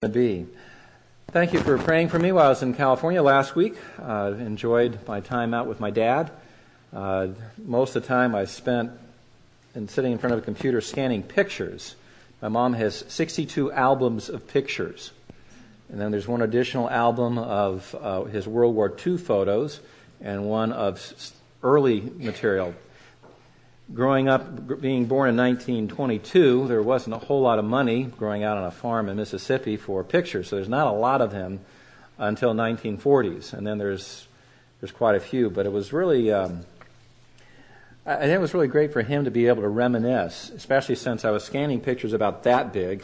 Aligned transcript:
to 0.00 0.08
be. 0.08 0.46
Thank 1.32 1.52
you 1.52 1.58
for 1.58 1.76
praying 1.76 2.10
for 2.10 2.20
me 2.20 2.30
while 2.30 2.46
I 2.46 2.48
was 2.50 2.62
in 2.62 2.72
California 2.72 3.20
last 3.20 3.56
week. 3.56 3.74
Uh, 4.00 4.32
enjoyed 4.38 4.96
my 5.08 5.18
time 5.18 5.52
out 5.52 5.66
with 5.66 5.80
my 5.80 5.90
dad. 5.90 6.30
Uh, 6.92 7.30
most 7.64 7.96
of 7.96 8.02
the 8.02 8.06
time 8.06 8.32
I 8.32 8.44
spent 8.44 8.92
in 9.74 9.88
sitting 9.88 10.12
in 10.12 10.18
front 10.18 10.34
of 10.34 10.38
a 10.38 10.42
computer 10.42 10.80
scanning 10.80 11.24
pictures. 11.24 11.96
My 12.40 12.46
mom 12.46 12.74
has 12.74 13.06
62 13.08 13.72
albums 13.72 14.28
of 14.28 14.46
pictures. 14.46 15.10
And 15.88 16.00
then 16.00 16.12
there's 16.12 16.28
one 16.28 16.42
additional 16.42 16.88
album 16.88 17.36
of 17.36 17.92
uh, 18.00 18.22
his 18.22 18.46
World 18.46 18.76
War 18.76 18.96
II 19.04 19.18
photos 19.18 19.80
and 20.20 20.44
one 20.44 20.72
of 20.72 21.32
early 21.64 22.02
material 22.18 22.72
growing 23.92 24.28
up, 24.28 24.80
being 24.80 25.06
born 25.06 25.30
in 25.30 25.36
1922, 25.36 26.68
there 26.68 26.82
wasn't 26.82 27.14
a 27.14 27.18
whole 27.18 27.40
lot 27.40 27.58
of 27.58 27.64
money 27.64 28.04
growing 28.04 28.44
out 28.44 28.58
on 28.58 28.64
a 28.64 28.70
farm 28.70 29.08
in 29.08 29.16
Mississippi 29.16 29.76
for 29.76 30.04
pictures, 30.04 30.48
so 30.48 30.56
there's 30.56 30.68
not 30.68 30.86
a 30.86 30.92
lot 30.92 31.20
of 31.20 31.32
him 31.32 31.60
until 32.18 32.52
1940s, 32.54 33.52
and 33.52 33.66
then 33.66 33.78
there's 33.78 34.26
there's 34.80 34.92
quite 34.92 35.16
a 35.16 35.20
few. 35.20 35.50
But 35.50 35.66
it 35.66 35.72
was 35.72 35.92
really, 35.92 36.30
um, 36.32 36.64
I 38.06 38.16
think 38.16 38.32
it 38.32 38.40
was 38.40 38.54
really 38.54 38.68
great 38.68 38.92
for 38.92 39.02
him 39.02 39.24
to 39.24 39.30
be 39.30 39.46
able 39.48 39.62
to 39.62 39.68
reminisce, 39.68 40.50
especially 40.50 40.94
since 40.94 41.24
I 41.24 41.30
was 41.30 41.44
scanning 41.44 41.80
pictures 41.80 42.12
about 42.12 42.44
that 42.44 42.72
big, 42.72 43.02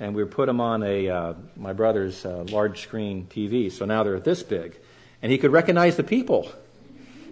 and 0.00 0.14
we 0.14 0.24
put 0.24 0.46
them 0.46 0.60
on 0.60 0.82
a 0.82 1.08
uh, 1.08 1.34
my 1.56 1.72
brother's 1.72 2.24
uh, 2.24 2.44
large 2.48 2.80
screen 2.80 3.26
TV, 3.28 3.70
so 3.70 3.84
now 3.84 4.02
they're 4.02 4.18
this 4.18 4.42
big, 4.42 4.78
and 5.22 5.30
he 5.30 5.38
could 5.38 5.52
recognize 5.52 5.96
the 5.96 6.04
people 6.04 6.50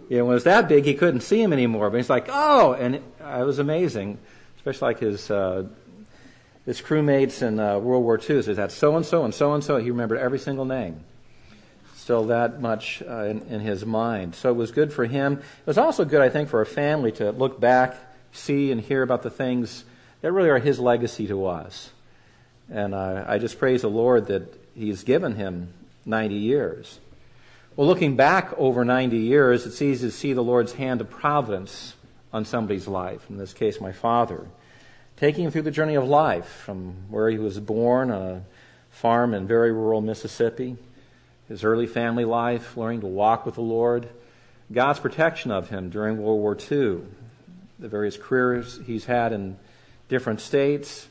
you 0.08 0.18
know, 0.18 0.24
when 0.24 0.32
it 0.32 0.34
was 0.34 0.44
that 0.44 0.68
big, 0.68 0.84
he 0.84 0.94
couldn't 0.94 1.20
see 1.20 1.42
him 1.42 1.52
anymore. 1.52 1.90
But 1.90 1.98
he's 1.98 2.10
like, 2.10 2.26
oh, 2.28 2.72
and 2.74 2.96
it, 2.96 3.02
uh, 3.20 3.40
it 3.40 3.44
was 3.44 3.58
amazing, 3.58 4.18
especially 4.56 4.86
like 4.86 5.00
his 5.00 5.30
uh, 5.30 5.66
his 6.66 6.80
crewmates 6.80 7.42
in 7.42 7.58
uh, 7.58 7.78
World 7.78 8.04
War 8.04 8.18
II. 8.18 8.42
So 8.42 8.54
that 8.54 8.72
so 8.72 8.96
and 8.96 9.04
so 9.04 9.24
and 9.24 9.34
so 9.34 9.54
and 9.54 9.62
so. 9.64 9.76
He 9.78 9.90
remembered 9.90 10.18
every 10.18 10.38
single 10.38 10.64
name. 10.64 11.00
Still 11.94 12.24
that 12.26 12.60
much 12.60 13.02
uh, 13.08 13.24
in, 13.24 13.42
in 13.48 13.60
his 13.60 13.86
mind. 13.86 14.34
So 14.34 14.50
it 14.50 14.56
was 14.56 14.72
good 14.72 14.92
for 14.92 15.06
him. 15.06 15.34
It 15.34 15.66
was 15.66 15.78
also 15.78 16.04
good, 16.04 16.20
I 16.20 16.28
think, 16.28 16.50
for 16.50 16.60
a 16.60 16.66
family 16.66 17.12
to 17.12 17.30
look 17.32 17.58
back, 17.58 17.96
see, 18.32 18.70
and 18.70 18.80
hear 18.80 19.02
about 19.02 19.22
the 19.22 19.30
things 19.30 19.84
that 20.20 20.30
really 20.30 20.50
are 20.50 20.58
his 20.58 20.78
legacy 20.78 21.26
to 21.28 21.46
us. 21.46 21.92
And 22.70 22.94
uh, 22.94 23.24
I 23.26 23.38
just 23.38 23.58
praise 23.58 23.82
the 23.82 23.88
Lord 23.88 24.26
that 24.26 24.54
He's 24.74 25.04
given 25.04 25.36
him 25.36 25.72
90 26.04 26.34
years. 26.34 26.98
Well, 27.76 27.88
looking 27.88 28.14
back 28.14 28.52
over 28.56 28.84
90 28.84 29.16
years, 29.16 29.66
it's 29.66 29.82
easy 29.82 30.06
to 30.06 30.12
see 30.12 30.32
the 30.32 30.44
Lord's 30.44 30.74
hand 30.74 31.00
of 31.00 31.10
providence 31.10 31.94
on 32.32 32.44
somebody's 32.44 32.86
life, 32.86 33.28
in 33.28 33.36
this 33.36 33.52
case, 33.52 33.80
my 33.80 33.90
father. 33.90 34.46
Taking 35.16 35.46
him 35.46 35.50
through 35.50 35.62
the 35.62 35.72
journey 35.72 35.96
of 35.96 36.04
life 36.04 36.46
from 36.46 37.10
where 37.10 37.28
he 37.28 37.38
was 37.38 37.58
born 37.58 38.12
on 38.12 38.22
a 38.22 38.44
farm 38.90 39.34
in 39.34 39.48
very 39.48 39.72
rural 39.72 40.00
Mississippi, 40.00 40.76
his 41.48 41.64
early 41.64 41.88
family 41.88 42.24
life, 42.24 42.76
learning 42.76 43.00
to 43.00 43.08
walk 43.08 43.44
with 43.44 43.56
the 43.56 43.60
Lord, 43.60 44.08
God's 44.70 45.00
protection 45.00 45.50
of 45.50 45.68
him 45.68 45.90
during 45.90 46.22
World 46.22 46.38
War 46.38 46.56
II, 46.56 47.00
the 47.80 47.88
various 47.88 48.16
careers 48.16 48.78
he's 48.86 49.06
had 49.06 49.32
in 49.32 49.56
different 50.08 50.40
states, 50.40 51.08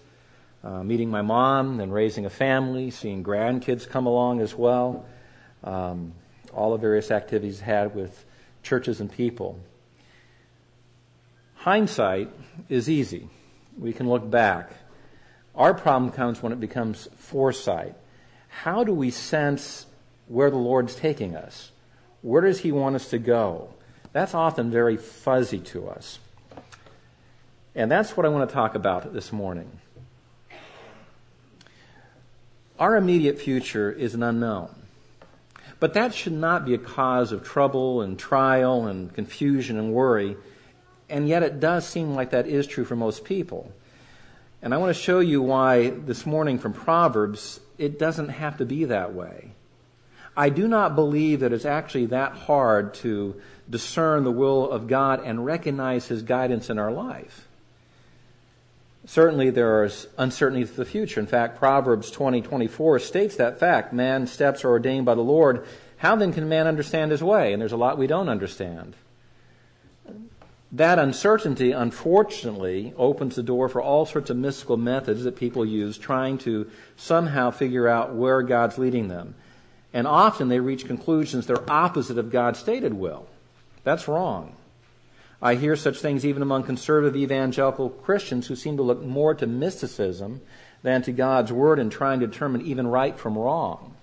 uh, 0.63 0.81
meeting 0.81 1.09
my 1.09 1.23
mom, 1.23 1.75
then 1.75 1.91
raising 1.91 2.25
a 2.25 2.29
family, 2.29 2.89
seeing 2.89 3.21
grandkids 3.21 3.85
come 3.85 4.05
along 4.05 4.39
as 4.39 4.55
well. 4.55 5.05
Um, 5.65 6.13
all 6.55 6.71
the 6.71 6.77
various 6.77 7.11
activities 7.11 7.61
had 7.61 7.95
with 7.95 8.25
churches 8.61 8.99
and 8.99 9.11
people. 9.11 9.59
Hindsight 11.55 12.29
is 12.69 12.89
easy. 12.89 13.29
We 13.77 13.93
can 13.93 14.09
look 14.09 14.29
back. 14.29 14.71
Our 15.55 15.73
problem 15.73 16.11
comes 16.11 16.41
when 16.41 16.51
it 16.51 16.59
becomes 16.59 17.07
foresight. 17.15 17.95
How 18.49 18.83
do 18.83 18.93
we 18.93 19.11
sense 19.11 19.85
where 20.27 20.49
the 20.49 20.57
Lord's 20.57 20.95
taking 20.95 21.35
us? 21.35 21.71
Where 22.21 22.41
does 22.41 22.59
He 22.59 22.71
want 22.71 22.95
us 22.95 23.09
to 23.09 23.17
go? 23.17 23.69
That's 24.11 24.33
often 24.33 24.71
very 24.71 24.97
fuzzy 24.97 25.59
to 25.59 25.89
us. 25.89 26.19
And 27.75 27.89
that's 27.89 28.15
what 28.15 28.25
I 28.25 28.29
want 28.29 28.47
to 28.47 28.53
talk 28.53 28.75
about 28.75 29.13
this 29.13 29.31
morning. 29.31 29.79
Our 32.79 32.95
immediate 32.95 33.39
future 33.39 33.91
is 33.91 34.13
an 34.13 34.23
unknown. 34.23 34.82
But 35.83 35.95
that 35.95 36.13
should 36.13 36.31
not 36.31 36.63
be 36.63 36.73
a 36.73 36.77
cause 36.77 37.33
of 37.33 37.43
trouble 37.43 38.01
and 38.01 38.17
trial 38.17 38.87
and 38.87 39.13
confusion 39.13 39.77
and 39.77 39.91
worry. 39.91 40.37
And 41.09 41.27
yet 41.27 41.43
it 41.43 41.59
does 41.59 41.85
seem 41.85 42.15
like 42.15 42.29
that 42.29 42.47
is 42.47 42.67
true 42.67 42.85
for 42.85 42.95
most 42.95 43.25
people. 43.25 43.69
And 44.61 44.73
I 44.73 44.77
want 44.77 44.95
to 44.95 45.01
show 45.01 45.19
you 45.19 45.41
why 45.41 45.89
this 45.89 46.25
morning 46.25 46.57
from 46.57 46.71
Proverbs, 46.71 47.59
it 47.77 47.99
doesn't 47.99 48.29
have 48.29 48.59
to 48.59 48.65
be 48.65 48.85
that 48.85 49.13
way. 49.13 49.55
I 50.37 50.47
do 50.47 50.69
not 50.69 50.95
believe 50.95 51.41
that 51.41 51.51
it's 51.51 51.65
actually 51.65 52.05
that 52.05 52.31
hard 52.31 52.93
to 53.03 53.35
discern 53.69 54.23
the 54.23 54.31
will 54.31 54.71
of 54.71 54.87
God 54.87 55.21
and 55.25 55.45
recognize 55.45 56.07
His 56.07 56.21
guidance 56.21 56.69
in 56.69 56.79
our 56.79 56.93
life. 56.93 57.49
Certainly 59.05 59.49
there 59.49 59.83
is 59.83 60.07
uncertainty 60.17 60.65
for 60.65 60.75
the 60.75 60.85
future. 60.85 61.19
In 61.19 61.27
fact, 61.27 61.59
Proverbs 61.59 62.09
20, 62.09 62.41
24 62.41 62.99
states 62.99 63.35
that 63.35 63.59
fact. 63.59 63.91
Man's 63.91 64.31
steps 64.31 64.63
are 64.63 64.69
ordained 64.69 65.05
by 65.05 65.15
the 65.15 65.21
Lord. 65.21 65.65
How 65.97 66.15
then 66.15 66.31
can 66.31 66.47
man 66.47 66.67
understand 66.67 67.11
his 67.11 67.23
way? 67.23 67.51
And 67.51 67.61
there's 67.61 67.73
a 67.73 67.77
lot 67.77 67.97
we 67.97 68.07
don't 68.07 68.29
understand. 68.29 68.95
That 70.71 70.97
uncertainty, 70.97 71.71
unfortunately, 71.71 72.93
opens 72.97 73.35
the 73.35 73.43
door 73.43 73.69
for 73.69 73.81
all 73.81 74.05
sorts 74.07 74.31
of 74.31 74.37
mystical 74.37 74.77
methods 74.77 75.23
that 75.23 75.35
people 75.35 75.63
use 75.63 75.97
trying 75.97 76.39
to 76.39 76.69
somehow 76.95 77.51
figure 77.51 77.87
out 77.87 78.15
where 78.15 78.41
God's 78.41 78.77
leading 78.79 79.07
them. 79.07 79.35
And 79.93 80.07
often 80.07 80.47
they 80.47 80.59
reach 80.59 80.87
conclusions 80.87 81.45
that 81.45 81.59
are 81.59 81.69
opposite 81.69 82.17
of 82.17 82.31
God's 82.31 82.57
stated 82.57 82.93
will. 82.93 83.27
That's 83.83 84.07
wrong. 84.07 84.55
I 85.43 85.55
hear 85.55 85.75
such 85.75 85.99
things 85.99 86.25
even 86.25 86.41
among 86.41 86.63
conservative 86.63 87.17
evangelical 87.17 87.89
Christians 87.89 88.47
who 88.47 88.55
seem 88.55 88.77
to 88.77 88.83
look 88.83 89.03
more 89.03 89.35
to 89.35 89.45
mysticism 89.45 90.39
than 90.83 91.01
to 91.01 91.11
God's 91.11 91.51
Word 91.51 91.79
in 91.79 91.89
trying 91.89 92.21
to 92.21 92.27
determine 92.27 92.61
even 92.61 92.87
right 92.87 93.19
from 93.19 93.37
wrong. 93.37 93.93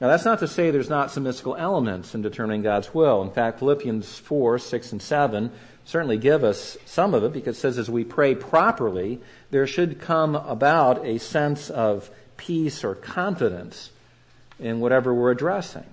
Now, 0.00 0.08
that's 0.08 0.24
not 0.24 0.40
to 0.40 0.48
say 0.48 0.70
there's 0.70 0.90
not 0.90 1.12
some 1.12 1.22
mystical 1.22 1.54
elements 1.54 2.12
in 2.12 2.22
determining 2.22 2.62
God's 2.62 2.92
will. 2.92 3.22
In 3.22 3.30
fact, 3.30 3.60
Philippians 3.60 4.18
4, 4.18 4.58
6, 4.58 4.92
and 4.92 5.02
7 5.02 5.52
certainly 5.84 6.16
give 6.16 6.42
us 6.42 6.76
some 6.84 7.14
of 7.14 7.22
it 7.22 7.32
because 7.32 7.56
it 7.56 7.60
says 7.60 7.78
as 7.78 7.88
we 7.88 8.02
pray 8.02 8.34
properly, 8.34 9.20
there 9.52 9.66
should 9.66 10.00
come 10.00 10.34
about 10.34 11.06
a 11.06 11.18
sense 11.18 11.70
of 11.70 12.10
peace 12.36 12.82
or 12.82 12.96
confidence 12.96 13.90
in 14.58 14.80
whatever 14.80 15.14
we're 15.14 15.30
addressing. 15.30 15.84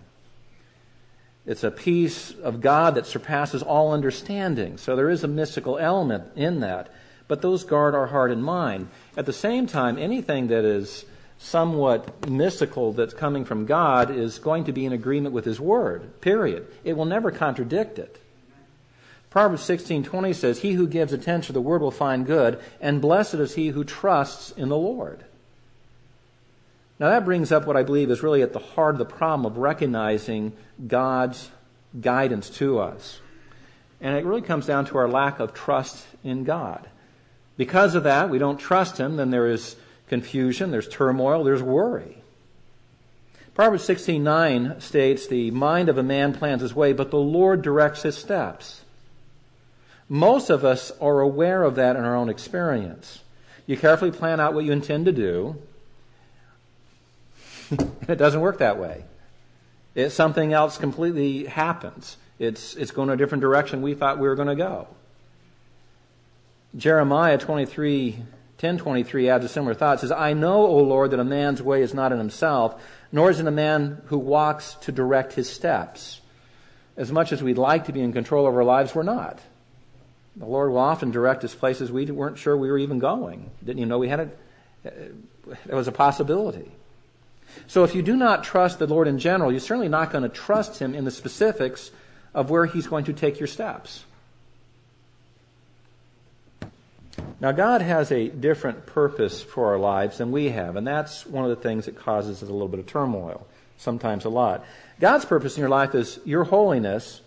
It's 1.48 1.64
a 1.64 1.72
peace 1.72 2.36
of 2.44 2.62
God 2.62 2.96
that 2.96 3.08
surpasses 3.08 3.64
all 3.64 3.94
understanding. 3.94 4.78
So 4.78 4.96
there 4.96 5.10
is 5.10 5.24
a 5.24 5.30
mystical 5.30 5.78
element 5.78 6.26
in 6.36 6.60
that. 6.60 6.90
But 7.28 7.42
those 7.42 7.64
guard 7.64 7.96
our 7.96 8.08
heart 8.08 8.32
and 8.32 8.44
mind. 8.44 8.90
At 9.16 9.26
the 9.26 9.34
same 9.34 9.66
time, 9.66 9.98
anything 9.98 10.48
that 10.48 10.66
is 10.66 11.06
somewhat 11.40 12.30
mystical 12.30 12.92
that's 12.92 13.14
coming 13.14 13.46
from 13.46 13.66
God 13.66 14.12
is 14.12 14.40
going 14.40 14.66
to 14.66 14.74
be 14.74 14.86
in 14.86 14.92
agreement 14.92 15.34
with 15.34 15.46
His 15.46 15.60
Word, 15.60 16.20
period. 16.22 16.68
It 16.84 16.98
will 16.98 17.06
never 17.06 17.32
contradict 17.32 17.98
it. 17.98 18.20
Proverbs 19.30 19.64
16:20 19.64 20.34
says, 20.34 20.60
"He 20.60 20.74
who 20.74 20.88
gives 20.88 21.14
attention 21.14 21.48
to 21.48 21.54
the 21.54 21.62
word 21.62 21.82
will 21.82 21.92
find 21.92 22.26
good, 22.26 22.60
and 22.82 23.02
blessed 23.02 23.36
is 23.36 23.56
he 23.56 23.68
who 23.70 23.84
trusts 23.84 24.52
in 24.52 24.70
the 24.70 24.78
Lord." 24.78 25.26
Now 27.00 27.10
that 27.10 27.26
brings 27.26 27.52
up 27.52 27.68
what 27.68 27.78
I 27.78 27.84
believe 27.84 28.10
is 28.10 28.24
really 28.24 28.42
at 28.42 28.54
the 28.54 28.60
heart 28.60 28.96
of 28.96 29.00
the 29.00 29.06
problem 29.06 29.46
of 29.46 29.58
recognizing 29.58 30.54
God's 30.88 31.52
guidance 32.00 32.50
to 32.52 32.80
us. 32.80 33.20
And 34.02 34.16
it 34.16 34.26
really 34.26 34.42
comes 34.42 34.66
down 34.66 34.86
to 34.86 34.98
our 34.98 35.08
lack 35.08 35.40
of 35.40 35.54
trust 35.54 36.06
in 36.24 36.44
God. 36.44 36.88
Because 37.56 37.96
of 37.96 38.04
that, 38.04 38.30
we 38.30 38.38
don't 38.38 38.58
trust 38.58 38.98
Him, 38.98 39.18
then 39.18 39.32
there 39.32 39.48
is 39.48 39.76
confusion, 40.08 40.72
there's 40.72 40.88
turmoil, 40.88 41.44
there's 41.44 41.64
worry. 41.64 42.22
Proverbs 43.56 43.84
16:9 43.86 44.80
states, 44.80 45.26
"The 45.26 45.50
mind 45.50 45.90
of 45.90 45.98
a 45.98 46.04
man 46.04 46.32
plans 46.34 46.62
his 46.62 46.76
way, 46.76 46.94
but 46.94 47.10
the 47.10 47.18
Lord 47.18 47.64
directs 47.64 48.04
his 48.04 48.16
steps." 48.16 48.82
Most 50.08 50.52
of 50.52 50.64
us 50.64 50.92
are 51.02 51.20
aware 51.22 51.64
of 51.64 51.76
that 51.76 51.96
in 51.96 52.06
our 52.06 52.16
own 52.16 52.30
experience. 52.30 53.24
You 53.66 53.76
carefully 53.76 54.12
plan 54.12 54.40
out 54.40 54.54
what 54.54 54.64
you 54.64 54.72
intend 54.72 55.06
to 55.06 55.12
do, 55.12 55.56
it 58.08 58.16
doesn't 58.16 58.42
work 58.42 58.60
that 58.60 58.80
way. 58.80 59.04
It, 59.96 60.12
something 60.12 60.54
else 60.54 60.78
completely 60.78 61.46
happens. 61.46 62.18
It's, 62.40 62.76
it's 62.76 62.92
going 62.92 63.10
a 63.10 63.18
different 63.18 63.42
direction 63.42 63.82
we 63.82 63.96
thought 63.96 64.20
we 64.20 64.28
were 64.28 64.36
going 64.36 64.48
to 64.48 64.56
go. 64.56 64.88
Jeremiah 66.76 67.38
23, 67.38 68.12
1023 68.12 69.30
adds 69.30 69.46
a 69.46 69.50
similar 69.50 69.74
thought. 69.74 69.98
It 69.98 70.02
says, 70.02 70.12
I 70.12 70.34
know, 70.34 70.66
O 70.66 70.78
Lord, 70.78 71.12
that 71.12 71.20
a 71.20 71.24
man's 71.24 71.62
way 71.62 71.82
is 71.82 71.94
not 71.94 72.12
in 72.12 72.20
himself, 72.20 72.82
nor 73.12 73.32
is 73.32 73.40
it 73.40 73.48
a 73.48 73.52
man 73.52 74.02
who 74.06 74.20
walks 74.20 74.76
to 74.82 74.92
direct 74.92 75.34
his 75.34 75.50
steps. 75.50 76.22
As 76.96 77.12
much 77.12 77.32
as 77.32 77.42
we'd 77.42 77.58
like 77.58 77.86
to 77.86 77.94
be 77.94 78.02
in 78.02 78.14
control 78.14 78.48
of 78.48 78.56
our 78.56 78.64
lives, 78.64 78.94
we're 78.94 79.04
not. 79.04 79.40
The 80.36 80.46
Lord 80.46 80.70
will 80.70 80.78
often 80.78 81.10
direct 81.10 81.44
us 81.44 81.56
places 81.56 81.92
we 81.92 82.06
weren't 82.06 82.38
sure 82.38 82.56
we 82.56 82.70
were 82.70 82.78
even 82.78 83.00
going. 83.00 83.50
Didn't 83.64 83.80
you 83.80 83.88
know 83.88 83.98
we 83.98 84.10
had 84.10 84.20
a, 84.20 84.30
uh, 84.86 84.92
that 85.66 85.76
was 85.76 85.88
a 85.88 85.92
possibility. 85.92 86.72
So 87.66 87.84
if 87.84 87.96
you 87.96 88.02
do 88.02 88.16
not 88.16 88.44
trust 88.44 88.80
the 88.80 88.88
Lord 88.88 89.08
in 89.08 89.18
general, 89.20 89.52
you're 89.52 89.60
certainly 89.60 89.90
not 89.90 90.12
going 90.12 90.24
to 90.24 90.30
trust 90.30 90.80
Him 90.80 90.94
in 90.94 91.06
the 91.06 91.12
specifics 91.12 91.92
of 92.34 92.50
where 92.50 92.66
He's 92.66 92.88
going 92.88 93.06
to 93.06 93.14
take 93.14 93.40
your 93.40 93.48
steps. 93.48 94.06
Now, 97.40 97.52
God 97.52 97.82
has 97.82 98.12
a 98.12 98.30
different 98.30 98.86
purpose 98.86 99.42
for 99.44 99.68
our 99.68 99.78
lives 99.78 100.18
than 100.18 100.32
we 100.32 100.50
have, 100.50 100.76
and 100.76 100.88
that's 100.88 101.26
one 101.26 101.44
of 101.44 101.50
the 101.50 101.62
things 101.62 101.86
that 101.86 101.96
causes 101.96 102.42
us 102.42 102.50
a 102.50 102.52
little 102.52 102.68
bit 102.68 102.80
of 102.80 102.88
turmoil, 102.88 103.46
sometimes 103.78 104.26
a 104.26 104.30
lot. 104.30 104.66
God's 105.00 105.26
purpose 105.26 105.56
in 105.56 105.62
your 105.62 105.70
life 105.70 105.94
is 105.94 106.20
your 106.26 106.46
holiness 106.46 107.22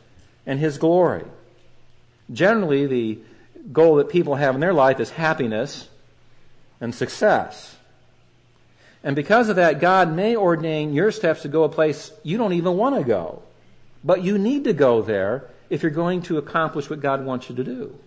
and 0.47 0.59
His 0.59 0.79
glory. 0.79 1.25
Generally, 2.33 2.87
the 2.87 3.19
goal 3.73 3.97
that 3.97 4.09
people 4.09 4.35
have 4.37 4.55
in 4.55 4.61
their 4.61 4.73
life 4.73 5.01
is 5.01 5.11
happiness 5.11 5.89
and 6.81 6.95
success. 6.95 7.77
And 9.03 9.17
because 9.17 9.49
of 9.49 9.57
that, 9.57 9.81
God 9.81 10.13
may 10.13 10.37
ordain 10.37 10.93
your 10.93 11.11
steps 11.11 11.43
to 11.43 11.49
go 11.49 11.65
a 11.65 11.69
place 11.69 12.13
you 12.23 12.37
don't 12.37 12.53
even 12.53 12.77
want 12.77 12.97
to 12.97 13.05
go. 13.05 13.43
But 14.05 14.23
you 14.23 14.39
need 14.39 14.65
to 14.65 14.73
go 14.73 15.03
there 15.03 15.49
if 15.71 15.83
you're 15.83 15.91
going 15.91 16.23
to 16.23 16.39
accomplish 16.39 16.91
what 16.91 17.01
God 17.01 17.25
wants 17.25 17.49
you 17.49 17.57
to 17.57 17.65
do. 17.65 17.99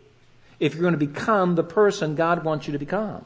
If 0.60 0.74
you're 0.74 0.82
going 0.82 0.98
to 0.98 1.06
become 1.06 1.56
the 1.56 1.64
person 1.64 2.16
God 2.16 2.44
wants 2.44 2.68
you 2.68 2.74
to 2.74 2.80
become. 2.80 3.26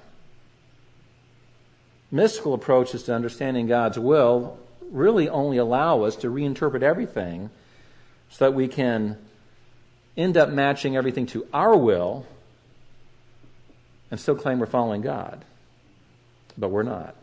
Mystical 2.10 2.54
approaches 2.54 3.04
to 3.04 3.14
understanding 3.14 3.68
God's 3.68 4.00
will 4.00 4.58
really 4.90 5.28
only 5.28 5.58
allow 5.58 6.04
us 6.04 6.16
to 6.18 6.32
reinterpret 6.32 6.82
everything 6.82 7.50
so 8.30 8.46
that 8.46 8.54
we 8.54 8.70
can 8.70 9.18
end 10.16 10.38
up 10.38 10.50
matching 10.50 10.96
everything 10.96 11.26
to 11.28 11.46
our 11.54 11.76
will 11.76 12.26
and 14.10 14.20
still 14.20 14.36
claim 14.36 14.60
we're 14.60 14.66
following 14.66 15.02
God. 15.02 15.44
But 16.58 16.70
we're 16.70 16.84
not. 16.84 17.14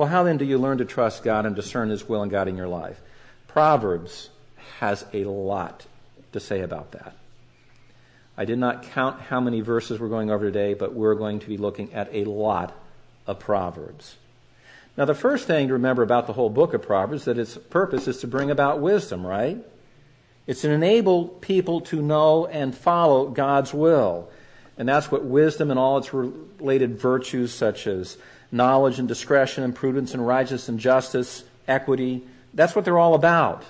Well, 0.00 0.08
how 0.08 0.22
then 0.22 0.38
do 0.38 0.46
you 0.46 0.56
learn 0.56 0.78
to 0.78 0.86
trust 0.86 1.22
God 1.22 1.44
and 1.44 1.54
discern 1.54 1.90
His 1.90 2.08
will 2.08 2.22
and 2.22 2.30
God 2.30 2.48
in 2.48 2.56
your 2.56 2.68
life? 2.68 2.98
Proverbs 3.48 4.30
has 4.78 5.04
a 5.12 5.24
lot 5.24 5.84
to 6.32 6.40
say 6.40 6.62
about 6.62 6.92
that. 6.92 7.14
I 8.34 8.46
did 8.46 8.58
not 8.58 8.82
count 8.82 9.20
how 9.20 9.42
many 9.42 9.60
verses 9.60 10.00
we're 10.00 10.08
going 10.08 10.30
over 10.30 10.46
today, 10.46 10.72
but 10.72 10.94
we're 10.94 11.16
going 11.16 11.38
to 11.40 11.46
be 11.46 11.58
looking 11.58 11.92
at 11.92 12.08
a 12.14 12.24
lot 12.24 12.74
of 13.26 13.40
Proverbs. 13.40 14.16
Now, 14.96 15.04
the 15.04 15.14
first 15.14 15.46
thing 15.46 15.68
to 15.68 15.74
remember 15.74 16.02
about 16.02 16.26
the 16.26 16.32
whole 16.32 16.48
book 16.48 16.72
of 16.72 16.80
Proverbs 16.80 17.20
is 17.20 17.24
that 17.26 17.36
its 17.36 17.58
purpose 17.68 18.08
is 18.08 18.20
to 18.20 18.26
bring 18.26 18.50
about 18.50 18.80
wisdom, 18.80 19.26
right? 19.26 19.58
It's 20.46 20.62
to 20.62 20.70
enable 20.70 21.28
people 21.28 21.82
to 21.82 22.00
know 22.00 22.46
and 22.46 22.74
follow 22.74 23.28
God's 23.28 23.74
will. 23.74 24.30
And 24.78 24.88
that's 24.88 25.12
what 25.12 25.26
wisdom 25.26 25.70
and 25.70 25.78
all 25.78 25.98
its 25.98 26.14
related 26.14 26.98
virtues, 26.98 27.52
such 27.52 27.86
as 27.86 28.16
knowledge 28.52 28.98
and 28.98 29.08
discretion 29.08 29.64
and 29.64 29.74
prudence 29.74 30.14
and 30.14 30.26
righteousness 30.26 30.68
and 30.68 30.80
justice, 30.80 31.44
equity, 31.68 32.22
that's 32.54 32.74
what 32.74 32.84
they're 32.84 32.98
all 32.98 33.14
about. 33.14 33.64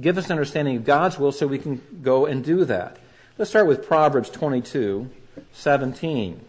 Give 0.00 0.18
us 0.18 0.26
an 0.26 0.32
understanding 0.32 0.76
of 0.76 0.84
God's 0.84 1.18
will 1.18 1.32
so 1.32 1.46
we 1.46 1.58
can 1.58 1.80
go 2.02 2.26
and 2.26 2.44
do 2.44 2.64
that. 2.64 2.98
Let's 3.38 3.50
start 3.50 3.66
with 3.66 3.86
Proverbs 3.86 4.30
22, 4.30 5.08
17. 5.52 6.40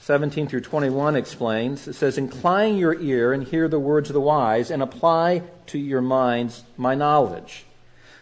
17 0.00 0.48
through 0.48 0.60
21 0.60 1.16
explains, 1.16 1.86
it 1.86 1.92
says, 1.92 2.16
Incline 2.16 2.76
your 2.76 2.98
ear 2.98 3.32
and 3.32 3.46
hear 3.46 3.68
the 3.68 3.78
words 3.78 4.08
of 4.08 4.14
the 4.14 4.20
wise, 4.20 4.70
and 4.70 4.82
apply 4.82 5.42
to 5.66 5.78
your 5.78 6.00
minds 6.00 6.64
my 6.76 6.94
knowledge. 6.94 7.66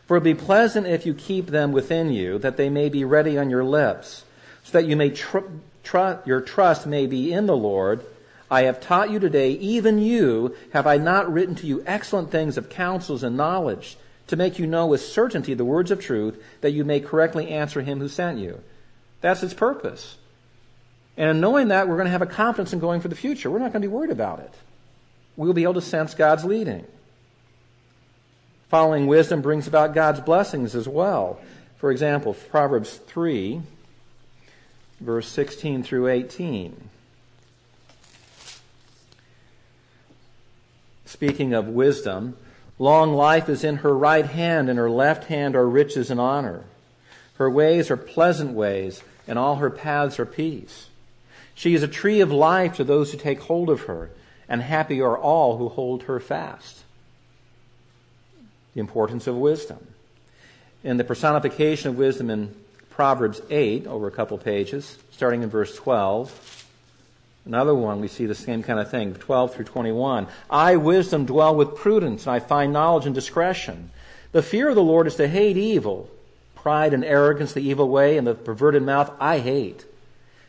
For 0.06 0.16
it 0.16 0.24
be 0.24 0.34
pleasant 0.34 0.86
if 0.86 1.06
you 1.06 1.14
keep 1.14 1.46
them 1.46 1.72
within 1.72 2.10
you, 2.10 2.38
that 2.38 2.56
they 2.56 2.68
may 2.68 2.88
be 2.88 3.04
ready 3.04 3.38
on 3.38 3.50
your 3.50 3.64
lips, 3.64 4.24
so 4.64 4.72
that 4.72 4.88
you 4.88 4.96
may 4.96 5.10
tr- 5.10 5.38
your 5.92 6.40
trust 6.40 6.86
may 6.86 7.06
be 7.06 7.32
in 7.32 7.46
the 7.46 7.56
Lord. 7.56 8.04
I 8.50 8.62
have 8.62 8.80
taught 8.80 9.10
you 9.10 9.18
today, 9.18 9.52
even 9.52 9.98
you, 9.98 10.54
have 10.72 10.86
I 10.86 10.98
not 10.98 11.32
written 11.32 11.54
to 11.56 11.66
you 11.66 11.82
excellent 11.86 12.30
things 12.30 12.56
of 12.56 12.68
counsels 12.68 13.22
and 13.22 13.36
knowledge, 13.36 13.96
to 14.28 14.36
make 14.36 14.58
you 14.58 14.66
know 14.66 14.86
with 14.86 15.00
certainty 15.00 15.54
the 15.54 15.64
words 15.64 15.90
of 15.90 16.00
truth, 16.00 16.42
that 16.60 16.72
you 16.72 16.84
may 16.84 17.00
correctly 17.00 17.48
answer 17.48 17.80
him 17.80 17.98
who 17.98 18.08
sent 18.08 18.38
you. 18.38 18.60
That's 19.20 19.42
its 19.42 19.54
purpose. 19.54 20.16
And 21.16 21.30
in 21.30 21.40
knowing 21.40 21.68
that, 21.68 21.88
we're 21.88 21.96
going 21.96 22.06
to 22.06 22.12
have 22.12 22.22
a 22.22 22.26
confidence 22.26 22.72
in 22.72 22.78
going 22.78 23.00
for 23.00 23.08
the 23.08 23.14
future. 23.14 23.50
We're 23.50 23.58
not 23.58 23.72
going 23.72 23.82
to 23.82 23.88
be 23.88 23.92
worried 23.94 24.10
about 24.10 24.40
it. 24.40 24.52
We'll 25.36 25.52
be 25.52 25.64
able 25.64 25.74
to 25.74 25.80
sense 25.80 26.14
God's 26.14 26.44
leading. 26.44 26.86
Following 28.68 29.06
wisdom 29.06 29.42
brings 29.42 29.66
about 29.66 29.94
God's 29.94 30.20
blessings 30.20 30.74
as 30.74 30.88
well. 30.88 31.40
For 31.78 31.90
example, 31.90 32.34
Proverbs 32.34 32.96
3, 33.06 33.62
verse 35.00 35.28
16 35.28 35.82
through 35.82 36.08
18. 36.08 36.90
Speaking 41.04 41.52
of 41.52 41.68
wisdom, 41.68 42.36
long 42.78 43.14
life 43.14 43.48
is 43.48 43.64
in 43.64 43.76
her 43.76 43.96
right 43.96 44.26
hand, 44.26 44.68
and 44.68 44.78
her 44.78 44.90
left 44.90 45.24
hand 45.24 45.54
are 45.54 45.68
riches 45.68 46.10
and 46.10 46.20
honor. 46.20 46.64
Her 47.38 47.50
ways 47.50 47.90
are 47.90 47.96
pleasant 47.96 48.52
ways, 48.52 49.02
and 49.26 49.38
all 49.38 49.56
her 49.56 49.70
paths 49.70 50.18
are 50.18 50.26
peace. 50.26 50.88
She 51.54 51.74
is 51.74 51.82
a 51.82 51.88
tree 51.88 52.20
of 52.20 52.32
life 52.32 52.74
to 52.76 52.84
those 52.84 53.12
who 53.12 53.18
take 53.18 53.40
hold 53.42 53.70
of 53.70 53.82
her, 53.82 54.10
and 54.48 54.62
happy 54.62 55.00
are 55.00 55.16
all 55.16 55.56
who 55.58 55.68
hold 55.68 56.04
her 56.04 56.20
fast 56.20 56.84
the 58.76 58.80
importance 58.80 59.26
of 59.26 59.34
wisdom. 59.34 59.78
And 60.84 61.00
the 61.00 61.04
personification 61.04 61.88
of 61.88 61.96
wisdom 61.96 62.28
in 62.28 62.54
Proverbs 62.96 63.42
8, 63.50 63.86
over 63.86 64.06
a 64.06 64.10
couple 64.10 64.38
pages, 64.38 64.96
starting 65.10 65.42
in 65.42 65.50
verse 65.50 65.76
12, 65.76 66.66
another 67.44 67.74
one, 67.74 68.00
we 68.00 68.08
see 68.08 68.24
the 68.24 68.34
same 68.34 68.62
kind 68.62 68.80
of 68.80 68.90
thing, 68.90 69.12
12 69.12 69.54
through 69.54 69.66
21. 69.66 70.26
I, 70.48 70.76
wisdom, 70.76 71.26
dwell 71.26 71.54
with 71.54 71.76
prudence, 71.76 72.22
and 72.22 72.34
I 72.34 72.38
find 72.38 72.72
knowledge 72.72 73.04
and 73.04 73.14
discretion. 73.14 73.90
The 74.32 74.40
fear 74.40 74.70
of 74.70 74.76
the 74.76 74.82
Lord 74.82 75.06
is 75.06 75.16
to 75.16 75.28
hate 75.28 75.58
evil. 75.58 76.08
Pride 76.54 76.94
and 76.94 77.04
arrogance, 77.04 77.52
the 77.52 77.60
evil 77.60 77.86
way, 77.86 78.16
and 78.16 78.26
the 78.26 78.34
perverted 78.34 78.82
mouth, 78.82 79.12
I 79.20 79.40
hate. 79.40 79.84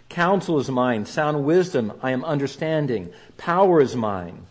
Counsel 0.07 0.57
is 0.57 0.69
mine, 0.69 1.05
sound 1.05 1.43
wisdom, 1.43 1.91
I 2.01 2.11
am 2.11 2.23
understanding. 2.23 3.11
Power 3.35 3.81
is 3.81 3.93
mine. 3.93 4.45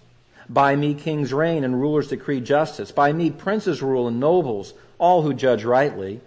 By 0.50 0.76
me 0.76 0.92
kings 0.92 1.32
reign 1.32 1.64
and 1.64 1.80
rulers 1.80 2.08
decree 2.08 2.42
justice. 2.42 2.92
By 2.92 3.14
me 3.14 3.30
princes 3.30 3.80
rule 3.80 4.06
and 4.06 4.20
nobles, 4.20 4.74
all 4.98 5.22
who 5.22 5.32
judge 5.32 5.64
rightly. 5.64 6.20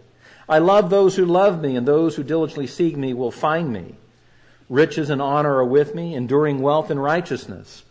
I 0.50 0.58
love 0.58 0.90
those 0.90 1.16
who 1.16 1.26
love 1.26 1.62
me, 1.62 1.76
and 1.76 1.88
those 1.88 2.16
who 2.16 2.24
diligently 2.24 2.66
seek 2.66 2.98
me 2.98 3.14
will 3.14 3.32
find 3.32 3.72
me. 3.72 3.96
Riches 4.68 5.12
and 5.12 5.22
honor 5.22 5.58
are 5.58 5.66
with 5.66 5.94
me, 5.94 6.16
enduring 6.16 6.60
wealth 6.60 6.90
and 6.90 7.02
righteousness. 7.02 7.84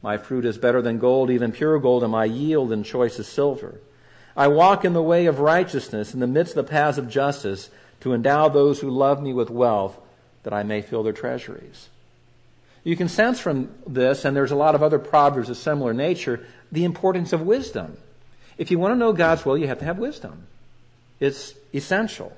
My 0.00 0.16
fruit 0.16 0.44
is 0.44 0.56
better 0.56 0.80
than 0.80 0.98
gold, 0.98 1.30
even 1.30 1.50
pure 1.50 1.78
gold, 1.80 2.04
and 2.04 2.12
my 2.12 2.24
yield 2.24 2.68
than 2.68 2.84
choicest 2.84 3.32
silver. 3.32 3.80
I 4.36 4.46
walk 4.46 4.84
in 4.84 4.92
the 4.92 5.02
way 5.02 5.26
of 5.26 5.40
righteousness 5.40 6.14
in 6.14 6.20
the 6.20 6.26
midst 6.28 6.56
of 6.56 6.66
the 6.66 6.70
paths 6.70 6.98
of 6.98 7.08
justice 7.08 7.68
to 8.00 8.14
endow 8.14 8.48
those 8.48 8.80
who 8.80 8.90
love 8.90 9.20
me 9.20 9.32
with 9.32 9.50
wealth 9.50 9.98
that 10.44 10.52
I 10.52 10.62
may 10.62 10.82
fill 10.82 11.02
their 11.02 11.12
treasuries. 11.12 11.88
You 12.84 12.96
can 12.96 13.08
sense 13.08 13.40
from 13.40 13.70
this, 13.86 14.24
and 14.24 14.36
there's 14.36 14.50
a 14.50 14.56
lot 14.56 14.74
of 14.74 14.82
other 14.82 14.98
proverbs 14.98 15.48
of 15.48 15.56
similar 15.56 15.94
nature, 15.94 16.46
the 16.70 16.84
importance 16.84 17.32
of 17.32 17.40
wisdom. 17.40 17.96
If 18.58 18.70
you 18.70 18.78
want 18.78 18.92
to 18.92 18.98
know 18.98 19.12
God's 19.12 19.44
will, 19.44 19.56
you 19.56 19.66
have 19.68 19.78
to 19.78 19.84
have 19.84 19.98
wisdom. 19.98 20.46
It's 21.18 21.54
essential. 21.74 22.32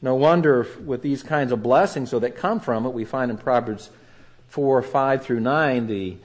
No 0.00 0.14
wonder 0.16 0.66
with 0.84 1.02
these 1.02 1.22
kinds 1.22 1.52
of 1.52 1.62
blessings 1.62 2.10
so 2.10 2.18
that 2.18 2.36
come 2.36 2.58
from 2.58 2.86
it, 2.86 2.90
we 2.90 3.04
find 3.04 3.30
in 3.30 3.38
Proverbs 3.38 3.90
4, 4.48 4.82
5 4.82 5.22
through 5.24 5.40
9, 5.40 5.86
the 5.86 6.16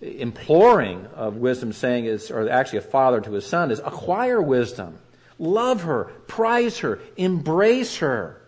imploring 0.00 1.06
of 1.14 1.36
wisdom 1.36 1.72
saying 1.72 2.06
is, 2.06 2.30
or 2.30 2.48
actually 2.48 2.78
a 2.78 2.82
father 2.82 3.20
to 3.20 3.32
his 3.32 3.46
son, 3.46 3.70
is 3.70 3.80
acquire 3.80 4.40
wisdom. 4.40 4.98
Love 5.38 5.82
her, 5.82 6.04
prize 6.26 6.78
her, 6.78 6.98
embrace 7.16 7.98
her. 7.98 8.40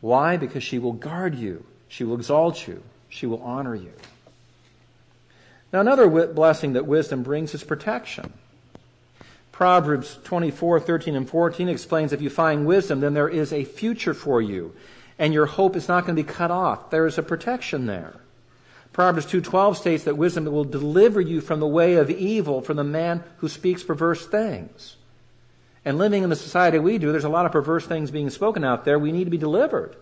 Why? 0.00 0.36
Because 0.36 0.62
she 0.62 0.78
will 0.78 0.94
guard 0.94 1.34
you 1.34 1.64
she 1.92 2.04
will 2.04 2.14
exalt 2.14 2.66
you. 2.66 2.82
She 3.10 3.26
will 3.26 3.42
honor 3.42 3.74
you. 3.74 3.92
Now, 5.74 5.80
another 5.80 6.08
blessing 6.28 6.72
that 6.72 6.86
wisdom 6.86 7.22
brings 7.22 7.52
is 7.52 7.62
protection. 7.62 8.32
Proverbs 9.62 10.18
24, 10.24 10.80
13, 10.80 11.14
and 11.14 11.30
14 11.30 11.68
explains 11.68 12.12
if 12.12 12.20
you 12.20 12.30
find 12.30 12.66
wisdom, 12.66 12.98
then 12.98 13.14
there 13.14 13.28
is 13.28 13.52
a 13.52 13.62
future 13.62 14.12
for 14.12 14.42
you, 14.42 14.74
and 15.20 15.32
your 15.32 15.46
hope 15.46 15.76
is 15.76 15.86
not 15.86 16.04
going 16.04 16.16
to 16.16 16.22
be 16.24 16.28
cut 16.28 16.50
off. 16.50 16.90
There 16.90 17.06
is 17.06 17.16
a 17.16 17.22
protection 17.22 17.86
there. 17.86 18.14
Proverbs 18.92 19.24
2:12 19.24 19.76
states 19.76 20.02
that 20.02 20.16
wisdom 20.16 20.46
will 20.46 20.64
deliver 20.64 21.20
you 21.20 21.40
from 21.40 21.60
the 21.60 21.68
way 21.68 21.94
of 21.94 22.10
evil 22.10 22.60
from 22.60 22.76
the 22.76 22.82
man 22.82 23.22
who 23.36 23.48
speaks 23.48 23.84
perverse 23.84 24.26
things. 24.26 24.96
And 25.84 25.96
living 25.96 26.24
in 26.24 26.30
the 26.30 26.34
society 26.34 26.80
we 26.80 26.98
do, 26.98 27.12
there's 27.12 27.22
a 27.22 27.28
lot 27.28 27.46
of 27.46 27.52
perverse 27.52 27.86
things 27.86 28.10
being 28.10 28.30
spoken 28.30 28.64
out 28.64 28.84
there. 28.84 28.98
We 28.98 29.12
need 29.12 29.26
to 29.26 29.30
be 29.30 29.38
delivered. 29.38 29.94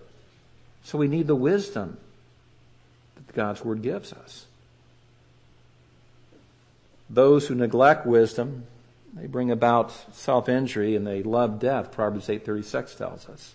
So 0.85 0.97
we 0.97 1.07
need 1.07 1.27
the 1.27 1.35
wisdom 1.35 1.99
that 3.17 3.35
God's 3.35 3.63
Word 3.63 3.83
gives 3.83 4.15
us. 4.15 4.47
Those 7.11 7.49
who 7.49 7.55
neglect 7.55 8.07
wisdom, 8.07 8.65
they 9.15 9.27
bring 9.27 9.51
about 9.51 9.93
self-injury 10.15 10.97
and 10.97 11.07
they 11.07 11.23
love 11.23 11.59
death, 11.59 11.93
Proverbs 11.93 12.29
8.36 12.29 12.97
tells 12.97 13.29
us. 13.29 13.55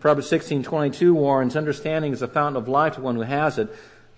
Proverbs 0.00 0.28
16:22 0.28 1.12
warns, 1.14 1.56
"Understanding 1.56 2.12
is 2.12 2.22
a 2.22 2.28
fountain 2.28 2.60
of 2.60 2.68
life 2.68 2.94
to 2.94 3.02
one 3.02 3.16
who 3.16 3.22
has 3.22 3.58
it, 3.58 3.68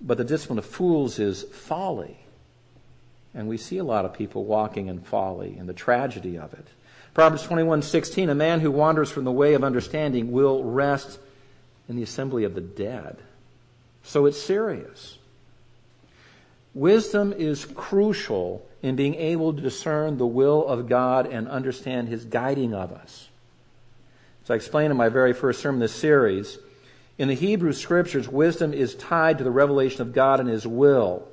but 0.01 0.17
the 0.17 0.25
discipline 0.25 0.59
of 0.59 0.65
fools 0.65 1.19
is 1.19 1.43
folly." 1.43 2.19
And 3.35 3.49
we 3.49 3.57
see 3.57 3.79
a 3.79 3.85
lot 3.85 4.05
of 4.05 4.13
people 4.13 4.45
walking 4.45 4.87
in 4.87 5.01
folly 5.01 5.57
and 5.59 5.69
the 5.69 5.75
tragedy 5.75 6.39
of 6.39 6.55
it. 6.55 6.69
Proverbs 7.15 7.43
21:16, 7.43 8.31
"A 8.31 8.35
man 8.35 8.61
who 8.61 8.71
wanders 8.71 9.11
from 9.11 9.25
the 9.25 9.33
way 9.33 9.55
of 9.55 9.65
understanding 9.65 10.31
will 10.31 10.63
rest 10.63 11.19
in 11.89 11.97
the 11.97 12.03
assembly 12.03 12.45
of 12.45 12.55
the 12.55 12.61
dead." 12.61 13.19
So 14.05 14.27
it's 14.27 14.41
serious. 14.41 15.19
Wisdom 16.75 17.33
is 17.33 17.65
crucial 17.65 18.65
in 18.83 18.97
being 18.97 19.15
able 19.15 19.55
to 19.55 19.63
discern 19.63 20.19
the 20.19 20.27
will 20.27 20.67
of 20.67 20.89
God 20.89 21.27
and 21.27 21.49
understand 21.49 22.09
His 22.09 22.25
guiding 22.25 22.75
of 22.75 22.93
us. 22.93 23.29
As 24.45 24.51
I 24.51 24.55
explained 24.55 24.91
in 24.91 24.97
my 24.97 25.09
very 25.09 25.33
first 25.33 25.61
sermon 25.61 25.77
in 25.77 25.81
this 25.81 25.95
series, 25.95 26.59
in 27.17 27.29
the 27.29 27.35
Hebrew 27.35 27.73
scriptures, 27.73 28.29
wisdom 28.29 28.75
is 28.75 28.97
tied 28.97 29.39
to 29.39 29.45
the 29.45 29.51
revelation 29.51 30.03
of 30.03 30.13
God 30.13 30.41
and 30.41 30.49
His 30.49 30.67
will. 30.67 31.29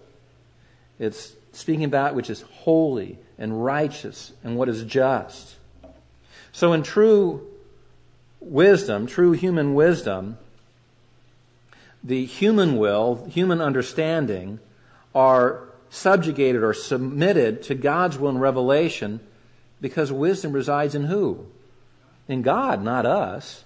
It's 0.99 1.33
speaking 1.51 1.85
about 1.85 2.13
which 2.13 2.29
is 2.29 2.41
holy 2.41 3.17
and 3.39 3.63
righteous 3.63 4.31
and 4.43 4.55
what 4.55 4.69
is 4.69 4.83
just. 4.83 5.55
So 6.51 6.73
in 6.73 6.83
true 6.83 7.47
wisdom, 8.39 9.07
true 9.07 9.31
human 9.31 9.73
wisdom, 9.73 10.37
the 12.03 12.25
human 12.25 12.77
will, 12.77 13.25
human 13.29 13.59
understanding, 13.59 14.59
are 15.15 15.68
subjugated 15.89 16.63
or 16.63 16.73
submitted 16.73 17.63
to 17.63 17.75
God's 17.75 18.17
will 18.17 18.29
and 18.29 18.41
revelation 18.41 19.19
because 19.81 20.11
wisdom 20.11 20.51
resides 20.51 20.95
in 20.95 21.05
who? 21.05 21.45
In 22.27 22.41
God, 22.41 22.83
not 22.83 23.05
us. 23.05 23.63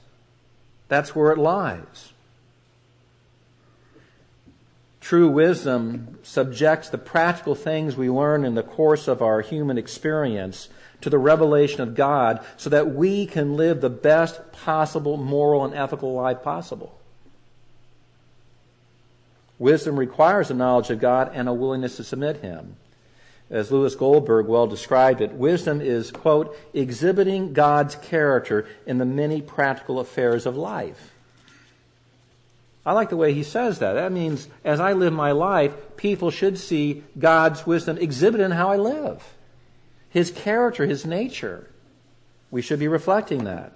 That's 0.87 1.15
where 1.15 1.31
it 1.31 1.37
lies. 1.37 2.13
True 5.01 5.27
wisdom 5.27 6.19
subjects 6.23 6.89
the 6.89 6.97
practical 6.97 7.55
things 7.55 7.97
we 7.97 8.09
learn 8.09 8.45
in 8.45 8.55
the 8.55 8.63
course 8.63 9.09
of 9.09 9.21
our 9.21 9.41
human 9.41 9.77
experience 9.77 10.69
to 11.01 11.09
the 11.09 11.17
revelation 11.17 11.81
of 11.81 11.93
God 11.93 12.39
so 12.55 12.69
that 12.69 12.95
we 12.95 13.25
can 13.25 13.57
live 13.57 13.81
the 13.81 13.89
best 13.89 14.53
possible 14.53 15.17
moral 15.17 15.65
and 15.65 15.73
ethical 15.73 16.13
life 16.13 16.41
possible. 16.41 16.97
Wisdom 19.59 19.97
requires 19.97 20.49
a 20.49 20.53
knowledge 20.53 20.89
of 20.89 20.99
God 20.99 21.31
and 21.33 21.47
a 21.47 21.53
willingness 21.53 21.97
to 21.97 22.03
submit 22.03 22.37
Him. 22.37 22.75
As 23.49 23.71
Louis 23.71 23.93
Goldberg 23.95 24.47
well 24.47 24.67
described 24.67 25.21
it, 25.21 25.33
wisdom 25.33 25.79
is, 25.79 26.11
quote, 26.11 26.57
exhibiting 26.73 27.53
God's 27.53 27.95
character 27.95 28.65
in 28.85 28.97
the 28.97 29.05
many 29.05 29.41
practical 29.41 29.99
affairs 29.99 30.45
of 30.45 30.57
life. 30.57 31.11
I 32.85 32.93
like 32.93 33.09
the 33.09 33.17
way 33.17 33.33
he 33.33 33.43
says 33.43 33.79
that. 33.79 33.93
That 33.93 34.11
means 34.11 34.47
as 34.65 34.79
I 34.79 34.93
live 34.93 35.13
my 35.13 35.31
life, 35.31 35.73
people 35.95 36.31
should 36.31 36.57
see 36.57 37.03
God's 37.17 37.65
wisdom 37.65 37.97
exhibited 37.97 38.43
in 38.43 38.51
how 38.51 38.69
I 38.69 38.77
live. 38.77 39.23
His 40.09 40.31
character, 40.31 40.85
His 40.85 41.05
nature. 41.05 41.69
We 42.51 42.61
should 42.61 42.79
be 42.79 42.87
reflecting 42.87 43.45
that. 43.45 43.75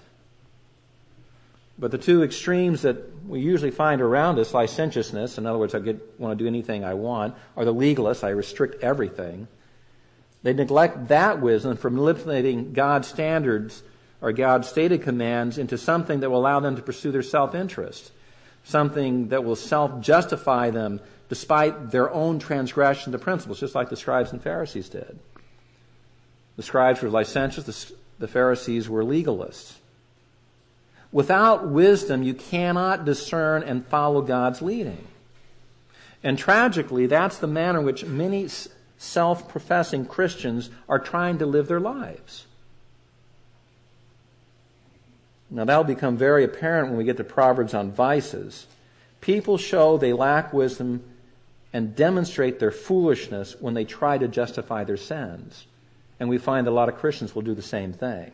But 1.80 1.92
the 1.92 1.98
two 1.98 2.24
extremes 2.24 2.82
that 2.82 2.98
we 3.28 3.40
usually 3.40 3.72
find 3.72 4.02
around 4.02 4.40
us, 4.40 4.54
licentiousness, 4.54 5.38
in 5.38 5.46
other 5.46 5.60
words, 5.60 5.76
I 5.76 5.80
get, 5.80 6.20
want 6.20 6.38
to 6.38 6.44
do 6.44 6.48
anything 6.48 6.84
I 6.84 6.96
want, 6.96 7.36
or 7.56 7.66
the 7.66 7.74
legalists, 7.74 8.24
I 8.24 8.30
restrict 8.30 8.84
everything. 8.84 9.48
They 10.42 10.54
neglect 10.54 11.10
that 11.10 11.40
wisdom 11.40 11.78
from 11.78 11.96
manipulating 11.96 12.74
God's 12.74 13.08
standards 13.08 13.84
or 14.22 14.32
God's 14.32 14.68
stated 14.68 15.04
commands 15.04 15.60
into 15.60 15.78
something 15.78 16.22
that 16.22 16.32
will 16.32 16.40
allow 16.40 16.60
them 16.60 16.76
to 16.76 16.82
pursue 16.82 17.12
their 17.12 17.22
self-interest, 17.22 18.12
something 18.64 19.28
that 19.28 19.44
will 19.44 19.56
self-justify 19.56 20.72
them 20.72 21.00
despite 21.30 21.92
their 21.92 22.12
own 22.12 22.40
transgression 22.40 23.14
of 23.14 23.20
the 23.20 23.24
principles, 23.24 23.60
just 23.60 23.76
like 23.76 23.90
the 23.90 23.96
scribes 23.96 24.32
and 24.32 24.42
Pharisees 24.42 24.90
did. 24.90 25.20
The 26.56 26.64
scribes 26.64 27.02
were 27.02 27.10
licentious, 27.10 27.92
the 28.18 28.28
Pharisees 28.28 28.90
were 28.90 29.04
legalists. 29.04 29.74
Without 31.12 31.68
wisdom, 31.68 32.24
you 32.24 32.34
cannot 32.34 33.06
discern 33.06 33.64
and 33.64 33.86
follow 33.86 34.22
God's 34.22 34.62
leading. 34.62 35.08
And 36.24 36.38
tragically, 36.38 37.06
that's 37.08 37.38
the 37.38 37.48
manner 37.48 37.80
in 37.80 37.86
which 37.86 38.04
many 38.06 38.50
self 38.98 39.48
professing 39.48 40.06
Christians 40.06 40.70
are 40.90 41.00
trying 41.00 41.38
to 41.40 41.46
live 41.46 41.68
their 41.68 41.80
lives. 41.80 42.46
Now, 45.50 45.64
that'll 45.64 45.86
become 45.86 46.18
very 46.18 46.44
apparent 46.44 46.90
when 46.90 46.98
we 46.98 47.06
get 47.06 47.18
to 47.18 47.24
Proverbs 47.24 47.74
on 47.74 47.92
vices. 47.92 48.68
People 49.22 49.58
show 49.58 49.98
they 49.98 50.12
lack 50.12 50.52
wisdom 50.52 51.04
and 51.72 51.96
demonstrate 51.96 52.60
their 52.60 52.72
foolishness 52.72 53.56
when 53.60 53.74
they 53.74 53.86
try 53.86 54.18
to 54.18 54.28
justify 54.28 54.84
their 54.84 54.98
sins. 54.98 55.66
And 56.20 56.28
we 56.28 56.38
find 56.38 56.68
a 56.68 56.72
lot 56.72 56.90
of 56.90 56.98
Christians 56.98 57.34
will 57.34 57.44
do 57.44 57.54
the 57.54 57.62
same 57.62 57.94
thing. 57.94 58.32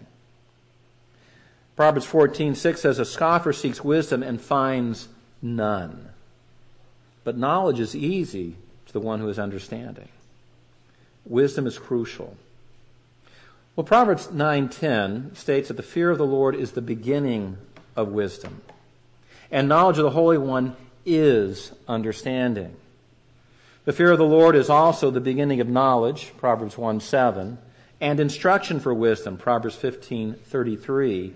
Proverbs 1.76 2.06
14:6 2.06 2.78
says 2.78 3.00
a 3.00 3.06
scoffer 3.06 3.52
seeks 3.52 3.84
wisdom 3.84 4.22
and 4.22 4.40
finds 4.40 5.08
none. 5.42 6.10
But 7.24 7.38
knowledge 7.38 7.80
is 7.80 7.96
easy 7.96 8.56
to 8.86 8.94
the 8.94 9.00
one 9.00 9.20
who 9.20 9.30
is 9.30 9.40
understanding. 9.40 10.10
Wisdom 11.26 11.66
is 11.66 11.80
crucial. 11.80 12.36
Well, 13.76 13.86
Proverbs 13.86 14.28
9:10 14.28 15.36
states 15.36 15.70
that 15.70 15.78
the 15.78 15.84
fear 15.84 16.12
of 16.12 16.20
the 16.20 16.28
Lord 16.28 16.56
is 16.56 16.74
the 16.74 16.82
beginning 16.82 17.58
of 17.96 18.10
wisdom. 18.10 18.62
And 19.50 19.68
knowledge 19.68 19.98
of 19.98 20.04
the 20.04 20.12
Holy 20.12 20.38
One 20.38 20.76
is 21.06 21.72
understanding. 21.88 22.76
The 23.86 23.94
fear 23.94 24.12
of 24.12 24.18
the 24.18 24.26
Lord 24.26 24.56
is 24.56 24.70
also 24.70 25.10
the 25.10 25.20
beginning 25.20 25.60
of 25.60 25.68
knowledge, 25.68 26.34
Proverbs 26.38 26.76
1:7, 26.76 27.58
and 28.00 28.20
instruction 28.20 28.80
for 28.80 28.94
wisdom, 28.94 29.38
Proverbs 29.38 29.76
15:33 29.76 31.34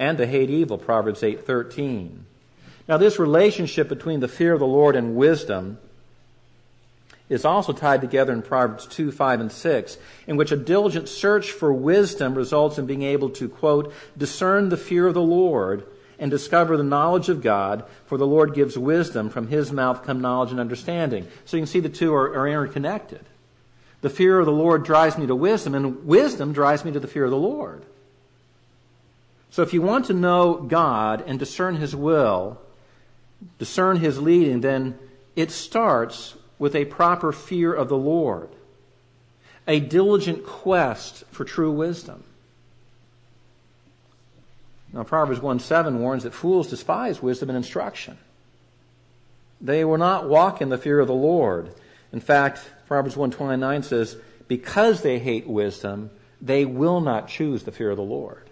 and 0.00 0.16
to 0.16 0.26
hate 0.26 0.48
evil, 0.50 0.78
Proverbs 0.78 1.22
8:13. 1.22 2.24
Now 2.88 2.96
this 2.96 3.20
relationship 3.20 3.88
between 3.88 4.18
the 4.20 4.28
fear 4.28 4.54
of 4.54 4.58
the 4.58 4.66
Lord 4.66 4.96
and 4.96 5.14
wisdom 5.14 5.78
is 7.28 7.44
also 7.44 7.72
tied 7.72 8.00
together 8.00 8.32
in 8.32 8.42
Proverbs 8.42 8.86
2, 8.86 9.12
5, 9.12 9.40
and 9.40 9.52
6, 9.52 9.98
in 10.26 10.36
which 10.36 10.50
a 10.50 10.56
diligent 10.56 11.08
search 11.08 11.52
for 11.52 11.72
wisdom 11.72 12.34
results 12.34 12.76
in 12.76 12.86
being 12.86 13.02
able 13.02 13.30
to, 13.30 13.48
quote, 13.48 13.92
discern 14.18 14.68
the 14.68 14.76
fear 14.76 15.06
of 15.06 15.14
the 15.14 15.22
Lord 15.22 15.86
and 16.18 16.30
discover 16.30 16.76
the 16.76 16.82
knowledge 16.82 17.28
of 17.28 17.42
God, 17.42 17.84
for 18.06 18.18
the 18.18 18.26
Lord 18.26 18.52
gives 18.52 18.76
wisdom. 18.76 19.30
From 19.30 19.46
his 19.46 19.70
mouth 19.70 20.04
come 20.04 20.20
knowledge 20.20 20.50
and 20.50 20.58
understanding. 20.58 21.28
So 21.44 21.56
you 21.56 21.62
can 21.62 21.68
see 21.68 21.78
the 21.78 21.88
two 21.88 22.12
are, 22.12 22.36
are 22.36 22.48
interconnected. 22.48 23.24
The 24.00 24.10
fear 24.10 24.40
of 24.40 24.46
the 24.46 24.52
Lord 24.52 24.84
drives 24.84 25.16
me 25.16 25.28
to 25.28 25.36
wisdom, 25.36 25.74
and 25.74 26.04
wisdom 26.06 26.52
drives 26.52 26.84
me 26.84 26.90
to 26.90 27.00
the 27.00 27.06
fear 27.06 27.26
of 27.26 27.30
the 27.30 27.36
Lord. 27.36 27.84
So 29.50 29.62
if 29.62 29.74
you 29.74 29.82
want 29.82 30.06
to 30.06 30.14
know 30.14 30.54
God 30.54 31.24
and 31.26 31.38
discern 31.38 31.76
His 31.76 31.94
will, 31.94 32.60
discern 33.58 33.96
His 33.96 34.20
leading, 34.20 34.60
then 34.60 34.98
it 35.34 35.50
starts 35.50 36.36
with 36.58 36.76
a 36.76 36.84
proper 36.84 37.32
fear 37.32 37.72
of 37.72 37.88
the 37.88 37.96
Lord, 37.96 38.50
a 39.66 39.80
diligent 39.80 40.44
quest 40.46 41.24
for 41.30 41.44
true 41.44 41.72
wisdom. 41.72 42.24
Now, 44.92 45.04
Proverbs 45.04 45.40
1 45.40 45.60
7 45.60 46.00
warns 46.00 46.24
that 46.24 46.34
fools 46.34 46.68
despise 46.68 47.22
wisdom 47.22 47.48
and 47.50 47.56
instruction. 47.56 48.18
They 49.60 49.84
will 49.84 49.98
not 49.98 50.28
walk 50.28 50.60
in 50.60 50.68
the 50.68 50.78
fear 50.78 51.00
of 51.00 51.06
the 51.06 51.14
Lord. 51.14 51.72
In 52.12 52.20
fact, 52.20 52.70
Proverbs 52.88 53.16
129 53.16 53.82
says, 53.82 54.16
because 54.48 55.02
they 55.02 55.20
hate 55.20 55.46
wisdom, 55.46 56.10
they 56.40 56.64
will 56.64 57.00
not 57.00 57.28
choose 57.28 57.62
the 57.62 57.70
fear 57.70 57.90
of 57.90 57.96
the 57.96 58.02
Lord. 58.02 58.49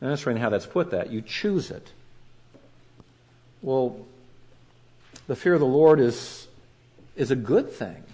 That's 0.00 0.26
really 0.26 0.40
how 0.40 0.50
that's 0.50 0.66
put 0.66 0.90
that. 0.92 1.10
You 1.10 1.22
choose 1.22 1.70
it. 1.70 1.92
Well, 3.62 4.06
the 5.26 5.36
fear 5.36 5.54
of 5.54 5.60
the 5.60 5.66
Lord 5.66 6.00
is, 6.00 6.46
is 7.16 7.30
a 7.30 7.36
good 7.36 7.70
thing. 7.70 8.04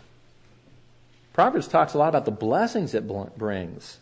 Proverbs 1.34 1.68
talks 1.68 1.94
a 1.94 1.98
lot 1.98 2.08
about 2.08 2.24
the 2.24 2.30
blessings 2.30 2.94
it 2.94 3.06
brings. 3.36 3.98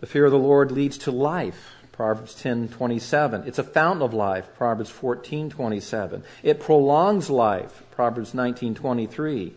The 0.00 0.06
fear 0.06 0.24
of 0.24 0.32
the 0.32 0.38
Lord 0.38 0.72
leads 0.72 0.98
to 0.98 1.10
life. 1.10 1.74
Proverbs 1.92 2.34
10:27. 2.40 3.46
It's 3.46 3.58
a 3.58 3.64
fountain 3.64 4.02
of 4.02 4.14
life. 4.14 4.48
Proverbs 4.56 4.90
14:27. 4.90 6.22
It 6.44 6.60
prolongs 6.60 7.28
life. 7.28 7.82
Proverbs 7.90 8.32
19:23. 8.34 9.52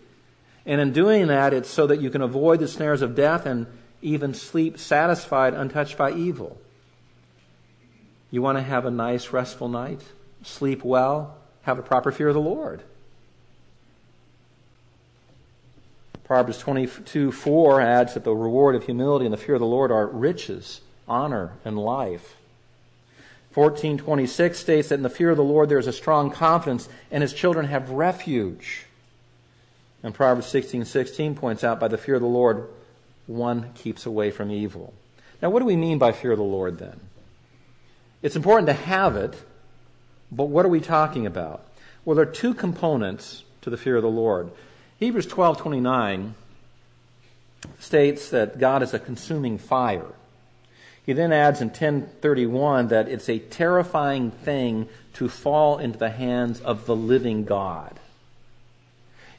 And 0.65 0.81
in 0.81 0.91
doing 0.91 1.27
that, 1.27 1.53
it's 1.53 1.69
so 1.69 1.85
that 1.87 2.01
you 2.01 2.09
can 2.09 2.21
avoid 2.21 2.59
the 2.59 2.67
snares 2.67 3.01
of 3.01 3.15
death 3.15 3.45
and 3.45 3.67
even 4.01 4.33
sleep 4.33 4.77
satisfied, 4.77 5.53
untouched 5.53 5.97
by 5.97 6.11
evil. 6.11 6.59
You 8.29 8.41
want 8.41 8.57
to 8.57 8.63
have 8.63 8.85
a 8.85 8.91
nice, 8.91 9.31
restful 9.31 9.67
night? 9.67 10.01
Sleep 10.43 10.83
well? 10.83 11.37
Have 11.63 11.77
a 11.77 11.83
proper 11.83 12.11
fear 12.11 12.29
of 12.29 12.33
the 12.33 12.41
Lord. 12.41 12.81
Proverbs 16.23 16.59
22 16.59 17.31
4 17.33 17.81
adds 17.81 18.13
that 18.13 18.23
the 18.23 18.33
reward 18.33 18.73
of 18.75 18.85
humility 18.85 19.25
and 19.25 19.33
the 19.33 19.37
fear 19.37 19.55
of 19.55 19.59
the 19.59 19.65
Lord 19.65 19.91
are 19.91 20.07
riches, 20.07 20.79
honor, 21.07 21.53
and 21.65 21.77
life. 21.77 22.37
1426 23.53 24.57
states 24.57 24.87
that 24.87 24.95
in 24.95 25.03
the 25.03 25.09
fear 25.09 25.29
of 25.29 25.35
the 25.35 25.43
Lord 25.43 25.67
there 25.67 25.77
is 25.77 25.87
a 25.87 25.93
strong 25.93 26.31
confidence 26.31 26.87
and 27.11 27.21
his 27.21 27.33
children 27.33 27.65
have 27.65 27.89
refuge. 27.89 28.85
And 30.03 30.13
Proverbs 30.13 30.47
16:16 30.47 30.85
16 30.85 31.35
points 31.35 31.65
out 31.65 31.81
by 31.81 31.89
the 31.89 31.97
fear 31.97 32.15
of 32.15 32.21
the 32.21 32.27
Lord 32.27 32.69
one 33.31 33.71
keeps 33.73 34.05
away 34.05 34.31
from 34.31 34.51
evil. 34.51 34.93
Now 35.41 35.49
what 35.49 35.59
do 35.59 35.65
we 35.65 35.75
mean 35.75 35.97
by 35.97 36.11
fear 36.11 36.31
of 36.31 36.37
the 36.37 36.43
Lord 36.43 36.77
then? 36.77 36.99
It's 38.21 38.35
important 38.35 38.67
to 38.67 38.73
have 38.73 39.15
it, 39.15 39.35
but 40.31 40.45
what 40.45 40.65
are 40.65 40.69
we 40.69 40.79
talking 40.79 41.25
about? 41.25 41.65
Well, 42.05 42.15
there 42.15 42.27
are 42.27 42.31
two 42.31 42.53
components 42.53 43.43
to 43.61 43.69
the 43.69 43.77
fear 43.77 43.95
of 43.95 44.03
the 44.03 44.09
Lord. 44.09 44.51
Hebrews 44.99 45.27
12:29 45.27 46.33
states 47.79 48.29
that 48.29 48.59
God 48.59 48.83
is 48.83 48.93
a 48.93 48.99
consuming 48.99 49.57
fire. 49.57 50.13
He 51.05 51.13
then 51.13 51.33
adds 51.33 51.61
in 51.61 51.69
1031 51.69 52.89
that 52.89 53.07
it's 53.07 53.29
a 53.29 53.39
terrifying 53.39 54.31
thing 54.31 54.87
to 55.13 55.27
fall 55.27 55.77
into 55.77 55.97
the 55.97 56.11
hands 56.11 56.61
of 56.61 56.85
the 56.85 56.95
living 56.95 57.43
God. 57.43 57.99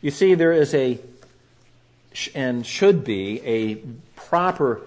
You 0.01 0.11
see, 0.11 0.35
there 0.35 0.53
is 0.53 0.75
a, 0.75 0.99
and 2.35 2.67
should 2.67 3.05
be, 3.05 3.41
a 3.45 3.77
proper 4.17 4.81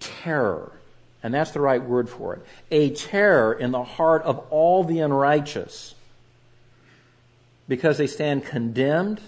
terror, 0.00 0.72
and 1.22 1.32
that's 1.34 1.50
the 1.50 1.60
right 1.60 1.82
word 1.82 2.08
for 2.08 2.34
it, 2.34 2.46
a 2.70 2.90
terror 2.90 3.52
in 3.52 3.70
the 3.70 3.84
heart 3.84 4.22
of 4.22 4.38
all 4.50 4.84
the 4.84 5.00
unrighteous 5.00 5.94
because 7.68 7.98
they 7.98 8.06
stand 8.06 8.44
condemned 8.44 9.20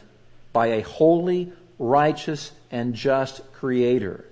by 0.52 0.68
a 0.68 0.80
holy, 0.80 1.52
righteous, 1.78 2.52
and 2.70 2.94
just 2.94 3.40
Creator. 3.52 4.24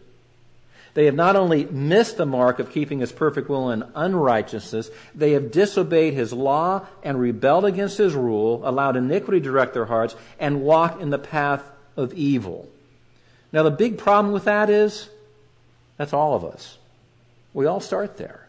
They 0.94 1.04
have 1.04 1.14
not 1.14 1.36
only 1.36 1.66
missed 1.66 2.16
the 2.16 2.24
mark 2.24 2.58
of 2.58 2.72
keeping 2.72 3.00
his 3.00 3.12
perfect 3.12 3.50
will 3.50 3.70
in 3.70 3.84
unrighteousness, 3.94 4.90
they 5.14 5.32
have 5.32 5.50
disobeyed 5.50 6.14
his 6.14 6.32
law 6.32 6.86
and 7.02 7.20
rebelled 7.20 7.66
against 7.66 7.98
his 7.98 8.14
rule, 8.14 8.62
allowed 8.66 8.96
iniquity 8.96 9.40
to 9.40 9.44
direct 9.44 9.74
their 9.74 9.84
hearts, 9.84 10.16
and 10.38 10.62
walked 10.62 11.02
in 11.02 11.10
the 11.10 11.18
path 11.18 11.62
of 11.96 12.14
evil. 12.14 12.68
Now, 13.56 13.62
the 13.62 13.70
big 13.70 13.96
problem 13.96 14.34
with 14.34 14.44
that 14.44 14.68
is 14.68 15.08
that's 15.96 16.12
all 16.12 16.34
of 16.34 16.44
us. 16.44 16.76
We 17.54 17.64
all 17.64 17.80
start 17.80 18.18
there. 18.18 18.46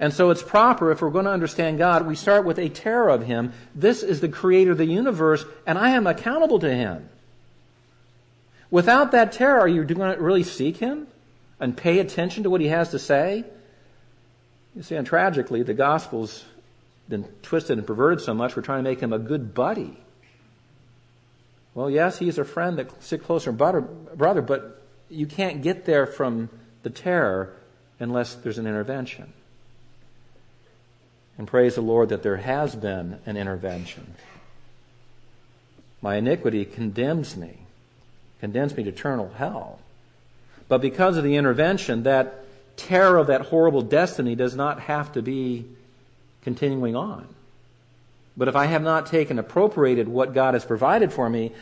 And 0.00 0.14
so 0.14 0.30
it's 0.30 0.42
proper, 0.42 0.90
if 0.90 1.02
we're 1.02 1.10
going 1.10 1.26
to 1.26 1.30
understand 1.30 1.76
God, 1.76 2.06
we 2.06 2.14
start 2.14 2.46
with 2.46 2.58
a 2.58 2.70
terror 2.70 3.10
of 3.10 3.26
Him. 3.26 3.52
This 3.74 4.02
is 4.02 4.22
the 4.22 4.30
creator 4.30 4.70
of 4.70 4.78
the 4.78 4.86
universe, 4.86 5.44
and 5.66 5.76
I 5.76 5.90
am 5.90 6.06
accountable 6.06 6.58
to 6.60 6.74
Him. 6.74 7.10
Without 8.70 9.12
that 9.12 9.32
terror, 9.32 9.60
are 9.60 9.68
you 9.68 9.84
going 9.84 10.16
to 10.16 10.22
really 10.22 10.42
seek 10.42 10.78
him 10.78 11.06
and 11.60 11.76
pay 11.76 11.98
attention 11.98 12.44
to 12.44 12.50
what 12.50 12.62
he 12.62 12.68
has 12.68 12.92
to 12.92 12.98
say? 12.98 13.44
You 14.74 14.82
see, 14.82 14.94
and 14.94 15.06
tragically, 15.06 15.62
the 15.62 15.74
gospel's 15.74 16.46
been 17.10 17.24
twisted 17.42 17.76
and 17.76 17.86
perverted 17.86 18.24
so 18.24 18.32
much, 18.32 18.56
we're 18.56 18.62
trying 18.62 18.82
to 18.82 18.90
make 18.90 19.00
him 19.00 19.12
a 19.12 19.18
good 19.18 19.52
buddy. 19.52 19.98
Well, 21.74 21.90
yes, 21.90 22.18
he's 22.18 22.38
a 22.38 22.44
friend 22.44 22.78
that 22.78 23.02
sit 23.02 23.24
closer 23.24 23.52
brother, 23.52 23.80
brother, 23.80 24.42
but 24.42 24.82
you 25.08 25.26
can't 25.26 25.62
get 25.62 25.84
there 25.84 26.06
from 26.06 26.48
the 26.82 26.90
terror 26.90 27.54
unless 27.98 28.34
there's 28.34 28.58
an 28.58 28.66
intervention. 28.66 29.32
And 31.36 31.48
praise 31.48 31.74
the 31.74 31.80
Lord 31.80 32.10
that 32.10 32.22
there 32.22 32.36
has 32.36 32.76
been 32.76 33.18
an 33.26 33.36
intervention. 33.36 34.14
My 36.00 36.16
iniquity 36.16 36.64
condemns 36.64 37.36
me 37.36 37.58
condemns 38.44 38.76
me 38.76 38.82
to 38.82 38.90
eternal 38.90 39.30
hell. 39.38 39.78
But 40.68 40.82
because 40.82 41.16
of 41.16 41.24
the 41.24 41.36
intervention, 41.36 42.02
that 42.02 42.44
terror 42.76 43.16
of 43.16 43.28
that 43.28 43.40
horrible 43.40 43.80
destiny 43.80 44.34
does 44.34 44.54
not 44.54 44.80
have 44.80 45.12
to 45.12 45.22
be 45.22 45.64
continuing 46.42 46.94
on. 46.94 47.26
But 48.36 48.48
if 48.48 48.56
I 48.56 48.66
have 48.66 48.82
not 48.82 49.06
taken 49.06 49.38
appropriated 49.38 50.08
what 50.08 50.34
God 50.34 50.54
has 50.54 50.64
provided 50.64 51.12
for 51.12 51.30
me, 51.30 51.52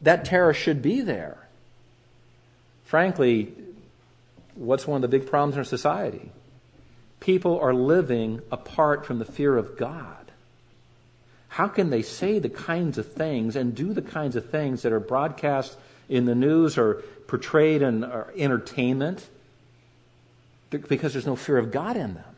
that 0.00 0.24
terror 0.24 0.52
should 0.52 0.82
be 0.82 1.00
there. 1.00 1.38
Frankly, 2.84 3.52
what's 4.54 4.86
one 4.86 4.96
of 4.96 5.10
the 5.10 5.18
big 5.18 5.28
problems 5.28 5.54
in 5.54 5.60
our 5.60 5.64
society? 5.64 6.30
People 7.20 7.58
are 7.60 7.72
living 7.72 8.40
apart 8.50 9.06
from 9.06 9.18
the 9.18 9.24
fear 9.24 9.56
of 9.56 9.76
God. 9.78 10.16
How 11.48 11.68
can 11.68 11.90
they 11.90 12.02
say 12.02 12.38
the 12.38 12.48
kinds 12.48 12.98
of 12.98 13.12
things 13.12 13.54
and 13.54 13.74
do 13.74 13.92
the 13.92 14.02
kinds 14.02 14.36
of 14.36 14.50
things 14.50 14.82
that 14.82 14.92
are 14.92 15.00
broadcast 15.00 15.76
in 16.08 16.24
the 16.24 16.34
news 16.34 16.76
or 16.76 17.02
portrayed 17.26 17.82
in 17.82 18.04
uh, 18.04 18.26
entertainment 18.36 19.28
because 20.70 21.12
there's 21.12 21.26
no 21.26 21.36
fear 21.36 21.58
of 21.58 21.70
God 21.70 21.96
in 21.96 22.14
them. 22.14 22.31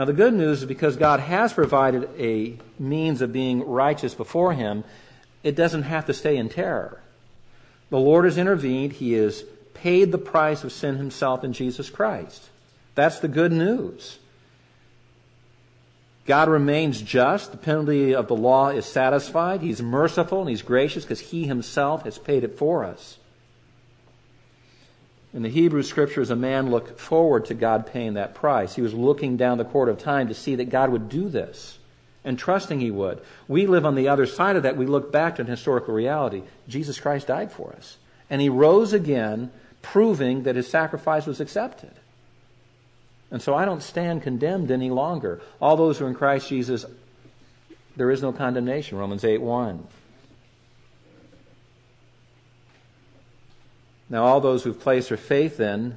Now, 0.00 0.06
the 0.06 0.14
good 0.14 0.32
news 0.32 0.60
is 0.62 0.64
because 0.64 0.96
God 0.96 1.20
has 1.20 1.52
provided 1.52 2.08
a 2.18 2.56
means 2.78 3.20
of 3.20 3.34
being 3.34 3.68
righteous 3.68 4.14
before 4.14 4.54
Him, 4.54 4.82
it 5.42 5.54
doesn't 5.54 5.82
have 5.82 6.06
to 6.06 6.14
stay 6.14 6.38
in 6.38 6.48
terror. 6.48 7.02
The 7.90 7.98
Lord 7.98 8.24
has 8.24 8.38
intervened. 8.38 8.94
He 8.94 9.12
has 9.12 9.44
paid 9.74 10.10
the 10.10 10.16
price 10.16 10.64
of 10.64 10.72
sin 10.72 10.96
Himself 10.96 11.44
in 11.44 11.52
Jesus 11.52 11.90
Christ. 11.90 12.48
That's 12.94 13.20
the 13.20 13.28
good 13.28 13.52
news. 13.52 14.18
God 16.24 16.48
remains 16.48 17.02
just. 17.02 17.52
The 17.52 17.58
penalty 17.58 18.14
of 18.14 18.26
the 18.26 18.34
law 18.34 18.70
is 18.70 18.86
satisfied. 18.86 19.60
He's 19.60 19.82
merciful 19.82 20.40
and 20.40 20.48
he's 20.48 20.62
gracious 20.62 21.04
because 21.04 21.20
he 21.20 21.46
himself 21.46 22.04
has 22.04 22.16
paid 22.16 22.42
it 22.42 22.56
for 22.56 22.86
us. 22.86 23.18
In 25.32 25.42
the 25.42 25.48
Hebrew 25.48 25.82
scriptures, 25.82 26.30
a 26.30 26.36
man 26.36 26.70
looked 26.70 26.98
forward 26.98 27.46
to 27.46 27.54
God 27.54 27.86
paying 27.86 28.14
that 28.14 28.34
price. 28.34 28.74
He 28.74 28.82
was 28.82 28.94
looking 28.94 29.36
down 29.36 29.58
the 29.58 29.64
court 29.64 29.88
of 29.88 29.98
time 29.98 30.28
to 30.28 30.34
see 30.34 30.56
that 30.56 30.70
God 30.70 30.90
would 30.90 31.08
do 31.08 31.28
this 31.28 31.78
and 32.24 32.38
trusting 32.38 32.80
he 32.80 32.90
would. 32.90 33.20
We 33.48 33.66
live 33.66 33.86
on 33.86 33.94
the 33.94 34.08
other 34.08 34.26
side 34.26 34.56
of 34.56 34.64
that. 34.64 34.76
We 34.76 34.86
look 34.86 35.12
back 35.12 35.36
to 35.36 35.42
an 35.42 35.48
historical 35.48 35.94
reality. 35.94 36.42
Jesus 36.68 36.98
Christ 36.98 37.28
died 37.28 37.52
for 37.52 37.72
us. 37.72 37.96
And 38.28 38.40
he 38.40 38.48
rose 38.48 38.92
again, 38.92 39.50
proving 39.82 40.42
that 40.42 40.56
his 40.56 40.68
sacrifice 40.68 41.26
was 41.26 41.40
accepted. 41.40 41.92
And 43.30 43.40
so 43.40 43.54
I 43.54 43.64
don't 43.64 43.82
stand 43.82 44.22
condemned 44.22 44.70
any 44.70 44.90
longer. 44.90 45.40
All 45.60 45.76
those 45.76 45.98
who 45.98 46.06
are 46.06 46.08
in 46.08 46.14
Christ 46.14 46.48
Jesus, 46.48 46.84
there 47.96 48.10
is 48.10 48.20
no 48.20 48.32
condemnation. 48.32 48.98
Romans 48.98 49.24
8 49.24 49.40
1. 49.40 49.86
Now, 54.10 54.24
all 54.24 54.40
those 54.40 54.64
who've 54.64 54.78
placed 54.78 55.08
their 55.08 55.16
faith 55.16 55.60
in, 55.60 55.96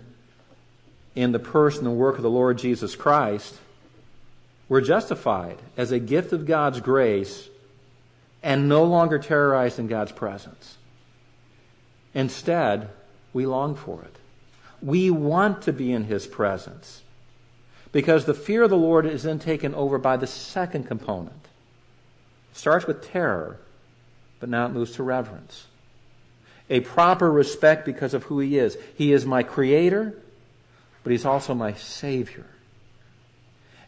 in 1.15 1.31
the 1.31 1.39
person 1.39 1.87
and 1.87 1.97
work 1.97 2.15
of 2.15 2.21
the 2.21 2.29
Lord 2.29 2.59
Jesus 2.59 2.95
Christ, 2.95 3.55
were 4.69 4.81
justified 4.81 5.57
as 5.75 5.91
a 5.91 5.99
gift 5.99 6.31
of 6.31 6.45
God's 6.45 6.79
grace 6.79 7.49
and 8.43 8.69
no 8.69 8.83
longer 8.83 9.17
terrorized 9.17 9.79
in 9.79 9.87
God's 9.87 10.11
presence. 10.11 10.77
Instead, 12.13 12.89
we 13.33 13.45
long 13.47 13.75
for 13.75 14.03
it. 14.03 14.15
We 14.81 15.09
want 15.09 15.63
to 15.63 15.73
be 15.73 15.91
in 15.91 16.03
His 16.05 16.27
presence. 16.27 17.01
Because 17.91 18.25
the 18.25 18.33
fear 18.33 18.63
of 18.63 18.69
the 18.69 18.77
Lord 18.77 19.05
is 19.05 19.23
then 19.23 19.39
taken 19.39 19.73
over 19.73 19.97
by 19.97 20.17
the 20.17 20.27
second 20.27 20.87
component. 20.87 21.47
It 22.51 22.57
starts 22.57 22.85
with 22.85 23.03
terror, 23.03 23.57
but 24.39 24.49
now 24.49 24.65
it 24.65 24.69
moves 24.69 24.91
to 24.93 25.03
reverence. 25.03 25.67
A 26.69 26.79
proper 26.79 27.31
respect 27.31 27.85
because 27.85 28.13
of 28.13 28.23
who 28.23 28.39
He 28.39 28.57
is. 28.57 28.77
He 28.95 29.11
is 29.11 29.25
my 29.25 29.43
Creator, 29.43 30.15
but 31.03 31.11
He's 31.11 31.25
also 31.25 31.53
my 31.53 31.73
Savior. 31.73 32.45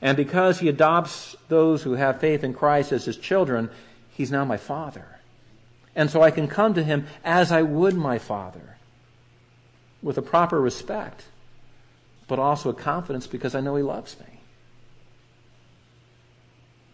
And 0.01 0.17
because 0.17 0.59
He 0.59 0.69
adopts 0.69 1.35
those 1.47 1.83
who 1.83 1.93
have 1.93 2.19
faith 2.19 2.43
in 2.43 2.53
Christ 2.53 2.91
as 2.91 3.05
His 3.05 3.17
children, 3.17 3.69
He's 4.09 4.31
now 4.31 4.45
my 4.45 4.57
Father. 4.57 5.05
And 5.95 6.09
so 6.09 6.21
I 6.21 6.31
can 6.31 6.47
come 6.47 6.73
to 6.73 6.83
Him 6.83 7.07
as 7.23 7.51
I 7.51 7.61
would 7.61 7.95
my 7.95 8.19
Father, 8.19 8.75
with 10.01 10.17
a 10.17 10.21
proper 10.21 10.59
respect 10.59 11.23
but 12.27 12.39
also 12.39 12.69
a 12.69 12.73
confidence 12.73 13.27
because 13.27 13.55
I 13.55 13.61
know 13.61 13.75
He 13.75 13.83
loves 13.83 14.19
me. 14.19 14.25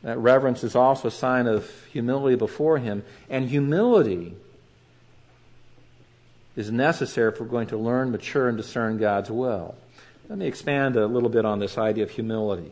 That 0.04 0.18
reverence 0.18 0.64
is 0.64 0.76
also 0.76 1.10
a 1.10 1.12
sign 1.12 1.48
of 1.48 1.70
humility 1.92 2.36
before 2.36 2.80
Him, 2.80 3.04
and 3.30 3.50
humility 3.50 4.36
is 6.56 6.72
necessary 6.72 7.32
if 7.32 7.40
we're 7.40 7.48
going 7.48 7.68
to 7.68 7.78
learn, 7.78 8.12
mature, 8.12 8.48
and 8.48 8.58
discern 8.58 8.98
God's 8.98 9.32
will. 9.32 9.76
Let 10.30 10.38
me 10.38 10.48
expand 10.48 10.96
a 10.96 11.08
little 11.08 11.30
bit 11.30 11.46
on 11.46 11.60
this 11.60 11.78
idea 11.78 12.04
of 12.04 12.12
humility 12.12 12.72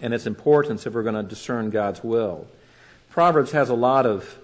and 0.00 0.12
its 0.12 0.26
importance 0.26 0.86
if 0.86 0.94
we're 0.94 1.02
going 1.02 1.14
to 1.14 1.22
discern 1.22 1.70
God's 1.70 2.02
will. 2.02 2.46
Proverbs 3.10 3.52
has 3.52 3.68
a 3.68 3.74
lot 3.74 4.06
of 4.06 4.38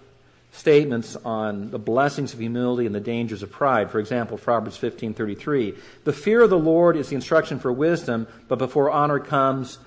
statements 0.53 1.17
on 1.25 1.71
the 1.71 1.79
blessings 1.79 2.33
of 2.33 2.41
humility 2.41 2.87
and 2.87 2.95
the 2.95 3.01
dangers 3.01 3.43
of 3.43 3.51
pride. 3.51 3.91
For 3.91 3.99
example, 3.99 4.39
Proverbs 4.39 4.77
15:33, 4.77 5.75
"The 6.05 6.13
fear 6.13 6.43
of 6.43 6.51
the 6.51 6.59
Lord 6.59 6.97
is 6.97 7.09
the 7.09 7.17
instruction 7.17 7.59
for 7.59 7.73
wisdom, 7.73 8.27
but 8.49 8.59
before 8.59 8.91
honor 8.91 9.21
comes 9.21 9.79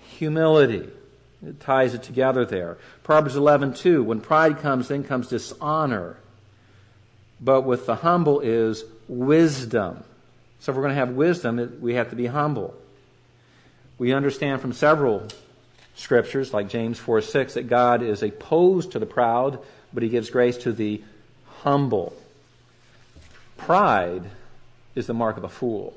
humility." 0.00 0.88
It 1.46 1.60
ties 1.60 1.94
it 1.94 2.02
together 2.02 2.44
there. 2.44 2.78
Proverbs 3.02 3.36
11:2, 3.36 4.02
"When 4.02 4.20
pride 4.20 4.58
comes, 4.58 4.88
then 4.88 5.04
comes 5.04 5.28
dishonor, 5.28 6.16
but 7.40 7.62
with 7.62 7.86
the 7.86 7.96
humble 7.96 8.40
is 8.40 8.84
wisdom." 9.08 10.04
So 10.60 10.72
if 10.72 10.76
we're 10.76 10.82
going 10.82 10.94
to 10.94 11.00
have 11.00 11.10
wisdom, 11.10 11.78
we 11.80 11.94
have 11.94 12.10
to 12.10 12.16
be 12.16 12.26
humble. 12.26 12.74
We 13.98 14.12
understand 14.12 14.60
from 14.60 14.72
several 14.72 15.28
scriptures, 15.94 16.52
like 16.52 16.68
James 16.68 16.98
4 16.98 17.20
6, 17.20 17.54
that 17.54 17.68
God 17.68 18.02
is 18.02 18.22
opposed 18.22 18.92
to 18.92 18.98
the 18.98 19.06
proud, 19.06 19.58
but 19.92 20.02
he 20.02 20.08
gives 20.08 20.30
grace 20.30 20.56
to 20.58 20.72
the 20.72 21.02
humble. 21.62 22.14
Pride 23.56 24.24
is 24.94 25.06
the 25.06 25.14
mark 25.14 25.36
of 25.36 25.44
a 25.44 25.48
fool. 25.48 25.94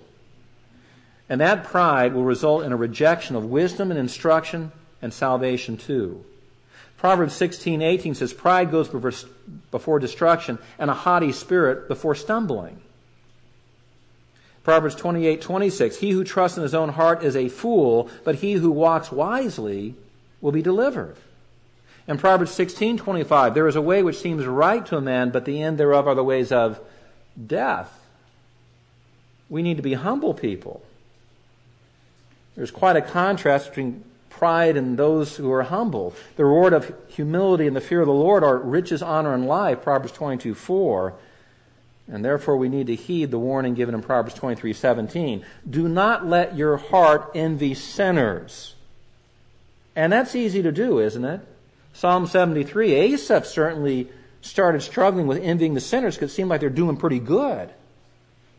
And 1.28 1.42
that 1.42 1.64
pride 1.64 2.14
will 2.14 2.24
result 2.24 2.64
in 2.64 2.72
a 2.72 2.78
rejection 2.78 3.36
of 3.36 3.46
wisdom 3.46 3.92
and 3.92 4.00
instruction 4.00 4.72
and 5.02 5.14
salvation 5.14 5.78
too. 5.78 6.24
Proverbs 7.00 7.34
16:18 7.34 8.14
says 8.14 8.34
pride 8.34 8.72
goes 8.72 8.90
before 8.90 9.14
before 9.72 10.00
destruction 10.00 10.60
and 10.78 10.92
a 10.92 10.94
haughty 10.94 11.32
spirit 11.32 11.88
before 11.88 12.14
stumbling. 12.14 12.82
Proverbs 14.64 14.96
28:26 14.96 16.00
He 16.00 16.12
who 16.12 16.26
trusts 16.26 16.58
in 16.58 16.64
his 16.64 16.76
own 16.76 16.90
heart 16.90 17.24
is 17.24 17.38
a 17.38 17.48
fool, 17.48 18.10
but 18.26 18.36
he 18.36 18.54
who 18.54 18.70
walks 18.70 19.14
wisely 19.14 19.96
will 20.42 20.52
be 20.52 20.62
delivered. 20.62 21.16
And 22.06 22.20
Proverbs 22.20 22.52
16:25 22.52 23.54
There 23.54 23.68
is 23.68 23.78
a 23.78 23.82
way 23.82 24.04
which 24.04 24.20
seems 24.20 24.46
right 24.46 24.86
to 24.88 24.98
a 24.98 25.02
man, 25.02 25.30
but 25.30 25.46
the 25.46 25.62
end 25.62 25.78
thereof 25.78 26.06
are 26.06 26.16
the 26.16 26.24
ways 26.24 26.52
of 26.52 26.82
death. 27.48 27.98
We 29.48 29.62
need 29.62 29.78
to 29.78 29.84
be 29.84 29.94
humble 29.94 30.34
people. 30.34 30.82
There's 32.58 32.72
quite 32.72 32.98
a 32.98 33.02
contrast 33.02 33.70
between 33.70 34.04
pride 34.40 34.78
and 34.78 34.98
those 34.98 35.36
who 35.36 35.52
are 35.52 35.64
humble. 35.64 36.16
The 36.38 36.46
reward 36.46 36.72
of 36.72 36.96
humility 37.10 37.68
and 37.68 37.76
the 37.76 37.82
fear 37.82 38.00
of 38.00 38.08
the 38.08 38.14
Lord 38.14 38.42
are 38.42 38.58
riches, 38.58 39.04
honor, 39.04 39.34
and 39.34 39.46
life, 39.46 39.84
Proverbs 39.84 40.14
22 40.14 40.56
4. 40.56 41.14
And 42.12 42.24
therefore 42.24 42.56
we 42.56 42.70
need 42.70 42.88
to 42.88 42.96
heed 42.96 43.32
the 43.32 43.38
warning 43.38 43.76
given 43.76 43.94
in 43.94 44.02
Proverbs 44.02 44.34
23 44.34 44.72
17. 44.72 45.46
Do 45.70 45.90
not 45.90 46.26
let 46.26 46.56
your 46.56 46.78
heart 46.78 47.32
envy 47.36 47.74
sinners. 47.74 48.76
And 49.94 50.14
that's 50.14 50.34
easy 50.34 50.64
to 50.64 50.72
do, 50.72 51.00
isn't 51.00 51.26
it? 51.26 51.42
Psalm 51.92 52.26
73, 52.26 52.94
Asaph 52.94 53.46
certainly 53.46 54.08
started 54.42 54.82
struggling 54.82 55.28
with 55.28 55.44
envying 55.44 55.74
the 55.74 55.82
sinners 55.82 56.16
because 56.16 56.32
it 56.32 56.36
seemed 56.36 56.50
like 56.50 56.62
they're 56.62 56.70
doing 56.70 56.96
pretty 56.96 57.20
good. 57.20 57.70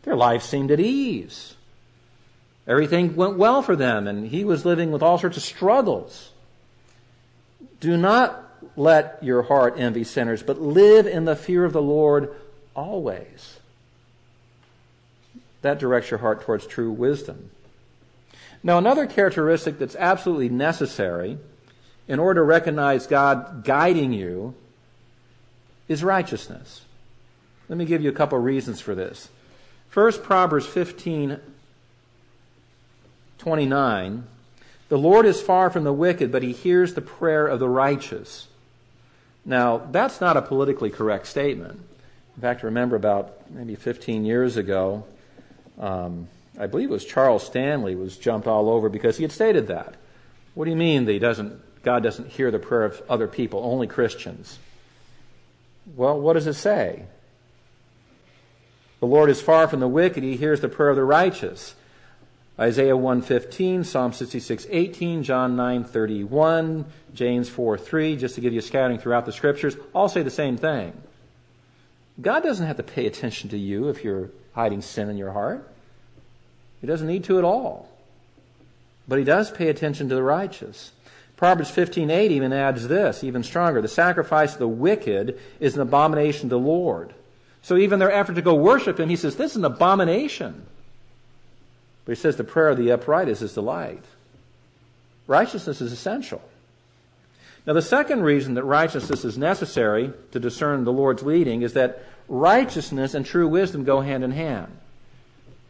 Their 0.03 0.15
life 0.15 0.43
seemed 0.43 0.69
at 0.69 0.79
ease. 0.79 1.55
Everything 2.67 3.15
went 3.15 3.37
well 3.37 3.61
for 3.61 3.75
them, 3.75 4.07
and 4.07 4.27
he 4.27 4.43
was 4.43 4.65
living 4.65 4.91
with 4.91 5.01
all 5.01 5.17
sorts 5.17 5.37
of 5.37 5.43
struggles. 5.43 6.31
Do 7.79 7.97
not 7.97 8.47
let 8.75 9.21
your 9.23 9.41
heart 9.43 9.75
envy 9.77 10.03
sinners, 10.03 10.43
but 10.43 10.61
live 10.61 11.07
in 11.07 11.25
the 11.25 11.35
fear 11.35 11.65
of 11.65 11.73
the 11.73 11.81
Lord 11.81 12.33
always. 12.75 13.59
That 15.61 15.79
directs 15.79 16.11
your 16.11 16.19
heart 16.19 16.41
towards 16.41 16.67
true 16.67 16.91
wisdom. 16.91 17.49
Now, 18.63 18.77
another 18.77 19.07
characteristic 19.07 19.79
that's 19.79 19.95
absolutely 19.95 20.49
necessary 20.49 21.37
in 22.07 22.19
order 22.19 22.41
to 22.41 22.45
recognize 22.45 23.07
God 23.07 23.63
guiding 23.63 24.13
you 24.13 24.53
is 25.87 26.03
righteousness. 26.03 26.81
Let 27.69 27.77
me 27.77 27.85
give 27.85 28.03
you 28.03 28.09
a 28.09 28.13
couple 28.13 28.37
of 28.37 28.43
reasons 28.43 28.79
for 28.81 28.93
this. 28.93 29.29
First, 29.89 30.23
Proverbs 30.23 30.65
15 30.65 31.39
29. 33.41 34.23
The 34.89 34.97
Lord 34.97 35.25
is 35.25 35.41
far 35.41 35.71
from 35.71 35.83
the 35.83 35.91
wicked, 35.91 36.31
but 36.31 36.43
he 36.43 36.51
hears 36.51 36.93
the 36.93 37.01
prayer 37.01 37.47
of 37.47 37.59
the 37.59 37.67
righteous. 37.67 38.47
Now, 39.43 39.79
that's 39.79 40.21
not 40.21 40.37
a 40.37 40.43
politically 40.43 40.91
correct 40.91 41.25
statement. 41.25 41.81
In 42.35 42.41
fact, 42.41 42.63
I 42.63 42.67
remember 42.67 42.95
about 42.95 43.49
maybe 43.49 43.73
15 43.73 44.25
years 44.25 44.57
ago, 44.57 45.05
um, 45.79 46.27
I 46.59 46.67
believe 46.67 46.89
it 46.89 46.93
was 46.93 47.03
Charles 47.03 47.43
Stanley 47.43 47.95
was 47.95 48.15
jumped 48.15 48.45
all 48.45 48.69
over 48.69 48.89
because 48.89 49.17
he 49.17 49.23
had 49.23 49.31
stated 49.31 49.67
that. 49.67 49.95
What 50.53 50.65
do 50.65 50.71
you 50.71 50.77
mean 50.77 51.05
that 51.05 51.11
he 51.13 51.19
doesn't, 51.19 51.81
God 51.81 52.03
doesn't 52.03 52.29
hear 52.29 52.51
the 52.51 52.59
prayer 52.59 52.83
of 52.83 53.01
other 53.09 53.27
people, 53.27 53.61
only 53.63 53.87
Christians? 53.87 54.59
Well, 55.95 56.19
what 56.19 56.33
does 56.33 56.45
it 56.45 56.53
say? 56.53 57.05
The 58.99 59.07
Lord 59.07 59.31
is 59.31 59.41
far 59.41 59.67
from 59.67 59.79
the 59.79 59.87
wicked, 59.87 60.21
he 60.21 60.37
hears 60.37 60.61
the 60.61 60.69
prayer 60.69 60.89
of 60.91 60.95
the 60.95 61.03
righteous. 61.03 61.73
Isaiah 62.59 62.97
115, 62.97 63.83
Psalm 63.83 64.13
66, 64.13 64.67
18, 64.69 65.23
John 65.23 65.55
9, 65.55 65.83
31, 65.83 66.85
James 67.13 67.49
4, 67.49 67.77
3, 67.77 68.15
just 68.17 68.35
to 68.35 68.41
give 68.41 68.53
you 68.53 68.59
a 68.59 68.61
scouting 68.61 68.97
throughout 68.97 69.25
the 69.25 69.31
scriptures, 69.31 69.75
all 69.93 70.09
say 70.09 70.21
the 70.21 70.29
same 70.29 70.57
thing. 70.57 70.93
God 72.21 72.43
doesn't 72.43 72.67
have 72.67 72.77
to 72.77 72.83
pay 72.83 73.07
attention 73.07 73.49
to 73.49 73.57
you 73.57 73.87
if 73.87 74.03
you're 74.03 74.29
hiding 74.53 74.81
sin 74.81 75.09
in 75.09 75.17
your 75.17 75.31
heart. 75.31 75.67
He 76.81 76.87
doesn't 76.87 77.07
need 77.07 77.23
to 77.25 77.37
at 77.37 77.43
all. 77.43 77.89
But 79.07 79.17
he 79.17 79.25
does 79.25 79.49
pay 79.49 79.69
attention 79.69 80.09
to 80.09 80.15
the 80.15 80.23
righteous. 80.23 80.91
Proverbs 81.37 81.71
15:8 81.71 82.29
even 82.31 82.53
adds 82.53 82.87
this, 82.87 83.23
even 83.23 83.43
stronger. 83.43 83.81
The 83.81 83.87
sacrifice 83.87 84.53
of 84.53 84.59
the 84.59 84.67
wicked 84.67 85.39
is 85.59 85.75
an 85.75 85.81
abomination 85.81 86.49
to 86.49 86.55
the 86.55 86.59
Lord. 86.59 87.13
So 87.63 87.77
even 87.77 87.99
their 87.99 88.11
effort 88.11 88.35
to 88.35 88.41
go 88.41 88.53
worship 88.53 88.99
him, 88.99 89.09
he 89.09 89.15
says, 89.15 89.35
this 89.35 89.51
is 89.51 89.57
an 89.57 89.65
abomination. 89.65 90.65
But 92.05 92.17
he 92.17 92.21
says 92.21 92.35
the 92.35 92.43
prayer 92.43 92.69
of 92.69 92.77
the 92.77 92.91
upright 92.91 93.27
is 93.29 93.39
his 93.39 93.53
delight. 93.53 94.03
Righteousness 95.27 95.81
is 95.81 95.91
essential. 95.91 96.41
Now, 97.65 97.73
the 97.73 97.81
second 97.81 98.23
reason 98.23 98.55
that 98.55 98.63
righteousness 98.63 99.23
is 99.23 99.37
necessary 99.37 100.11
to 100.31 100.39
discern 100.39 100.83
the 100.83 100.91
Lord's 100.91 101.21
leading 101.21 101.61
is 101.61 101.73
that 101.73 102.03
righteousness 102.27 103.13
and 103.13 103.25
true 103.25 103.47
wisdom 103.47 103.83
go 103.83 104.01
hand 104.01 104.23
in 104.23 104.31
hand. 104.31 104.75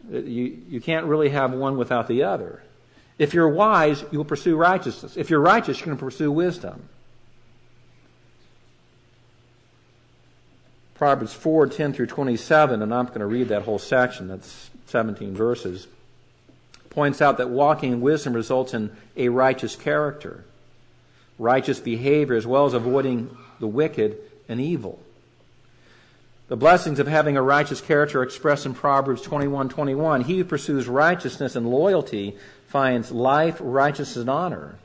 You, 0.10 0.62
you 0.70 0.80
can't 0.80 1.06
really 1.06 1.30
have 1.30 1.52
one 1.52 1.78
without 1.78 2.08
the 2.08 2.24
other. 2.24 2.64
If 3.18 3.34
you're 3.34 3.50
wise, 3.50 4.04
you'll 4.10 4.26
pursue 4.26 4.56
righteousness. 4.56 5.18
If 5.18 5.30
you're 5.30 5.42
righteous, 5.42 5.80
you're 5.80 5.88
going 5.88 5.98
to 5.98 6.04
pursue 6.04 6.32
wisdom. 6.32 6.82
Proverbs 10.96 11.34
4, 11.34 11.68
10 11.68 11.94
through 11.94 12.08
27, 12.08 12.82
and 12.82 12.94
I'm 12.94 13.08
going 13.08 13.20
to 13.20 13.26
read 13.26 13.50
that 13.50 13.64
whole 13.64 13.80
section, 13.80 14.28
that's 14.28 14.70
17 14.88 15.34
verses, 15.34 15.88
points 16.92 17.22
out 17.22 17.38
that 17.38 17.50
walking 17.50 17.94
in 17.94 18.02
wisdom 18.02 18.34
results 18.34 18.76
in 18.76 18.96
a 19.18 19.30
righteous 19.30 19.76
character, 19.76 20.44
righteous 21.40 21.80
behavior, 21.80 22.36
as 22.36 22.46
well 22.46 22.66
as 22.66 22.74
avoiding 22.74 23.36
the 23.60 23.68
wicked 23.68 24.18
and 24.48 24.62
evil. 24.62 25.00
The 26.50 26.58
blessings 26.58 27.00
of 27.00 27.08
having 27.08 27.38
a 27.38 27.42
righteous 27.42 27.80
character 27.80 28.20
are 28.20 28.24
expressed 28.24 28.66
in 28.66 28.74
Proverbs 28.74 29.22
21, 29.22 29.70
21. 29.70 30.22
He 30.22 30.38
who 30.38 30.44
pursues 30.44 30.88
righteousness 30.88 31.56
and 31.56 31.70
loyalty 31.70 32.36
finds 32.68 33.10
life, 33.10 33.58
righteousness, 33.62 34.18
and 34.18 34.30
honor. 34.30 34.76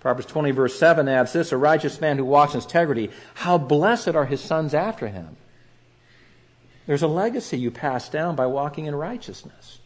Proverbs 0.00 0.26
20 0.26 0.52
verse 0.52 0.78
7 0.78 1.06
adds 1.06 1.34
this, 1.34 1.52
a 1.52 1.56
righteous 1.56 2.00
man 2.00 2.16
who 2.16 2.24
walks 2.24 2.54
in 2.54 2.60
integrity, 2.62 3.10
how 3.34 3.58
blessed 3.58 4.14
are 4.14 4.24
his 4.24 4.40
sons 4.40 4.72
after 4.72 5.08
him. 5.08 5.36
There's 6.86 7.02
a 7.02 7.08
legacy 7.08 7.58
you 7.58 7.70
pass 7.70 8.08
down 8.08 8.36
by 8.36 8.46
walking 8.46 8.86
in 8.86 8.94
righteousness. 8.94 9.80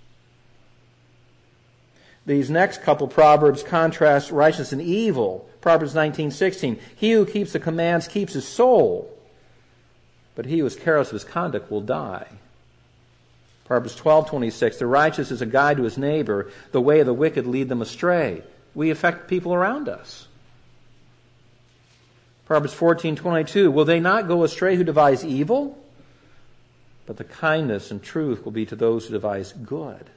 These 2.31 2.49
next 2.49 2.83
couple 2.83 3.09
proverbs 3.09 3.65
contrast 3.65 4.31
righteousness 4.31 4.71
and 4.71 4.81
evil. 4.81 5.49
Proverbs 5.61 5.97
19:16, 5.97 6.79
he 6.95 7.11
who 7.11 7.27
keeps 7.27 7.53
the 7.53 7.59
commands 7.59 8.07
keeps 8.07 8.35
his 8.35 8.47
soul, 8.47 9.13
but 10.37 10.47
he 10.47 10.61
who 10.61 10.67
is 10.67 10.77
careless 10.77 11.09
of 11.09 11.15
his 11.15 11.25
conduct 11.25 11.73
will 11.73 11.81
die. 11.81 12.29
Proverbs 13.65 13.97
12:26, 13.97 14.79
the 14.79 14.87
righteous 14.87 15.33
is 15.33 15.43
a 15.43 15.47
guide 15.47 15.79
to 15.79 15.83
his 15.83 15.99
neighbor, 15.99 16.49
the 16.71 16.81
way 16.81 17.01
of 17.01 17.07
the 17.07 17.13
wicked 17.13 17.49
lead 17.49 17.69
them 17.69 17.83
astray 17.83 18.45
we 18.77 18.91
affect 18.91 19.27
people 19.27 19.53
around 19.53 19.89
us. 19.89 20.29
Proverbs 22.47 22.73
14:22 22.73 23.73
Will 23.73 23.85
they 23.85 23.99
not 23.99 24.29
go 24.29 24.45
astray 24.45 24.77
who 24.77 24.85
devise 24.85 25.25
evil? 25.25 25.77
But 27.07 27.17
the 27.17 27.25
kindness 27.25 27.91
and 27.91 28.01
truth 28.01 28.45
will 28.45 28.53
be 28.53 28.67
to 28.67 28.77
those 28.77 29.07
who 29.07 29.15
devise 29.15 29.53
good. 29.53 30.11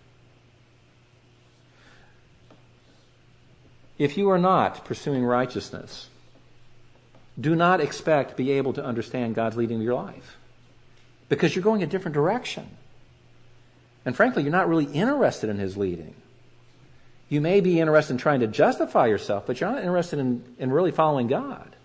If 3.97 4.17
you 4.17 4.29
are 4.29 4.39
not 4.39 4.85
pursuing 4.85 5.23
righteousness, 5.23 6.09
do 7.39 7.55
not 7.55 7.81
expect 7.81 8.31
to 8.31 8.35
be 8.35 8.51
able 8.51 8.73
to 8.73 8.83
understand 8.83 9.35
God's 9.35 9.57
leading 9.57 9.81
your 9.81 9.93
life. 9.93 10.37
Because 11.29 11.55
you're 11.55 11.63
going 11.63 11.83
a 11.83 11.87
different 11.87 12.13
direction. 12.13 12.67
And 14.05 14.15
frankly, 14.15 14.43
you're 14.43 14.51
not 14.51 14.67
really 14.67 14.85
interested 14.85 15.49
in 15.49 15.57
His 15.57 15.77
leading. 15.77 16.15
You 17.29 17.41
may 17.41 17.61
be 17.61 17.79
interested 17.79 18.13
in 18.13 18.17
trying 18.19 18.41
to 18.41 18.47
justify 18.47 19.07
yourself, 19.07 19.45
but 19.47 19.59
you're 19.59 19.71
not 19.71 19.83
interested 19.83 20.19
in, 20.19 20.43
in 20.59 20.71
really 20.71 20.91
following 20.91 21.27
God. 21.27 21.75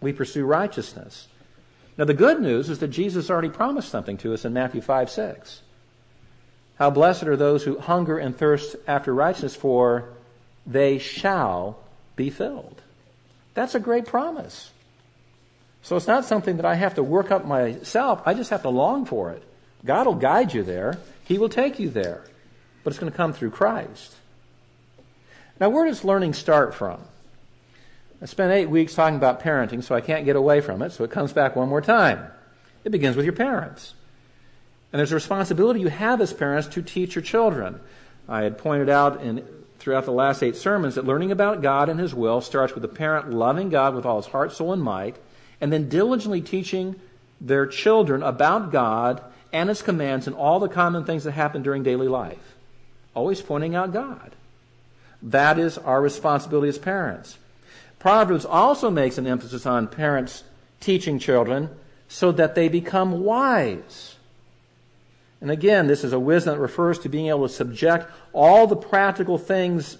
We 0.00 0.12
pursue 0.12 0.44
righteousness. 0.44 1.28
Now, 1.96 2.04
the 2.06 2.14
good 2.14 2.40
news 2.40 2.70
is 2.70 2.78
that 2.78 2.88
Jesus 2.88 3.30
already 3.30 3.50
promised 3.50 3.90
something 3.90 4.16
to 4.18 4.32
us 4.32 4.44
in 4.44 4.52
Matthew 4.52 4.80
5 4.80 5.10
6. 5.10 5.60
How 6.76 6.90
blessed 6.90 7.24
are 7.24 7.36
those 7.36 7.62
who 7.62 7.78
hunger 7.78 8.18
and 8.18 8.36
thirst 8.36 8.74
after 8.88 9.14
righteousness, 9.14 9.54
for 9.54 10.08
they 10.66 10.98
shall 10.98 11.78
be 12.16 12.30
filled. 12.30 12.80
That's 13.54 13.74
a 13.74 13.80
great 13.80 14.06
promise. 14.06 14.70
So 15.82 15.96
it's 15.96 16.06
not 16.06 16.24
something 16.24 16.56
that 16.56 16.66
I 16.66 16.74
have 16.74 16.94
to 16.94 17.02
work 17.02 17.30
up 17.30 17.44
myself. 17.44 18.22
I 18.24 18.34
just 18.34 18.50
have 18.50 18.62
to 18.62 18.68
long 18.68 19.04
for 19.04 19.30
it. 19.32 19.42
God 19.84 20.06
will 20.06 20.14
guide 20.14 20.54
you 20.54 20.62
there. 20.62 20.98
He 21.24 21.38
will 21.38 21.48
take 21.48 21.78
you 21.78 21.90
there, 21.90 22.22
but 22.84 22.92
it's 22.92 23.00
going 23.00 23.10
to 23.10 23.16
come 23.16 23.32
through 23.32 23.50
Christ. 23.50 24.14
Now, 25.58 25.70
where 25.70 25.86
does 25.86 26.04
learning 26.04 26.34
start 26.34 26.74
from? 26.74 27.00
I 28.20 28.26
spent 28.26 28.52
eight 28.52 28.70
weeks 28.70 28.94
talking 28.94 29.16
about 29.16 29.42
parenting, 29.42 29.82
so 29.82 29.94
I 29.94 30.00
can't 30.00 30.24
get 30.24 30.36
away 30.36 30.60
from 30.60 30.82
it, 30.82 30.92
so 30.92 31.02
it 31.02 31.10
comes 31.10 31.32
back 31.32 31.56
one 31.56 31.68
more 31.68 31.80
time. 31.80 32.26
It 32.84 32.90
begins 32.90 33.16
with 33.16 33.24
your 33.24 33.34
parents. 33.34 33.94
And 34.92 34.98
there's 34.98 35.12
a 35.12 35.16
responsibility 35.16 35.80
you 35.80 35.88
have 35.88 36.20
as 36.20 36.32
parents 36.32 36.68
to 36.68 36.82
teach 36.82 37.16
your 37.16 37.22
children. 37.22 37.80
I 38.28 38.42
had 38.42 38.58
pointed 38.58 38.88
out 38.88 39.22
in, 39.22 39.44
throughout 39.82 40.04
the 40.04 40.12
last 40.12 40.44
eight 40.44 40.54
sermons 40.54 40.94
that 40.94 41.04
learning 41.04 41.32
about 41.32 41.60
God 41.60 41.88
and 41.88 41.98
His 41.98 42.14
will 42.14 42.40
starts 42.40 42.72
with 42.72 42.82
the 42.82 42.88
parent 42.88 43.32
loving 43.32 43.68
God 43.68 43.96
with 43.96 44.06
all 44.06 44.22
his 44.22 44.30
heart, 44.30 44.52
soul, 44.52 44.72
and 44.72 44.80
might, 44.82 45.16
and 45.60 45.72
then 45.72 45.88
diligently 45.88 46.40
teaching 46.40 46.94
their 47.40 47.66
children 47.66 48.22
about 48.22 48.70
God 48.70 49.20
and 49.52 49.68
His 49.68 49.82
commands 49.82 50.28
and 50.28 50.36
all 50.36 50.60
the 50.60 50.68
common 50.68 51.04
things 51.04 51.24
that 51.24 51.32
happen 51.32 51.62
during 51.62 51.82
daily 51.82 52.06
life. 52.06 52.54
Always 53.12 53.42
pointing 53.42 53.74
out 53.74 53.92
God. 53.92 54.36
That 55.20 55.58
is 55.58 55.78
our 55.78 56.00
responsibility 56.00 56.68
as 56.68 56.78
parents. 56.78 57.38
Proverbs 57.98 58.44
also 58.44 58.88
makes 58.88 59.18
an 59.18 59.26
emphasis 59.26 59.66
on 59.66 59.88
parents 59.88 60.44
teaching 60.78 61.18
children 61.18 61.70
so 62.06 62.30
that 62.30 62.54
they 62.54 62.68
become 62.68 63.24
wise. 63.24 64.11
And 65.42 65.50
again, 65.50 65.88
this 65.88 66.04
is 66.04 66.12
a 66.12 66.20
wisdom 66.20 66.54
that 66.54 66.60
refers 66.60 67.00
to 67.00 67.08
being 67.08 67.26
able 67.26 67.48
to 67.48 67.52
subject 67.52 68.08
all 68.32 68.68
the 68.68 68.76
practical 68.76 69.38
things 69.38 69.98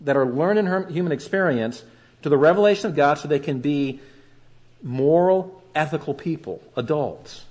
that 0.00 0.16
are 0.16 0.26
learned 0.26 0.58
in 0.58 0.92
human 0.92 1.12
experience 1.12 1.84
to 2.22 2.28
the 2.28 2.36
revelation 2.36 2.90
of 2.90 2.96
God 2.96 3.14
so 3.14 3.28
they 3.28 3.38
can 3.38 3.60
be 3.60 4.00
moral, 4.82 5.62
ethical 5.76 6.12
people, 6.12 6.60
adults. 6.74 7.44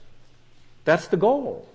That's 0.84 1.08
the 1.08 1.16
goal. 1.16 1.69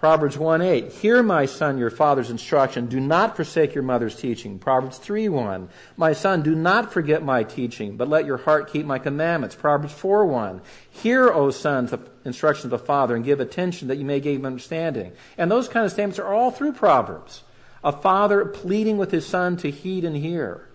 Proverbs 0.00 0.38
1 0.38 0.62
8, 0.62 0.92
Hear, 0.92 1.22
my 1.22 1.44
son, 1.44 1.76
your 1.76 1.90
father's 1.90 2.30
instruction. 2.30 2.86
Do 2.86 2.98
not 2.98 3.36
forsake 3.36 3.74
your 3.74 3.84
mother's 3.84 4.16
teaching. 4.16 4.58
Proverbs 4.58 4.96
3 4.96 5.28
1, 5.28 5.68
My 5.98 6.14
son, 6.14 6.40
do 6.40 6.54
not 6.54 6.90
forget 6.90 7.22
my 7.22 7.42
teaching, 7.42 7.98
but 7.98 8.08
let 8.08 8.24
your 8.24 8.38
heart 8.38 8.72
keep 8.72 8.86
my 8.86 8.98
commandments. 8.98 9.54
Proverbs 9.54 9.92
4 9.92 10.24
1, 10.24 10.62
Hear, 10.90 11.28
O 11.28 11.50
sons, 11.50 11.90
the 11.90 12.00
instruction 12.24 12.68
of 12.68 12.70
the 12.70 12.78
father, 12.78 13.14
and 13.14 13.26
give 13.26 13.40
attention 13.40 13.88
that 13.88 13.98
you 13.98 14.06
may 14.06 14.20
gain 14.20 14.46
understanding. 14.46 15.12
And 15.36 15.50
those 15.50 15.68
kind 15.68 15.84
of 15.84 15.92
statements 15.92 16.18
are 16.18 16.32
all 16.32 16.50
through 16.50 16.72
Proverbs. 16.72 17.42
A 17.84 17.92
father 17.92 18.46
pleading 18.46 18.96
with 18.96 19.10
his 19.10 19.26
son 19.26 19.58
to 19.58 19.70
heed 19.70 20.06
and 20.06 20.16
hear. 20.16 20.66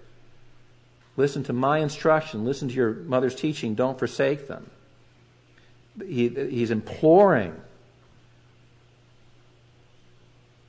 Listen 1.18 1.44
to 1.46 1.54
my 1.54 1.80
instruction. 1.80 2.46
Listen 2.46 2.70
to 2.70 2.76
your 2.76 2.94
mother's 2.94 3.36
teaching. 3.36 3.74
Don't 3.74 3.98
forsake 3.98 4.48
them. 4.48 4.70
He, 6.00 6.30
he's 6.30 6.70
imploring 6.70 7.60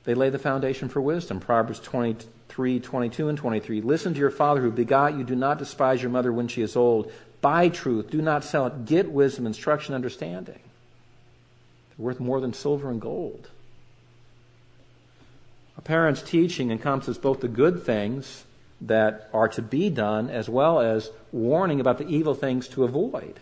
They 0.07 0.15
lay 0.15 0.29
the 0.29 0.39
foundation 0.39 0.87
for 0.87 1.01
wisdom. 1.01 1.41
Proverbs 1.41 1.81
23, 1.81 2.79
22, 2.79 3.27
and 3.27 3.37
23. 3.37 3.81
Listen 3.81 4.13
to 4.13 4.19
your 4.21 4.31
father 4.31 4.61
who 4.61 4.71
begot 4.71 5.17
you. 5.17 5.25
Do 5.25 5.35
not 5.35 5.59
despise 5.59 6.01
your 6.01 6.11
mother 6.11 6.31
when 6.31 6.47
she 6.47 6.61
is 6.61 6.77
old. 6.77 7.11
Buy 7.41 7.67
truth. 7.67 8.09
Do 8.09 8.21
not 8.21 8.45
sell 8.45 8.67
it. 8.67 8.85
Get 8.85 9.11
wisdom, 9.11 9.45
instruction, 9.45 9.93
understanding. 9.93 10.61
They're 11.89 12.05
worth 12.05 12.21
more 12.21 12.39
than 12.39 12.53
silver 12.53 12.89
and 12.89 13.01
gold. 13.01 13.49
A 15.77 15.81
parent's 15.81 16.21
teaching 16.21 16.71
encompasses 16.71 17.17
both 17.17 17.41
the 17.41 17.49
good 17.49 17.83
things 17.83 18.45
that 18.79 19.29
are 19.33 19.49
to 19.49 19.61
be 19.61 19.89
done 19.89 20.29
as 20.29 20.47
well 20.47 20.79
as 20.79 21.11
warning 21.33 21.81
about 21.81 21.97
the 21.97 22.07
evil 22.07 22.33
things 22.33 22.69
to 22.69 22.85
avoid, 22.85 23.41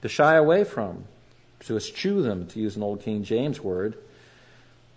to 0.00 0.08
shy 0.08 0.36
away 0.36 0.64
from, 0.64 1.04
to 1.66 1.76
eschew 1.76 2.22
them, 2.22 2.46
to 2.46 2.60
use 2.60 2.76
an 2.76 2.82
old 2.82 3.02
King 3.02 3.24
James 3.24 3.60
word. 3.60 3.98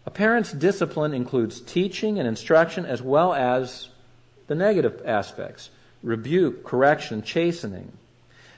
A 0.06 0.12
parent's 0.12 0.52
discipline 0.52 1.14
includes 1.14 1.62
teaching 1.62 2.18
and 2.18 2.28
instruction 2.28 2.86
as 2.86 3.02
well 3.02 3.34
as 3.34 3.90
the 4.48 4.56
negative 4.56 5.02
aspects 5.06 5.70
rebuke, 6.02 6.64
correction, 6.64 7.22
chastening. 7.22 7.92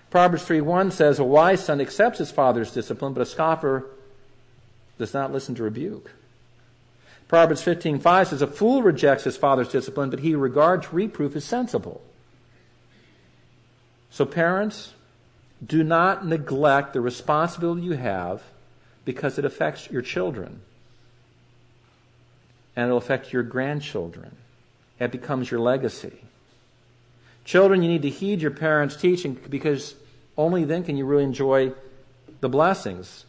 Proverbs 0.09 0.43
3 0.43 0.61
1 0.61 0.91
says, 0.91 1.19
A 1.19 1.23
wise 1.23 1.63
son 1.63 1.81
accepts 1.81 2.19
his 2.19 2.31
father's 2.31 2.71
discipline, 2.71 3.13
but 3.13 3.21
a 3.21 3.25
scoffer 3.25 3.85
does 4.97 5.13
not 5.13 5.33
listen 5.33 5.55
to 5.55 5.63
rebuke. 5.63 6.11
Proverbs 7.27 7.63
15 7.63 7.99
5 7.99 8.27
says, 8.29 8.41
A 8.41 8.47
fool 8.47 8.81
rejects 8.81 9.25
his 9.25 9.35
father's 9.35 9.69
discipline, 9.69 10.09
but 10.09 10.19
he 10.19 10.35
regards 10.35 10.93
reproof 10.93 11.35
as 11.35 11.43
sensible. 11.43 12.01
So, 14.09 14.25
parents, 14.25 14.93
do 15.65 15.83
not 15.83 16.25
neglect 16.25 16.93
the 16.93 17.01
responsibility 17.01 17.81
you 17.81 17.93
have 17.93 18.43
because 19.03 19.37
it 19.37 19.45
affects 19.45 19.89
your 19.89 20.03
children 20.03 20.61
and 22.75 22.85
it'll 22.85 22.97
affect 22.97 23.33
your 23.33 23.43
grandchildren. 23.43 24.35
It 24.99 25.11
becomes 25.11 25.51
your 25.51 25.59
legacy. 25.59 26.23
Children, 27.45 27.83
you 27.83 27.89
need 27.89 28.03
to 28.03 28.09
heed 28.09 28.41
your 28.41 28.51
parents' 28.51 28.95
teaching 28.95 29.37
because 29.49 29.95
only 30.37 30.63
then 30.63 30.83
can 30.83 30.97
you 30.97 31.05
really 31.05 31.23
enjoy 31.23 31.73
the 32.39 32.49
blessings, 32.49 33.25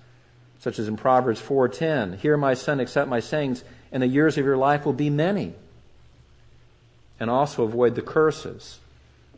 such 0.58 0.78
as 0.78 0.88
in 0.88 0.96
Proverbs 0.96 1.40
4:10, 1.40 2.14
"Hear 2.14 2.36
my 2.36 2.54
son, 2.54 2.80
accept 2.80 3.08
my 3.08 3.20
sayings, 3.20 3.64
and 3.92 4.02
the 4.02 4.06
years 4.06 4.38
of 4.38 4.44
your 4.44 4.56
life 4.56 4.86
will 4.86 4.92
be 4.92 5.10
many." 5.10 5.54
And 7.20 7.30
also 7.30 7.64
avoid 7.64 7.94
the 7.94 8.02
curses 8.02 8.78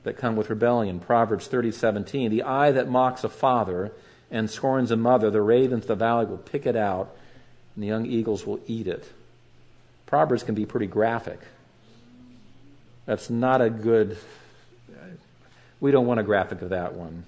that 0.05 0.17
come 0.17 0.37
with 0.37 0.51
rebellion. 0.51 1.01
Proverbs 1.01 1.49
30:17, 1.49 2.31
"The 2.31 2.43
eye 2.43 2.71
that 2.71 2.89
mocks 2.89 3.25
a 3.25 3.29
father 3.29 3.93
and 4.31 4.49
scorns 4.49 4.91
a 4.91 4.97
mother, 4.97 5.31
the 5.31 5.43
ravens 5.43 5.85
of 5.85 5.89
the 5.89 5.95
valley 5.95 6.27
will 6.27 6.39
pick 6.39 6.67
it 6.67 6.77
out, 6.77 7.15
and 7.75 7.83
the 7.83 7.89
young 7.89 8.07
eagles 8.07 8.47
will 8.47 8.61
eat 8.67 8.87
it." 8.87 9.13
Proverbs 10.07 10.43
can 10.43 10.55
be 10.55 10.67
pretty 10.67 10.87
graphic. 10.87 11.41
That's 13.05 13.29
not 13.29 13.61
a 13.61 13.71
good, 13.71 14.17
we 15.81 15.91
don't 15.91 16.07
want 16.07 16.21
a 16.21 16.23
graphic 16.23 16.63
of 16.63 16.71
that 16.71 16.95
one. 16.95 17.25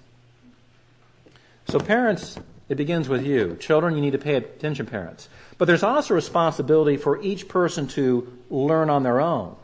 So, 1.68 1.78
parents, 1.78 2.38
it 2.68 2.76
begins 2.76 3.08
with 3.08 3.24
you. 3.24 3.56
Children, 3.60 3.94
you 3.94 4.00
need 4.00 4.12
to 4.12 4.18
pay 4.18 4.34
attention, 4.34 4.86
parents. 4.86 5.28
But 5.58 5.66
there's 5.66 5.82
also 5.82 6.14
responsibility 6.14 6.96
for 6.96 7.20
each 7.22 7.48
person 7.48 7.88
to 7.88 8.32
learn 8.50 8.90
on 8.90 9.02
their 9.02 9.20
own. 9.20 9.56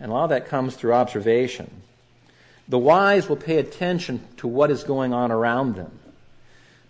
And 0.00 0.10
a 0.10 0.14
lot 0.14 0.24
of 0.24 0.30
that 0.30 0.48
comes 0.48 0.76
through 0.76 0.94
observation. 0.94 1.82
The 2.68 2.78
wise 2.78 3.28
will 3.28 3.36
pay 3.36 3.58
attention 3.58 4.26
to 4.38 4.46
what 4.46 4.70
is 4.70 4.84
going 4.84 5.12
on 5.12 5.32
around 5.32 5.74
them. 5.74 5.98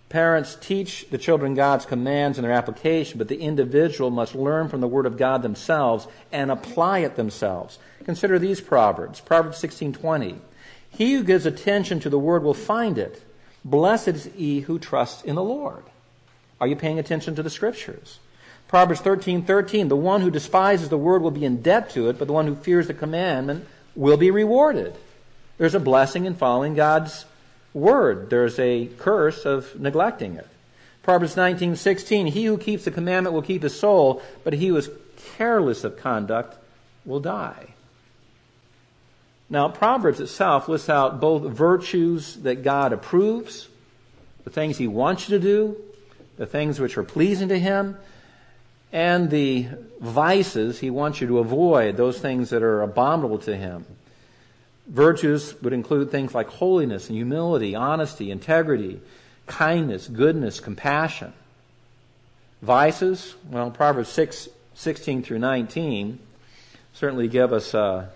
Parents 0.08 0.56
teach 0.58 1.06
the 1.10 1.18
children 1.18 1.54
God's 1.54 1.84
commands 1.84 2.38
and 2.38 2.44
their 2.44 2.52
application, 2.52 3.18
but 3.18 3.28
the 3.28 3.40
individual 3.40 4.10
must 4.10 4.34
learn 4.34 4.68
from 4.68 4.80
the 4.80 4.88
Word 4.88 5.04
of 5.04 5.18
God 5.18 5.42
themselves 5.42 6.08
and 6.32 6.50
apply 6.50 7.00
it 7.00 7.16
themselves. 7.16 7.78
Consider 8.04 8.38
these 8.38 8.60
proverbs. 8.60 9.20
Proverbs 9.20 9.58
16:20. 9.58 10.40
He 10.88 11.14
who 11.14 11.22
gives 11.22 11.44
attention 11.44 12.00
to 12.00 12.08
the 12.08 12.18
Word 12.18 12.42
will 12.42 12.54
find 12.54 12.96
it. 12.96 13.22
Blessed 13.64 14.08
is 14.08 14.30
he 14.34 14.60
who 14.60 14.78
trusts 14.78 15.22
in 15.22 15.34
the 15.34 15.42
Lord. 15.42 15.84
Are 16.58 16.66
you 16.66 16.76
paying 16.76 16.98
attention 16.98 17.34
to 17.34 17.42
the 17.42 17.50
Scriptures? 17.50 18.18
Proverbs 18.66 19.02
13:13. 19.02 19.88
The 19.88 19.96
one 19.96 20.22
who 20.22 20.30
despises 20.30 20.88
the 20.88 20.96
Word 20.96 21.20
will 21.20 21.30
be 21.30 21.44
in 21.44 21.60
debt 21.60 21.90
to 21.90 22.08
it, 22.08 22.18
but 22.18 22.28
the 22.28 22.32
one 22.32 22.46
who 22.46 22.54
fears 22.54 22.86
the 22.86 22.94
commandment 22.94 23.66
will 23.94 24.16
be 24.16 24.30
rewarded. 24.30 24.94
There's 25.58 25.74
a 25.74 25.80
blessing 25.80 26.24
in 26.24 26.34
following 26.34 26.74
God's 26.74 27.26
word. 27.74 28.30
There's 28.30 28.58
a 28.58 28.86
curse 28.98 29.44
of 29.44 29.78
neglecting 29.78 30.34
it. 30.34 30.46
Proverbs 31.02 31.36
19:16, 31.36 32.26
he 32.26 32.44
who 32.44 32.58
keeps 32.58 32.84
the 32.84 32.90
commandment 32.90 33.32
will 33.34 33.42
keep 33.42 33.62
his 33.62 33.78
soul, 33.78 34.20
but 34.44 34.52
he 34.52 34.68
who 34.68 34.76
is 34.76 34.90
careless 35.36 35.84
of 35.84 35.96
conduct 35.96 36.56
will 37.04 37.20
die. 37.20 37.74
Now, 39.50 39.68
Proverbs 39.68 40.20
itself 40.20 40.68
lists 40.68 40.90
out 40.90 41.20
both 41.20 41.42
virtues 41.44 42.36
that 42.42 42.62
God 42.62 42.92
approves, 42.92 43.68
the 44.44 44.50
things 44.50 44.76
he 44.76 44.86
wants 44.86 45.28
you 45.28 45.38
to 45.38 45.42
do, 45.42 45.76
the 46.36 46.46
things 46.46 46.78
which 46.78 46.98
are 46.98 47.02
pleasing 47.02 47.48
to 47.48 47.58
him, 47.58 47.96
and 48.92 49.30
the 49.30 49.68
vices 50.00 50.80
he 50.80 50.90
wants 50.90 51.20
you 51.20 51.26
to 51.28 51.38
avoid, 51.38 51.96
those 51.96 52.18
things 52.18 52.50
that 52.50 52.62
are 52.62 52.82
abominable 52.82 53.38
to 53.38 53.56
him. 53.56 53.86
Virtues 54.88 55.54
would 55.62 55.72
include 55.72 56.10
things 56.10 56.34
like 56.34 56.48
holiness 56.48 57.08
and 57.08 57.16
humility, 57.16 57.74
honesty, 57.74 58.30
integrity, 58.30 59.00
kindness, 59.46 60.08
goodness, 60.08 60.60
compassion. 60.60 61.32
Vices, 62.62 63.34
well, 63.50 63.70
Proverbs 63.70 64.08
6, 64.08 64.48
16 64.74 65.22
through 65.22 65.38
19 65.38 66.18
certainly 66.94 67.28
give 67.28 67.52
us 67.52 67.74
a, 67.74 68.10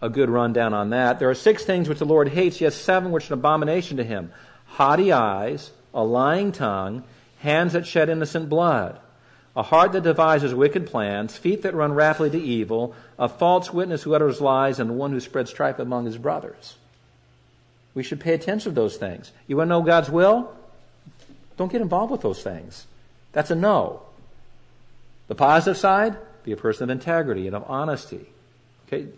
a 0.00 0.08
good 0.08 0.30
rundown 0.30 0.72
on 0.72 0.90
that. 0.90 1.18
There 1.18 1.30
are 1.30 1.34
six 1.34 1.64
things 1.64 1.88
which 1.88 1.98
the 1.98 2.06
Lord 2.06 2.28
hates, 2.28 2.60
yes, 2.60 2.74
seven 2.74 3.10
which 3.10 3.30
are 3.30 3.34
an 3.34 3.40
abomination 3.40 3.96
to 3.96 4.04
him 4.04 4.32
haughty 4.66 5.12
eyes, 5.12 5.72
a 5.92 6.04
lying 6.04 6.52
tongue, 6.52 7.02
hands 7.40 7.72
that 7.72 7.86
shed 7.86 8.08
innocent 8.08 8.48
blood 8.48 9.00
a 9.56 9.62
heart 9.62 9.92
that 9.92 10.02
devises 10.02 10.54
wicked 10.54 10.86
plans, 10.86 11.36
feet 11.36 11.62
that 11.62 11.74
run 11.74 11.92
rapidly 11.92 12.30
to 12.30 12.40
evil, 12.40 12.94
a 13.18 13.28
false 13.28 13.72
witness 13.72 14.02
who 14.02 14.14
utters 14.14 14.40
lies, 14.40 14.78
and 14.78 14.96
one 14.96 15.10
who 15.10 15.20
spreads 15.20 15.50
strife 15.50 15.78
among 15.78 16.06
his 16.06 16.18
brothers. 16.18 16.76
We 17.94 18.02
should 18.02 18.20
pay 18.20 18.34
attention 18.34 18.72
to 18.72 18.74
those 18.74 18.96
things. 18.96 19.32
You 19.46 19.56
want 19.56 19.68
to 19.68 19.70
know 19.70 19.82
God's 19.82 20.10
will? 20.10 20.54
Don't 21.56 21.72
get 21.72 21.82
involved 21.82 22.12
with 22.12 22.20
those 22.20 22.42
things. 22.42 22.86
That's 23.32 23.50
a 23.50 23.56
no. 23.56 24.02
The 25.26 25.34
positive 25.34 25.76
side, 25.76 26.16
be 26.44 26.52
a 26.52 26.56
person 26.56 26.84
of 26.84 26.90
integrity 26.90 27.46
and 27.46 27.56
of 27.56 27.64
honesty. 27.68 28.26
Okay? 28.86 29.08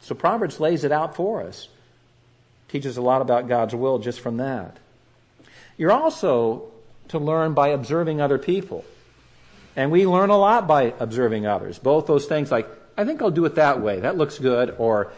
So 0.00 0.14
Proverbs 0.14 0.58
lays 0.58 0.84
it 0.84 0.92
out 0.92 1.14
for 1.14 1.42
us. 1.42 1.68
Teaches 2.68 2.96
a 2.96 3.02
lot 3.02 3.22
about 3.22 3.48
God's 3.48 3.74
will 3.74 3.98
just 3.98 4.20
from 4.20 4.38
that. 4.38 4.78
You're 5.76 5.92
also 5.92 6.70
to 7.08 7.18
learn 7.18 7.54
by 7.54 7.68
observing 7.68 8.20
other 8.20 8.38
people. 8.38 8.84
And 9.74 9.90
we 9.90 10.06
learn 10.06 10.30
a 10.30 10.36
lot 10.36 10.66
by 10.66 10.94
observing 10.98 11.46
others. 11.46 11.78
Both 11.78 12.06
those 12.06 12.26
things 12.26 12.50
like, 12.50 12.68
I 12.96 13.04
think 13.04 13.22
I'll 13.22 13.30
do 13.30 13.44
it 13.44 13.54
that 13.54 13.80
way. 13.80 14.00
That 14.00 14.16
looks 14.16 14.38
good. 14.38 14.74
Or, 14.78 15.12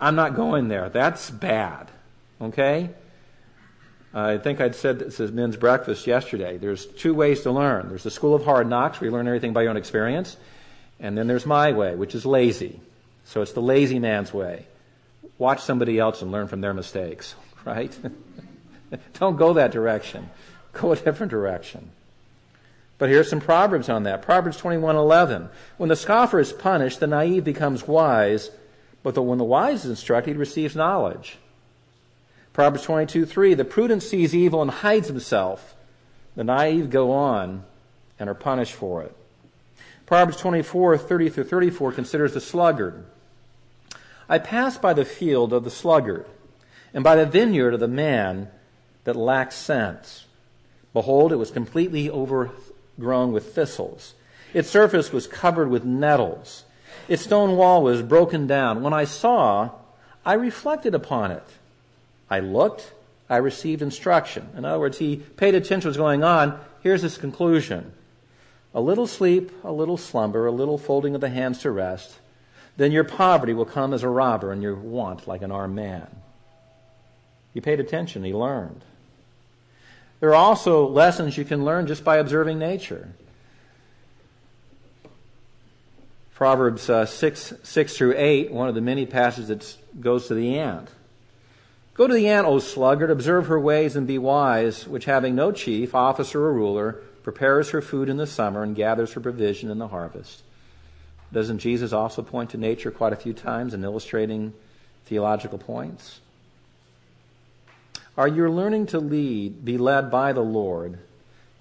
I'm 0.00 0.16
not 0.16 0.34
going 0.34 0.68
there. 0.68 0.88
That's 0.88 1.30
bad. 1.30 1.90
Okay? 2.40 2.90
I 4.12 4.38
think 4.38 4.60
I'd 4.60 4.76
said 4.76 5.00
this 5.00 5.18
as 5.18 5.32
men's 5.32 5.56
breakfast 5.56 6.06
yesterday. 6.06 6.56
There's 6.56 6.86
two 6.86 7.14
ways 7.14 7.42
to 7.42 7.50
learn. 7.50 7.88
There's 7.88 8.04
the 8.04 8.10
school 8.10 8.34
of 8.34 8.44
hard 8.44 8.68
knocks, 8.68 9.00
where 9.00 9.10
you 9.10 9.16
learn 9.16 9.26
everything 9.26 9.52
by 9.52 9.62
your 9.62 9.70
own 9.70 9.76
experience. 9.76 10.36
And 11.00 11.18
then 11.18 11.26
there's 11.26 11.46
my 11.46 11.72
way, 11.72 11.96
which 11.96 12.14
is 12.14 12.24
lazy. 12.24 12.80
So 13.24 13.42
it's 13.42 13.52
the 13.52 13.62
lazy 13.62 13.98
man's 13.98 14.32
way. 14.32 14.66
Watch 15.38 15.62
somebody 15.62 15.98
else 15.98 16.22
and 16.22 16.30
learn 16.30 16.46
from 16.46 16.60
their 16.60 16.74
mistakes, 16.74 17.34
right? 17.64 17.96
Don't 19.14 19.36
go 19.36 19.54
that 19.54 19.72
direction. 19.72 20.30
Go 20.72 20.92
a 20.92 20.96
different 20.96 21.30
direction. 21.30 21.90
But 22.98 23.08
here 23.08 23.20
are 23.20 23.24
some 23.24 23.40
proverbs 23.40 23.88
on 23.88 24.04
that. 24.04 24.22
Proverbs 24.22 24.60
21:11. 24.60 25.48
When 25.76 25.88
the 25.88 25.96
scoffer 25.96 26.38
is 26.38 26.52
punished, 26.52 27.00
the 27.00 27.06
naive 27.06 27.44
becomes 27.44 27.88
wise, 27.88 28.50
but 29.02 29.14
the, 29.14 29.22
when 29.22 29.38
the 29.38 29.44
wise 29.44 29.84
is 29.84 29.90
instructed, 29.90 30.32
he 30.32 30.38
receives 30.38 30.76
knowledge. 30.76 31.38
Proverbs 32.52 32.86
22:3. 32.86 33.56
The 33.56 33.64
prudent 33.64 34.02
sees 34.02 34.34
evil 34.34 34.62
and 34.62 34.70
hides 34.70 35.08
himself. 35.08 35.74
The 36.36 36.44
naive 36.44 36.90
go 36.90 37.10
on 37.10 37.64
and 38.18 38.30
are 38.30 38.34
punished 38.34 38.74
for 38.74 39.02
it. 39.02 39.14
Proverbs 40.06 40.40
24:30 40.40 41.32
through 41.32 41.44
34 41.44 41.92
considers 41.92 42.34
the 42.34 42.40
sluggard. 42.40 43.04
I 44.28 44.38
pass 44.38 44.78
by 44.78 44.94
the 44.94 45.04
field 45.04 45.52
of 45.52 45.64
the 45.64 45.70
sluggard, 45.70 46.26
and 46.94 47.02
by 47.02 47.16
the 47.16 47.26
vineyard 47.26 47.74
of 47.74 47.80
the 47.80 47.88
man 47.88 48.48
that 49.02 49.16
lacks 49.16 49.56
sense. 49.56 50.26
Behold, 50.92 51.32
it 51.32 51.36
was 51.36 51.50
completely 51.50 52.08
overgrown 52.98 53.32
with 53.32 53.54
thistles. 53.54 54.14
Its 54.52 54.70
surface 54.70 55.12
was 55.12 55.26
covered 55.26 55.68
with 55.68 55.84
nettles. 55.84 56.64
Its 57.08 57.22
stone 57.22 57.56
wall 57.56 57.82
was 57.82 58.02
broken 58.02 58.46
down. 58.46 58.82
When 58.82 58.92
I 58.92 59.04
saw, 59.04 59.70
I 60.24 60.34
reflected 60.34 60.94
upon 60.94 61.32
it. 61.32 61.44
I 62.30 62.40
looked, 62.40 62.92
I 63.28 63.36
received 63.38 63.82
instruction. 63.82 64.48
In 64.56 64.64
other 64.64 64.78
words, 64.78 64.98
he 64.98 65.16
paid 65.16 65.54
attention 65.54 65.82
to 65.82 65.88
what's 65.88 65.96
going 65.96 66.22
on. 66.22 66.58
Here's 66.80 67.02
his 67.02 67.18
conclusion. 67.18 67.92
A 68.72 68.80
little 68.80 69.06
sleep, 69.06 69.52
a 69.64 69.72
little 69.72 69.96
slumber, 69.96 70.46
a 70.46 70.52
little 70.52 70.78
folding 70.78 71.14
of 71.14 71.20
the 71.20 71.28
hands 71.28 71.60
to 71.60 71.70
rest, 71.70 72.18
then 72.76 72.90
your 72.90 73.04
poverty 73.04 73.54
will 73.54 73.64
come 73.64 73.92
as 73.92 74.02
a 74.02 74.08
robber 74.08 74.50
and 74.50 74.62
your 74.62 74.74
want 74.74 75.28
like 75.28 75.42
an 75.42 75.52
armed 75.52 75.76
man. 75.76 76.08
He 77.52 77.60
paid 77.60 77.78
attention, 77.78 78.24
he 78.24 78.34
learned. 78.34 78.82
There 80.20 80.30
are 80.30 80.34
also 80.34 80.86
lessons 80.86 81.36
you 81.36 81.44
can 81.44 81.64
learn 81.64 81.86
just 81.86 82.04
by 82.04 82.16
observing 82.16 82.58
nature. 82.58 83.10
Proverbs 86.34 86.90
uh, 86.90 87.06
6, 87.06 87.54
6 87.62 87.96
through 87.96 88.14
8, 88.16 88.50
one 88.50 88.68
of 88.68 88.74
the 88.74 88.80
many 88.80 89.06
passages 89.06 89.48
that 89.48 89.76
goes 90.00 90.26
to 90.28 90.34
the 90.34 90.58
ant. 90.58 90.88
Go 91.94 92.08
to 92.08 92.14
the 92.14 92.28
ant, 92.28 92.46
O 92.46 92.58
sluggard, 92.58 93.10
observe 93.10 93.46
her 93.46 93.60
ways 93.60 93.94
and 93.94 94.06
be 94.06 94.18
wise, 94.18 94.86
which 94.88 95.04
having 95.04 95.36
no 95.36 95.52
chief, 95.52 95.94
officer, 95.94 96.44
or 96.44 96.52
ruler, 96.52 96.94
prepares 97.22 97.70
her 97.70 97.80
food 97.80 98.08
in 98.08 98.16
the 98.16 98.26
summer 98.26 98.64
and 98.64 98.74
gathers 98.74 99.12
her 99.12 99.20
provision 99.20 99.70
in 99.70 99.78
the 99.78 99.88
harvest. 99.88 100.42
Doesn't 101.32 101.58
Jesus 101.58 101.92
also 101.92 102.22
point 102.22 102.50
to 102.50 102.58
nature 102.58 102.90
quite 102.90 103.12
a 103.12 103.16
few 103.16 103.32
times 103.32 103.72
in 103.72 103.84
illustrating 103.84 104.52
theological 105.06 105.58
points? 105.58 106.20
Are 108.16 108.28
you 108.28 108.48
learning 108.48 108.86
to 108.86 109.00
lead, 109.00 109.64
be 109.64 109.76
led 109.76 110.10
by 110.10 110.32
the 110.32 110.40
Lord 110.40 110.98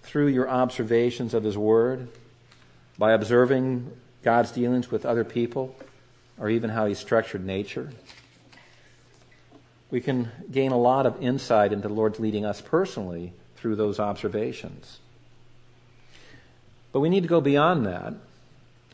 through 0.04 0.28
your 0.28 0.48
observations 0.48 1.34
of 1.34 1.44
His 1.44 1.58
Word, 1.58 2.10
by 2.98 3.14
observing 3.14 3.92
God's 4.22 4.52
dealings 4.52 4.92
with 4.92 5.06
other 5.06 5.24
people, 5.24 5.76
or 6.38 6.50
even 6.50 6.70
how 6.70 6.86
He 6.86 6.94
structured 6.94 7.44
nature? 7.44 7.92
We 9.90 10.00
can 10.00 10.32
gain 10.52 10.72
a 10.72 10.78
lot 10.78 11.08
of 11.08 11.22
insight 11.24 11.74
into 11.74 11.88
the 11.88 11.94
Lord's 11.94 12.20
leading 12.20 12.46
us 12.46 12.62
personally 12.62 13.34
through 13.56 13.76
those 13.76 14.00
observations. 14.00 15.00
But 16.92 17.00
we 17.00 17.10
need 17.10 17.24
to 17.24 17.30
go 17.30 17.42
beyond 17.42 17.88
that 17.88 18.14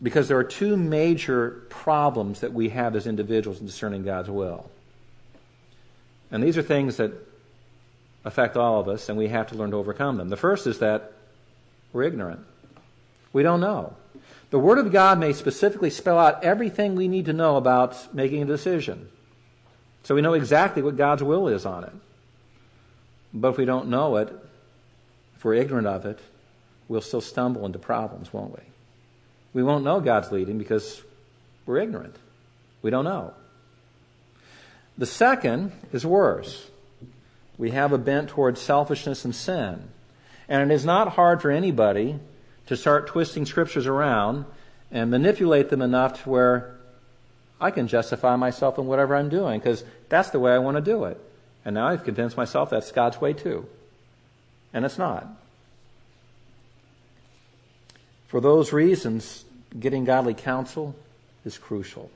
because 0.01 0.29
there 0.29 0.37
are 0.37 0.45
two 0.45 0.77
major 0.77 1.61
problems 1.69 2.39
that 2.39 2.53
we 2.53 2.69
have 2.69 2.95
as 2.95 3.05
individuals 3.05 3.59
in 3.59 3.65
discerning 3.65 4.03
God's 4.03 4.29
will. 4.29 4.69
And 6.31 6.41
these 6.41 6.57
are 6.57 6.61
things 6.61 6.97
that 6.97 7.11
affect 8.25 8.57
all 8.57 8.79
of 8.79 8.87
us, 8.87 9.09
and 9.09 9.17
we 9.17 9.27
have 9.29 9.47
to 9.47 9.55
learn 9.55 9.71
to 9.71 9.77
overcome 9.77 10.17
them. 10.17 10.29
The 10.29 10.37
first 10.37 10.67
is 10.67 10.79
that 10.79 11.13
we're 11.93 12.03
ignorant. 12.03 12.45
We 13.33 13.43
don't 13.43 13.61
know. 13.61 13.95
The 14.49 14.59
Word 14.59 14.79
of 14.79 14.91
God 14.91 15.19
may 15.19 15.33
specifically 15.33 15.89
spell 15.89 16.17
out 16.17 16.43
everything 16.43 16.95
we 16.95 17.07
need 17.07 17.25
to 17.25 17.33
know 17.33 17.55
about 17.55 18.13
making 18.13 18.41
a 18.41 18.45
decision. 18.45 19.09
So 20.03 20.15
we 20.15 20.21
know 20.21 20.33
exactly 20.33 20.81
what 20.81 20.97
God's 20.97 21.23
will 21.23 21.47
is 21.47 21.65
on 21.65 21.83
it. 21.83 21.93
But 23.33 23.49
if 23.49 23.57
we 23.57 23.65
don't 23.65 23.89
know 23.89 24.15
it, 24.17 24.29
if 25.35 25.45
we're 25.45 25.53
ignorant 25.55 25.87
of 25.87 26.05
it, 26.05 26.19
we'll 26.87 27.01
still 27.01 27.21
stumble 27.21 27.65
into 27.65 27.79
problems, 27.79 28.33
won't 28.33 28.57
we? 28.57 28.63
We 29.53 29.63
won't 29.63 29.83
know 29.83 29.99
God's 29.99 30.31
leading 30.31 30.57
because 30.57 31.01
we're 31.65 31.77
ignorant. 31.77 32.15
We 32.81 32.89
don't 32.89 33.05
know. 33.05 33.33
The 34.97 35.05
second 35.05 35.71
is 35.93 36.05
worse. 36.05 36.68
We 37.59 37.71
have 37.71 37.91
a 37.91 37.97
bent 37.97 38.29
towards 38.29 38.61
selfishness 38.61 39.25
and 39.25 39.35
sin. 39.35 39.89
And 40.47 40.71
it 40.71 40.73
is 40.73 40.85
not 40.85 41.09
hard 41.09 41.41
for 41.41 41.51
anybody 41.51 42.17
to 42.67 42.77
start 42.77 43.05
twisting 43.05 43.45
scriptures 43.45 43.85
around 43.85 44.45
and 44.89 45.11
manipulate 45.11 45.69
them 45.69 45.81
enough 45.81 46.23
to 46.23 46.29
where 46.29 46.75
I 47.59 47.69
can 47.71 47.87
justify 47.87 48.37
myself 48.37 48.79
in 48.79 48.87
whatever 48.87 49.13
I'm 49.13 49.27
doing 49.27 49.59
because 49.59 49.83
that's 50.07 50.29
the 50.29 50.39
way 50.39 50.53
I 50.53 50.59
want 50.59 50.77
to 50.77 50.81
do 50.81 51.03
it. 51.03 51.19
And 51.65 51.75
now 51.75 51.89
I've 51.89 52.05
convinced 52.05 52.37
myself 52.37 52.69
that's 52.69 52.93
God's 52.93 53.19
way 53.19 53.33
too. 53.33 53.67
And 54.73 54.85
it's 54.85 54.97
not. 54.97 55.27
For 58.27 58.39
those 58.39 58.71
reasons, 58.71 59.43
getting 59.77 60.05
godly 60.05 60.33
counsel 60.33 60.95
is 61.43 61.57
crucial. 61.57 62.09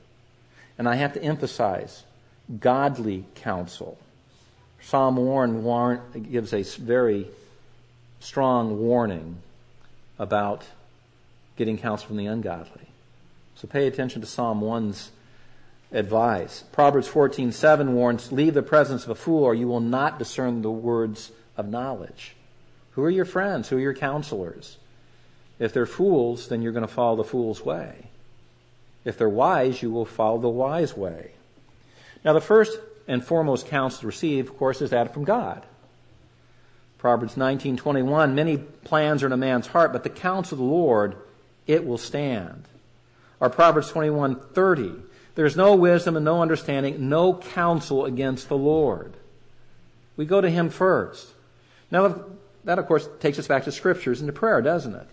And 0.78 0.88
I 0.88 0.94
have 0.94 1.12
to 1.12 1.22
emphasize 1.22 2.04
godly 2.60 3.26
counsel. 3.34 3.98
Psalm 4.84 5.16
1 5.16 6.26
gives 6.30 6.52
a 6.52 6.62
very 6.62 7.26
strong 8.20 8.78
warning 8.78 9.38
about 10.18 10.62
getting 11.56 11.78
counsel 11.78 12.08
from 12.08 12.16
the 12.18 12.26
ungodly. 12.26 12.86
So 13.56 13.66
pay 13.66 13.86
attention 13.86 14.20
to 14.20 14.26
Psalm 14.26 14.60
1's 14.60 15.10
advice. 15.90 16.64
Proverbs 16.72 17.08
14:7 17.08 17.94
warns, 17.94 18.30
"Leave 18.30 18.54
the 18.54 18.62
presence 18.62 19.04
of 19.04 19.10
a 19.10 19.14
fool 19.14 19.44
or 19.44 19.54
you 19.54 19.68
will 19.68 19.80
not 19.80 20.18
discern 20.18 20.62
the 20.62 20.70
words 20.70 21.32
of 21.56 21.68
knowledge." 21.68 22.36
Who 22.92 23.02
are 23.04 23.10
your 23.10 23.24
friends? 23.24 23.68
Who 23.68 23.76
are 23.78 23.80
your 23.80 23.94
counselors? 23.94 24.76
If 25.58 25.72
they're 25.72 25.86
fools, 25.86 26.48
then 26.48 26.62
you're 26.62 26.72
going 26.72 26.86
to 26.86 26.92
follow 26.92 27.16
the 27.16 27.24
fool's 27.24 27.64
way. 27.64 28.08
If 29.04 29.16
they're 29.16 29.28
wise, 29.28 29.82
you 29.82 29.90
will 29.90 30.04
follow 30.04 30.38
the 30.38 30.48
wise 30.48 30.96
way. 30.96 31.32
Now, 32.24 32.32
the 32.32 32.40
first 32.40 32.78
and 33.06 33.24
foremost 33.24 33.66
counsel 33.66 34.00
to 34.00 34.06
receive, 34.06 34.48
of 34.48 34.58
course, 34.58 34.80
is 34.80 34.90
that 34.90 35.12
from 35.12 35.24
God. 35.24 35.64
Proverbs 36.98 37.36
19:21 37.36 38.34
Many 38.34 38.56
plans 38.56 39.22
are 39.22 39.26
in 39.26 39.32
a 39.32 39.36
man's 39.36 39.66
heart, 39.68 39.92
but 39.92 40.04
the 40.04 40.10
counsel 40.10 40.56
of 40.56 40.58
the 40.60 40.64
Lord 40.64 41.16
it 41.66 41.86
will 41.86 41.98
stand. 41.98 42.64
Or 43.40 43.50
Proverbs 43.50 43.90
21:30 43.92 45.02
There's 45.34 45.56
no 45.56 45.74
wisdom 45.74 46.16
and 46.16 46.24
no 46.24 46.40
understanding, 46.40 47.08
no 47.08 47.34
counsel 47.34 48.04
against 48.04 48.48
the 48.48 48.56
Lord. 48.56 49.14
We 50.16 50.24
go 50.24 50.40
to 50.40 50.48
him 50.48 50.70
first. 50.70 51.28
Now 51.90 52.24
that 52.64 52.78
of 52.78 52.86
course 52.86 53.08
takes 53.20 53.38
us 53.38 53.46
back 53.46 53.64
to 53.64 53.72
scriptures 53.72 54.20
and 54.20 54.28
to 54.28 54.32
prayer, 54.32 54.62
doesn't 54.62 54.94
it? 54.94 55.06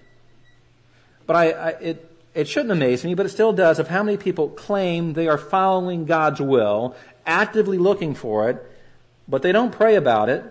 But 1.25 1.35
I, 1.35 1.51
I, 1.51 1.69
it, 1.69 2.11
it 2.33 2.47
shouldn't 2.47 2.71
amaze 2.71 3.03
me, 3.03 3.13
but 3.13 3.25
it 3.25 3.29
still 3.29 3.53
does, 3.53 3.79
of 3.79 3.87
how 3.87 4.03
many 4.03 4.17
people 4.17 4.49
claim 4.49 5.13
they 5.13 5.27
are 5.27 5.37
following 5.37 6.05
God's 6.05 6.39
will, 6.39 6.95
actively 7.25 7.77
looking 7.77 8.13
for 8.13 8.49
it, 8.49 8.63
but 9.27 9.41
they 9.41 9.51
don't 9.51 9.71
pray 9.71 9.95
about 9.95 10.29
it. 10.29 10.43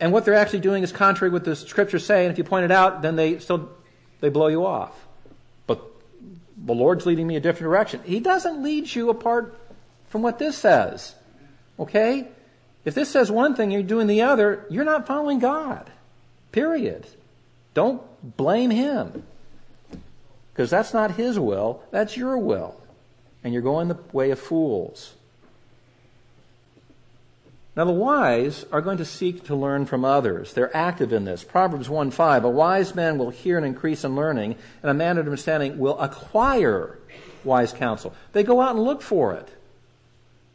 And 0.00 0.12
what 0.12 0.24
they're 0.24 0.34
actually 0.34 0.60
doing 0.60 0.82
is 0.82 0.92
contrary 0.92 1.30
to 1.30 1.34
what 1.34 1.44
the 1.44 1.56
scriptures 1.56 2.06
say, 2.06 2.24
and 2.24 2.32
if 2.32 2.38
you 2.38 2.44
point 2.44 2.64
it 2.64 2.70
out, 2.70 3.02
then 3.02 3.16
they 3.16 3.38
still 3.38 3.70
they 4.20 4.28
blow 4.28 4.48
you 4.48 4.66
off. 4.66 5.06
But 5.66 5.82
the 6.56 6.74
Lord's 6.74 7.06
leading 7.06 7.26
me 7.26 7.36
a 7.36 7.40
different 7.40 7.64
direction. 7.64 8.00
He 8.04 8.20
doesn't 8.20 8.62
lead 8.62 8.94
you 8.94 9.10
apart 9.10 9.58
from 10.08 10.22
what 10.22 10.38
this 10.38 10.56
says. 10.56 11.14
Okay? 11.78 12.28
If 12.84 12.94
this 12.94 13.10
says 13.10 13.30
one 13.30 13.54
thing, 13.54 13.70
you're 13.70 13.82
doing 13.82 14.06
the 14.06 14.22
other, 14.22 14.66
you're 14.70 14.84
not 14.84 15.06
following 15.06 15.38
God. 15.38 15.90
Period. 16.52 17.06
Don't 17.74 18.02
blame 18.36 18.70
him. 18.70 19.24
Because 20.52 20.70
that's 20.70 20.92
not 20.92 21.12
his 21.12 21.38
will, 21.38 21.82
that's 21.90 22.16
your 22.16 22.38
will. 22.38 22.80
And 23.44 23.52
you're 23.52 23.62
going 23.62 23.88
the 23.88 23.98
way 24.12 24.30
of 24.30 24.40
fools. 24.40 25.14
Now, 27.78 27.84
the 27.84 27.92
wise 27.92 28.66
are 28.72 28.80
going 28.80 28.98
to 28.98 29.04
seek 29.04 29.44
to 29.44 29.54
learn 29.54 29.86
from 29.86 30.04
others. 30.04 30.52
They're 30.52 30.76
active 30.76 31.12
in 31.12 31.26
this. 31.26 31.44
Proverbs 31.44 31.88
1 31.88 32.10
5 32.10 32.42
A 32.42 32.50
wise 32.50 32.96
man 32.96 33.18
will 33.18 33.30
hear 33.30 33.56
and 33.56 33.64
increase 33.64 34.02
in 34.02 34.16
learning, 34.16 34.56
and 34.82 34.90
a 34.90 34.94
man 34.94 35.16
of 35.16 35.26
understanding 35.26 35.78
will 35.78 35.96
acquire 36.00 36.98
wise 37.44 37.72
counsel. 37.72 38.16
They 38.32 38.42
go 38.42 38.60
out 38.60 38.74
and 38.74 38.84
look 38.84 39.00
for 39.00 39.32
it. 39.32 39.50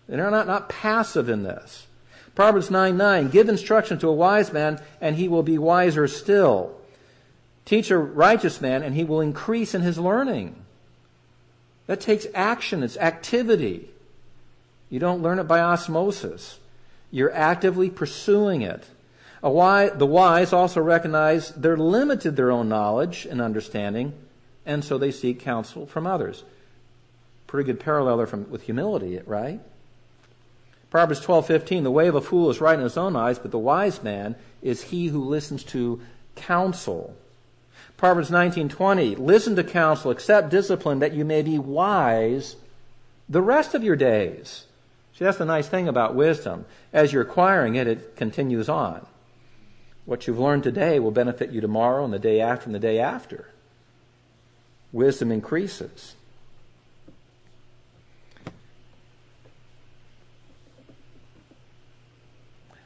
They're 0.06 0.30
not, 0.30 0.48
not 0.48 0.68
passive 0.68 1.30
in 1.30 1.44
this. 1.44 1.88
Proverbs 2.36 2.70
9 2.70 2.98
9 2.98 3.30
Give 3.30 3.48
instruction 3.48 3.98
to 4.00 4.10
a 4.10 4.14
wise 4.14 4.52
man, 4.52 4.82
and 5.00 5.16
he 5.16 5.30
will 5.30 5.44
be 5.44 5.58
wiser 5.58 6.10
still. 6.10 6.76
Teach 7.64 7.90
a 7.90 7.98
righteous 7.98 8.60
man, 8.60 8.84
and 8.84 8.96
he 8.96 9.06
will 9.06 9.22
increase 9.22 9.74
in 9.74 9.82
his 9.82 9.98
learning. 9.98 10.58
That 11.88 12.02
takes 12.02 12.28
action, 12.36 12.84
it's 12.84 12.98
activity. 12.98 13.92
You 14.90 15.00
don't 15.00 15.24
learn 15.24 15.40
it 15.40 15.48
by 15.48 15.62
osmosis. 15.62 16.60
You're 17.14 17.32
actively 17.32 17.92
pursuing 17.92 18.64
it. 18.64 18.86
Wise, 19.44 19.92
the 19.94 20.06
wise 20.08 20.52
also 20.52 20.82
recognize 20.82 21.50
they're 21.50 21.78
limited 21.78 22.36
their 22.36 22.50
own 22.50 22.68
knowledge 22.68 23.28
and 23.30 23.40
understanding, 23.40 24.14
and 24.66 24.84
so 24.84 24.98
they 24.98 25.12
seek 25.12 25.40
counsel 25.40 25.86
from 25.86 26.08
others. 26.08 26.44
Pretty 27.46 27.68
good 27.68 27.80
parallel 27.80 28.18
there 28.18 28.26
from, 28.26 28.50
with 28.50 28.64
humility, 28.64 29.22
right? 29.28 29.60
Proverbs 30.90 31.24
12:15 31.24 31.84
The 31.84 31.92
way 31.92 32.08
of 32.08 32.16
a 32.16 32.22
fool 32.22 32.50
is 32.50 32.60
right 32.60 32.80
in 32.80 32.84
his 32.84 32.98
own 32.98 33.16
eyes, 33.16 33.38
but 33.38 33.52
the 33.52 33.60
wise 33.60 34.02
man 34.02 34.36
is 34.64 34.86
he 34.86 35.10
who 35.10 35.24
listens 35.24 35.64
to 35.66 36.02
counsel. 36.36 37.16
Proverbs 37.96 38.32
19:20 38.32 39.20
Listen 39.20 39.56
to 39.56 39.64
counsel, 39.64 40.10
accept 40.10 40.50
discipline 40.50 40.98
that 40.98 41.14
you 41.14 41.26
may 41.26 41.44
be 41.44 41.60
wise 41.60 42.56
the 43.30 43.42
rest 43.42 43.76
of 43.76 43.84
your 43.84 43.96
days. 43.96 44.66
See, 45.18 45.26
that's 45.26 45.38
the 45.38 45.46
nice 45.46 45.68
thing 45.68 45.88
about 45.88 46.16
wisdom. 46.16 46.66
As 46.92 47.14
you're 47.14 47.22
acquiring 47.22 47.76
it, 47.76 47.88
it 47.88 48.16
continues 48.16 48.68
on. 48.68 49.06
What 50.06 50.28
you've 50.28 50.40
learned 50.40 50.64
today 50.64 51.00
will 51.00 51.12
benefit 51.12 51.52
you 51.52 51.62
tomorrow 51.62 52.04
and 52.04 52.14
the 52.14 52.20
day 52.20 52.42
after 52.42 52.66
and 52.66 52.76
the 52.76 52.80
day 52.80 53.00
after. 53.00 53.50
Wisdom 54.92 55.32
increases. 55.32 56.16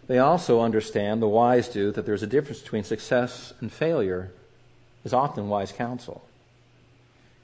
They 0.08 0.20
also 0.20 0.62
understand, 0.62 1.22
the 1.22 1.28
wise 1.28 1.68
do, 1.68 1.92
that 1.92 2.06
there's 2.06 2.24
a 2.24 2.28
difference 2.28 2.62
between 2.62 2.84
success 2.84 3.54
and 3.60 3.72
failure 3.72 4.32
is 5.04 5.14
often 5.14 5.50
wise 5.50 5.72
counsel. 5.72 6.24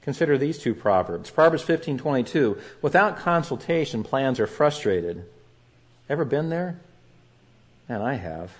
Consider 0.04 0.36
these 0.36 0.58
two 0.58 0.74
proverbs. 0.74 1.30
Proverbs 1.30 1.64
15:22, 1.64 2.60
without 2.82 3.16
consultation 3.16 4.04
plans 4.04 4.38
are 4.38 4.46
frustrated. 4.46 5.24
Ever 6.10 6.26
been 6.26 6.50
there? 6.50 6.76
And 7.88 8.02
I 8.02 8.14
have. 8.14 8.52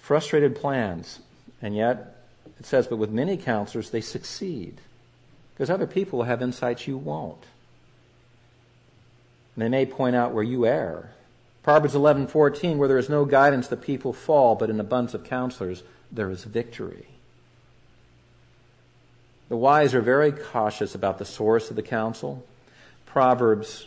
Frustrated 0.00 0.56
plans. 0.56 1.20
And 1.62 1.76
yet 1.76 2.16
it 2.58 2.66
says 2.66 2.88
but 2.88 2.96
with 2.96 3.10
many 3.10 3.36
counselors 3.36 3.90
they 3.90 4.00
succeed. 4.00 4.80
Because 5.54 5.70
other 5.70 5.86
people 5.86 6.24
have 6.24 6.42
insights 6.42 6.88
you 6.88 6.98
won't. 6.98 7.44
And 9.54 9.62
they 9.62 9.68
may 9.68 9.86
point 9.86 10.16
out 10.16 10.34
where 10.34 10.42
you 10.42 10.66
err. 10.66 11.12
Proverbs 11.62 11.94
11:14 11.94 12.78
where 12.78 12.88
there 12.88 12.98
is 12.98 13.08
no 13.08 13.24
guidance 13.24 13.68
the 13.68 13.76
people 13.76 14.12
fall 14.12 14.56
but 14.56 14.70
in 14.70 14.80
abundance 14.80 15.14
of 15.14 15.22
counselors 15.22 15.84
there 16.10 16.30
is 16.30 16.42
victory. 16.42 17.13
The 19.48 19.56
wise 19.56 19.94
are 19.94 20.00
very 20.00 20.32
cautious 20.32 20.94
about 20.94 21.18
the 21.18 21.24
source 21.24 21.70
of 21.70 21.76
the 21.76 21.82
counsel. 21.82 22.44
Proverbs 23.06 23.86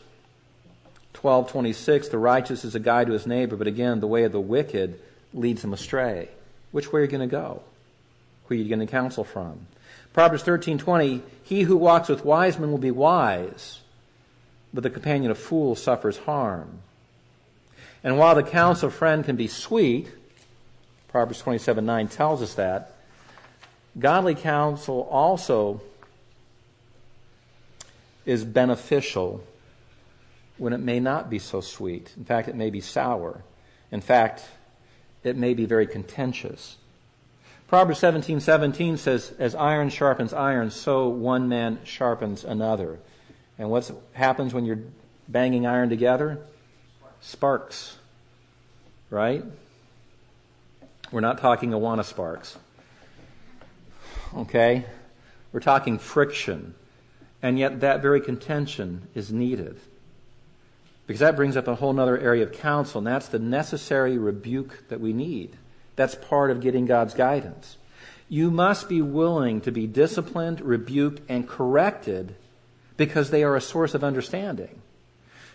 12:26 1.14 2.10
The 2.10 2.18
righteous 2.18 2.64
is 2.64 2.76
a 2.76 2.80
guide 2.80 3.08
to 3.08 3.14
his 3.14 3.26
neighbor, 3.26 3.56
but 3.56 3.68
again 3.68 4.00
the 4.00 4.08
way 4.08 4.24
of 4.24 4.32
the 4.32 4.40
wicked 4.40 5.00
leads 5.34 5.64
him 5.64 5.74
astray. 5.74 6.30
Which 6.72 6.94
way 6.94 7.02
are 7.02 7.04
you 7.04 7.10
going 7.10 7.28
to 7.28 7.36
go? 7.36 7.64
Who 8.46 8.54
are 8.54 8.58
you 8.58 8.70
going 8.70 8.86
to 8.86 8.92
counsel 8.92 9.24
from? 9.24 9.68
Proverbs 10.14 10.44
13:20 10.44 11.22
He 11.44 11.64
who 11.64 11.76
walks 11.76 12.08
with 12.08 12.24
wise 12.24 12.60
men 12.60 12.72
will 12.72 12.78
be 12.78 12.92
wise, 12.92 13.82
but 14.74 14.84
the 14.84 14.90
companion 14.90 15.32
of 15.32 15.38
fools 15.38 15.82
suffers 15.82 16.20
harm. 16.20 16.80
And 18.04 18.18
while 18.18 18.36
the 18.36 18.44
counsel 18.44 18.88
of 18.88 18.94
friend 18.94 19.26
can 19.26 19.36
be 19.36 19.48
sweet, 19.48 20.12
Proverbs 21.08 21.42
27:9 21.42 22.10
tells 22.10 22.42
us 22.42 22.54
that, 22.54 22.94
Godly 24.00 24.36
counsel 24.36 25.08
also 25.10 25.82
is 28.26 28.44
beneficial 28.44 29.44
when 30.58 30.74
it 30.74 30.80
may 30.80 31.00
not 31.00 31.30
be 31.30 31.40
so 31.40 31.62
sweet. 31.62 32.14
In 32.18 32.26
fact, 32.26 32.48
it 32.48 32.56
may 32.56 32.70
be 32.70 32.82
sour. 32.82 33.44
In 33.92 34.02
fact, 34.02 34.44
it 35.24 35.36
may 35.36 35.54
be 35.54 35.66
very 35.66 35.88
contentious. 35.88 36.78
Proverbs 37.68 38.00
17, 38.00 38.40
17 38.40 38.98
says, 38.98 39.34
As 39.40 39.56
iron 39.56 39.90
sharpens 39.90 40.34
iron, 40.34 40.70
so 40.70 41.10
one 41.10 41.50
man 41.50 41.80
sharpens 41.84 42.44
another. 42.44 43.00
And 43.58 43.70
what 43.70 43.92
happens 44.14 44.54
when 44.54 44.66
you're 44.66 44.80
banging 45.28 45.66
iron 45.66 45.90
together? 45.90 46.40
Sparks. 47.22 47.98
Right? 49.10 49.44
We're 51.12 51.22
not 51.22 51.40
talking 51.40 51.72
Awana 51.72 52.06
sparks 52.06 52.58
okay? 54.36 54.86
We're 55.52 55.60
talking 55.60 55.98
friction. 55.98 56.76
And 57.42 57.60
yet 57.60 57.82
that 57.82 58.02
very 58.02 58.22
contention 58.22 59.08
is 59.14 59.32
needed. 59.32 59.80
Because 61.06 61.20
that 61.22 61.36
brings 61.36 61.56
up 61.56 61.68
a 61.68 61.76
whole 61.76 61.98
other 62.00 62.18
area 62.18 62.44
of 62.44 62.52
counsel, 62.52 63.00
and 63.00 63.08
that's 63.08 63.30
the 63.30 63.40
necessary 63.40 64.18
rebuke 64.18 64.84
that 64.90 65.00
we 65.00 65.14
need. 65.14 65.56
That's 65.96 66.16
part 66.16 66.52
of 66.52 66.62
getting 66.62 66.86
God's 66.86 67.14
guidance. 67.14 67.78
You 68.30 68.52
must 68.52 68.90
be 68.90 69.02
willing 69.02 69.62
to 69.62 69.72
be 69.72 69.88
disciplined, 69.88 70.60
rebuked, 70.60 71.22
and 71.30 71.48
corrected 71.48 72.36
because 72.98 73.30
they 73.30 73.44
are 73.44 73.56
a 73.56 73.62
source 73.62 73.94
of 73.94 74.04
understanding. 74.04 74.82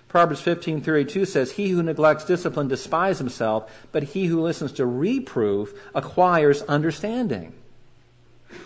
Proverbs 0.09 0.41
15:32 0.41 1.27
says, 1.27 1.53
"He 1.53 1.71
who 1.71 1.83
neglects 1.83 2.25
discipline 2.25 2.69
despises 2.69 3.19
himself, 3.19 3.71
but 3.93 4.03
he 4.03 4.27
who 4.27 4.41
listens 4.41 4.73
to 4.73 4.87
reproof 4.87 5.75
acquires 5.95 6.63
understanding." 6.63 7.53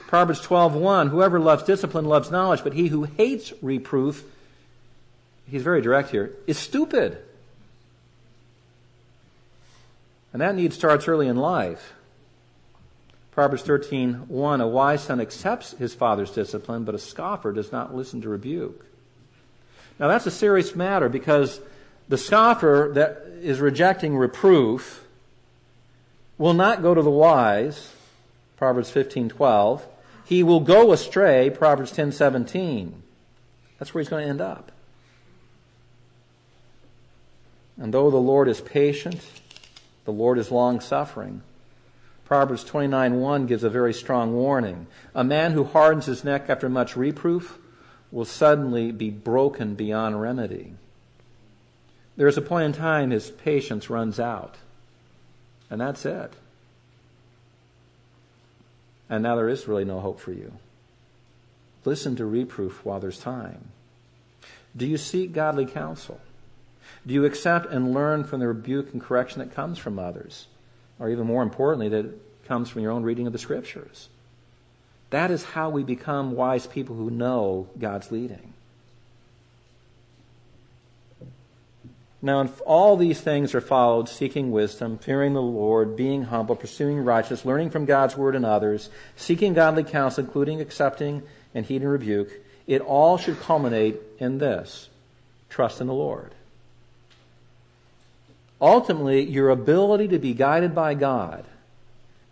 Proverbs 0.06 0.40
12:1, 0.40 1.08
whoever 1.08 1.40
loves 1.40 1.62
discipline 1.64 2.04
loves 2.04 2.30
knowledge, 2.30 2.62
but 2.62 2.74
he 2.74 2.88
who 2.88 3.04
hates 3.04 3.52
reproof, 3.62 4.24
he's 5.48 5.62
very 5.62 5.80
direct 5.80 6.10
here, 6.10 6.32
is 6.46 6.58
stupid. 6.58 7.18
And 10.32 10.42
that 10.42 10.54
need 10.54 10.72
starts 10.72 11.08
early 11.08 11.28
in 11.28 11.36
life. 11.36 11.94
Proverbs 13.32 13.62
13:1, 13.62 14.60
a 14.60 14.66
wise 14.66 15.02
son 15.02 15.20
accepts 15.20 15.72
his 15.72 15.94
father's 15.94 16.30
discipline, 16.30 16.84
but 16.84 16.94
a 16.94 16.98
scoffer 16.98 17.52
does 17.52 17.72
not 17.72 17.94
listen 17.94 18.20
to 18.22 18.28
rebuke. 18.28 18.86
Now 19.98 20.08
that's 20.08 20.26
a 20.26 20.30
serious 20.30 20.74
matter 20.74 21.08
because 21.08 21.60
the 22.08 22.18
scoffer 22.18 22.90
that 22.94 23.26
is 23.42 23.60
rejecting 23.60 24.16
reproof 24.16 25.04
will 26.38 26.54
not 26.54 26.82
go 26.82 26.94
to 26.94 27.02
the 27.02 27.10
wise, 27.10 27.92
Proverbs 28.56 28.90
15:12, 28.90 29.82
he 30.24 30.42
will 30.42 30.60
go 30.60 30.92
astray, 30.92 31.50
Proverbs 31.50 31.92
10:17. 31.92 33.02
That's 33.78 33.92
where 33.92 34.02
he's 34.02 34.08
going 34.08 34.24
to 34.24 34.30
end 34.30 34.40
up. 34.40 34.72
And 37.78 37.92
though 37.92 38.10
the 38.10 38.16
Lord 38.16 38.48
is 38.48 38.60
patient, 38.60 39.20
the 40.04 40.12
Lord 40.12 40.38
is 40.38 40.50
long 40.50 40.80
suffering. 40.80 41.42
Proverbs 42.24 42.64
29:1 42.64 43.46
gives 43.46 43.62
a 43.62 43.70
very 43.70 43.92
strong 43.92 44.34
warning. 44.34 44.86
A 45.14 45.22
man 45.22 45.52
who 45.52 45.64
hardens 45.64 46.06
his 46.06 46.24
neck 46.24 46.48
after 46.48 46.68
much 46.68 46.96
reproof 46.96 47.58
will 48.10 48.24
suddenly 48.24 48.90
be 48.90 49.10
broken 49.10 49.74
beyond 49.74 50.20
remedy. 50.20 50.72
There 52.16 52.26
is 52.26 52.38
a 52.38 52.42
point 52.42 52.64
in 52.64 52.72
time 52.72 53.10
his 53.10 53.30
patience 53.30 53.90
runs 53.90 54.18
out. 54.18 54.56
And 55.68 55.80
that's 55.80 56.06
it. 56.06 56.32
And 59.08 59.22
now 59.22 59.36
there 59.36 59.48
is 59.48 59.68
really 59.68 59.84
no 59.84 60.00
hope 60.00 60.20
for 60.20 60.32
you. 60.32 60.52
Listen 61.84 62.16
to 62.16 62.26
reproof 62.26 62.84
while 62.84 62.98
there's 62.98 63.20
time. 63.20 63.68
Do 64.76 64.86
you 64.86 64.98
seek 64.98 65.32
godly 65.32 65.66
counsel? 65.66 66.20
Do 67.06 67.14
you 67.14 67.24
accept 67.24 67.72
and 67.72 67.94
learn 67.94 68.24
from 68.24 68.40
the 68.40 68.48
rebuke 68.48 68.92
and 68.92 69.00
correction 69.00 69.38
that 69.38 69.54
comes 69.54 69.78
from 69.78 69.98
others? 69.98 70.48
Or 70.98 71.08
even 71.08 71.26
more 71.26 71.42
importantly, 71.42 71.88
that 71.90 72.44
comes 72.46 72.68
from 72.68 72.82
your 72.82 72.92
own 72.92 73.04
reading 73.04 73.26
of 73.26 73.32
the 73.32 73.38
scriptures? 73.38 74.08
That 75.10 75.30
is 75.30 75.44
how 75.44 75.70
we 75.70 75.84
become 75.84 76.32
wise 76.32 76.66
people 76.66 76.96
who 76.96 77.10
know 77.10 77.68
God's 77.78 78.10
leading. 78.10 78.54
Now, 82.26 82.40
if 82.40 82.60
all 82.66 82.96
these 82.96 83.20
things 83.20 83.54
are 83.54 83.60
followed, 83.60 84.08
seeking 84.08 84.50
wisdom, 84.50 84.98
fearing 84.98 85.32
the 85.32 85.40
Lord, 85.40 85.94
being 85.94 86.24
humble, 86.24 86.56
pursuing 86.56 87.04
righteousness, 87.04 87.44
learning 87.44 87.70
from 87.70 87.84
God's 87.84 88.16
word 88.16 88.34
and 88.34 88.44
others, 88.44 88.90
seeking 89.14 89.54
godly 89.54 89.84
counsel, 89.84 90.24
including 90.24 90.60
accepting 90.60 91.22
and 91.54 91.64
heeding 91.64 91.86
rebuke, 91.86 92.32
it 92.66 92.80
all 92.80 93.16
should 93.16 93.38
culminate 93.38 94.00
in 94.18 94.38
this 94.38 94.88
trust 95.48 95.80
in 95.80 95.86
the 95.86 95.94
Lord. 95.94 96.32
Ultimately, 98.60 99.22
your 99.22 99.50
ability 99.50 100.08
to 100.08 100.18
be 100.18 100.34
guided 100.34 100.74
by 100.74 100.94
God, 100.94 101.44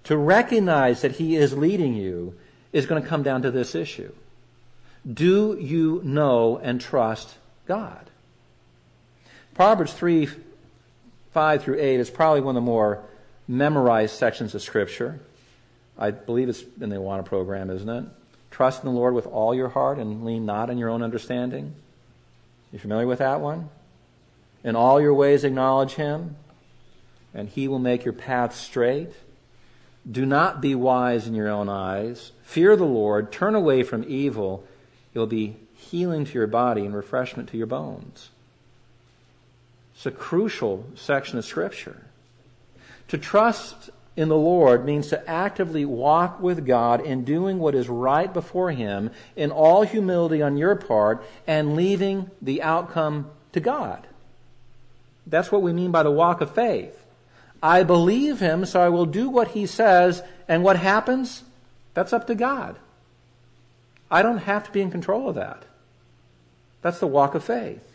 to 0.03 0.17
recognize 0.17 1.03
that 1.03 1.13
He 1.13 1.37
is 1.37 1.57
leading 1.57 1.95
you, 1.95 2.35
is 2.73 2.87
going 2.87 3.01
to 3.01 3.09
come 3.09 3.23
down 3.23 3.43
to 3.43 3.53
this 3.53 3.77
issue. 3.77 4.13
Do 5.09 5.57
you 5.57 6.01
know 6.03 6.59
and 6.59 6.81
trust 6.81 7.37
God? 7.69 8.11
Proverbs 9.55 9.93
3 9.93 10.29
5 11.33 11.63
through 11.63 11.81
8 11.81 12.01
is 12.01 12.11
probably 12.11 12.41
one 12.41 12.57
of 12.57 12.63
the 12.63 12.67
more 12.67 13.03
memorized 13.49 14.17
sections 14.17 14.55
of 14.55 14.63
Scripture. 14.63 15.21
I 15.99 16.11
believe 16.11 16.49
it's 16.49 16.65
in 16.81 16.91
the 16.91 16.97
Awana 16.97 17.25
program, 17.25 17.71
isn't 17.71 17.89
it? 17.89 18.05
Trust 18.51 18.85
in 18.85 18.89
the 18.89 18.95
Lord 18.97 19.15
with 19.15 19.27
all 19.27 19.55
your 19.55 19.69
heart 19.69 19.99
and 19.99 20.25
lean 20.25 20.47
not 20.47 20.71
on 20.71 20.79
your 20.79 20.91
own 20.91 21.03
understanding. 21.03 21.75
You 22.73 22.79
familiar 22.79 23.07
with 23.07 23.19
that 23.19 23.41
one? 23.41 23.69
In 24.63 24.77
all 24.77 25.01
your 25.01 25.15
ways 25.15 25.45
acknowledge 25.45 25.95
him, 25.95 26.37
and 27.33 27.49
he 27.49 27.69
will 27.69 27.79
make 27.79 28.05
your 28.05 28.15
path 28.15 28.55
straight. 28.55 29.11
Do 30.11 30.25
not 30.25 30.61
be 30.61 30.75
wise 30.75 31.27
in 31.27 31.35
your 31.35 31.49
own 31.49 31.69
eyes. 31.69 32.33
Fear 32.43 32.77
the 32.77 32.85
Lord. 32.85 33.33
Turn 33.33 33.55
away 33.55 33.83
from 33.83 34.05
evil. 34.07 34.65
It 35.13 35.19
will 35.19 35.27
be 35.27 35.57
healing 35.75 36.25
to 36.25 36.33
your 36.33 36.47
body 36.47 36.85
and 36.85 36.95
refreshment 36.95 37.49
to 37.51 37.57
your 37.57 37.67
bones. 37.67 38.31
It's 39.95 40.07
a 40.07 40.11
crucial 40.11 40.85
section 40.95 41.39
of 41.39 41.45
Scripture. 41.45 42.03
To 43.09 43.19
trust 43.19 43.91
in 44.17 44.29
the 44.29 44.37
Lord 44.37 44.85
means 44.85 45.09
to 45.09 45.29
actively 45.29 45.85
walk 45.85 46.41
with 46.41 46.67
God 46.67 47.01
in 47.01 47.25
doing 47.25 47.59
what 47.59 47.75
is 47.75 47.89
right 47.89 48.33
before 48.33 48.71
Him 48.71 49.11
in 49.37 49.51
all 49.51 49.83
humility 49.83 50.43
on 50.43 50.57
your 50.57 50.77
part 50.77 51.25
and 51.47 51.77
leaving 51.77 52.31
the 52.41 52.63
outcome 52.63 53.31
to 53.53 53.61
God. 53.61 54.07
That's 55.27 55.51
what 55.51 55.63
we 55.63 55.73
mean 55.73 55.91
by 55.91 56.03
the 56.03 56.11
walk 56.11 56.41
of 56.41 56.55
faith. 56.55 57.01
I 57.63 57.83
believe 57.83 58.41
him, 58.41 58.67
so 58.67 58.81
I 58.81 58.91
will 58.91 59.07
do 59.07 59.31
what 59.31 59.49
he 59.49 59.65
says, 59.65 60.23
and 60.47 60.63
what 60.63 60.77
happens? 60.77 61.45
That's 61.95 62.13
up 62.13 62.27
to 62.27 62.35
God. 62.35 62.77
I 64.11 64.21
don't 64.21 64.39
have 64.39 64.65
to 64.65 64.71
be 64.71 64.83
in 64.83 64.91
control 64.91 65.31
of 65.31 65.37
that. 65.37 65.65
That's 66.83 67.01
the 67.01 67.07
walk 67.07 67.35
of 67.35 67.43
faith. 67.43 67.94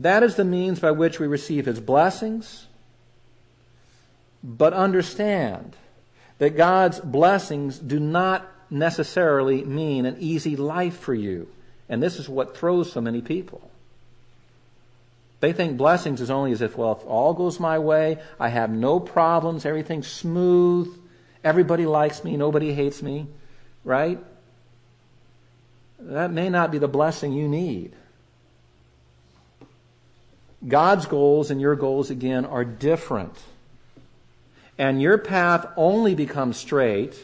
That 0.00 0.22
is 0.22 0.36
the 0.36 0.44
means 0.44 0.80
by 0.80 0.92
which 0.92 1.20
we 1.20 1.26
receive 1.26 1.66
his 1.66 1.78
blessings. 1.78 2.66
But 4.42 4.72
understand 4.72 5.76
that 6.38 6.56
God's 6.56 7.00
blessings 7.00 7.78
do 7.78 8.00
not 8.00 8.48
necessarily 8.70 9.62
mean 9.62 10.06
an 10.06 10.16
easy 10.18 10.56
life 10.56 10.98
for 10.98 11.12
you. 11.12 11.48
And 11.88 12.02
this 12.02 12.18
is 12.18 12.28
what 12.28 12.56
throws 12.56 12.90
so 12.90 13.02
many 13.02 13.20
people. 13.20 13.70
They 15.40 15.52
think 15.52 15.76
blessings 15.76 16.22
is 16.22 16.30
only 16.30 16.52
as 16.52 16.62
if, 16.62 16.78
well, 16.78 16.92
if 16.92 17.06
all 17.06 17.34
goes 17.34 17.60
my 17.60 17.78
way, 17.78 18.18
I 18.38 18.48
have 18.48 18.70
no 18.70 19.00
problems, 19.00 19.66
everything's 19.66 20.06
smooth, 20.06 20.98
everybody 21.44 21.84
likes 21.84 22.24
me, 22.24 22.36
nobody 22.36 22.72
hates 22.72 23.02
me, 23.02 23.26
right? 23.84 24.18
That 25.98 26.30
may 26.30 26.48
not 26.48 26.70
be 26.70 26.78
the 26.78 26.88
blessing 26.88 27.32
you 27.32 27.48
need. 27.48 27.94
God's 30.66 31.06
goals 31.06 31.50
and 31.50 31.60
your 31.60 31.76
goals, 31.76 32.10
again, 32.10 32.44
are 32.44 32.64
different. 32.64 33.34
And 34.76 35.00
your 35.00 35.18
path 35.18 35.66
only 35.76 36.14
becomes 36.14 36.56
straight, 36.56 37.14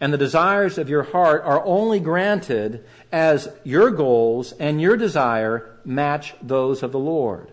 and 0.00 0.12
the 0.12 0.18
desires 0.18 0.78
of 0.78 0.88
your 0.88 1.04
heart 1.04 1.42
are 1.44 1.64
only 1.64 2.00
granted 2.00 2.84
as 3.10 3.48
your 3.64 3.90
goals 3.90 4.52
and 4.52 4.80
your 4.80 4.96
desire 4.96 5.70
match 5.84 6.34
those 6.42 6.82
of 6.82 6.92
the 6.92 6.98
Lord. 6.98 7.50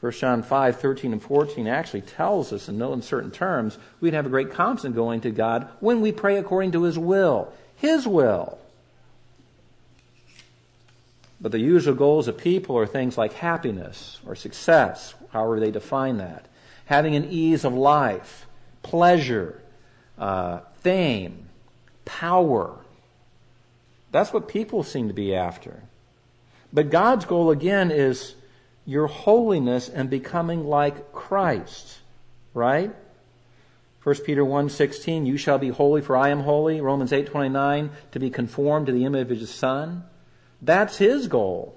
1 0.00 0.12
John 0.12 0.42
5, 0.42 0.80
13 0.80 1.12
and 1.12 1.22
14 1.22 1.66
actually 1.66 2.02
tells 2.02 2.52
us 2.52 2.68
in 2.68 2.78
no 2.78 2.92
uncertain 2.92 3.32
terms 3.32 3.78
we'd 4.00 4.14
have 4.14 4.26
a 4.26 4.30
great 4.30 4.52
confidence 4.52 4.94
going 4.94 5.20
to 5.22 5.30
God 5.30 5.68
when 5.80 6.00
we 6.00 6.12
pray 6.12 6.36
according 6.36 6.72
to 6.72 6.84
His 6.84 6.98
will. 6.98 7.52
His 7.74 8.06
will. 8.06 8.58
But 11.40 11.52
the 11.52 11.60
usual 11.60 11.94
goals 11.94 12.26
of 12.26 12.36
people 12.36 12.76
are 12.76 12.86
things 12.86 13.16
like 13.16 13.32
happiness 13.34 14.20
or 14.26 14.34
success, 14.34 15.14
however 15.30 15.60
they 15.60 15.70
define 15.70 16.18
that, 16.18 16.46
having 16.86 17.14
an 17.14 17.26
ease 17.30 17.64
of 17.64 17.74
life, 17.74 18.46
pleasure, 18.82 19.60
uh, 20.18 20.60
fame, 20.80 21.48
power. 22.04 22.76
That's 24.10 24.32
what 24.32 24.48
people 24.48 24.82
seem 24.82 25.08
to 25.08 25.14
be 25.14 25.34
after. 25.34 25.82
But 26.72 26.90
God's 26.90 27.24
goal 27.24 27.50
again 27.50 27.90
is 27.90 28.34
your 28.84 29.06
holiness 29.06 29.88
and 29.88 30.10
becoming 30.10 30.64
like 30.64 31.12
Christ, 31.12 31.98
right? 32.52 32.94
1 34.02 34.14
Peter 34.24 34.44
1:16 34.44 35.26
you 35.26 35.36
shall 35.36 35.58
be 35.58 35.68
holy 35.68 36.00
for 36.00 36.16
I 36.16 36.30
am 36.30 36.40
holy 36.40 36.80
Romans 36.80 37.12
8:29 37.12 37.90
to 38.12 38.18
be 38.18 38.30
conformed 38.30 38.86
to 38.86 38.92
the 38.92 39.04
image 39.04 39.30
of 39.30 39.38
his 39.38 39.50
son 39.50 40.04
that's 40.62 40.98
his 40.98 41.28
goal 41.28 41.76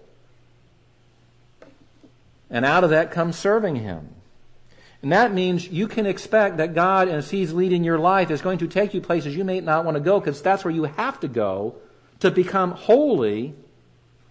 and 2.49 2.65
out 2.65 2.83
of 2.83 2.89
that 2.89 3.11
comes 3.11 3.37
serving 3.37 3.75
him 3.77 4.09
and 5.01 5.11
that 5.11 5.33
means 5.33 5.67
you 5.67 5.87
can 5.87 6.05
expect 6.05 6.57
that 6.57 6.75
God 6.75 7.07
as 7.07 7.31
he's 7.31 7.53
leading 7.53 7.83
your 7.83 7.97
life 7.97 8.29
is 8.29 8.41
going 8.41 8.59
to 8.59 8.67
take 8.67 8.93
you 8.93 9.01
places 9.01 9.35
you 9.35 9.43
may 9.43 9.59
not 9.59 9.83
want 9.83 9.95
to 9.95 10.01
go 10.01 10.19
because 10.19 10.41
that's 10.41 10.63
where 10.63 10.73
you 10.73 10.83
have 10.83 11.19
to 11.21 11.27
go 11.27 11.75
to 12.19 12.29
become 12.29 12.71
holy 12.71 13.55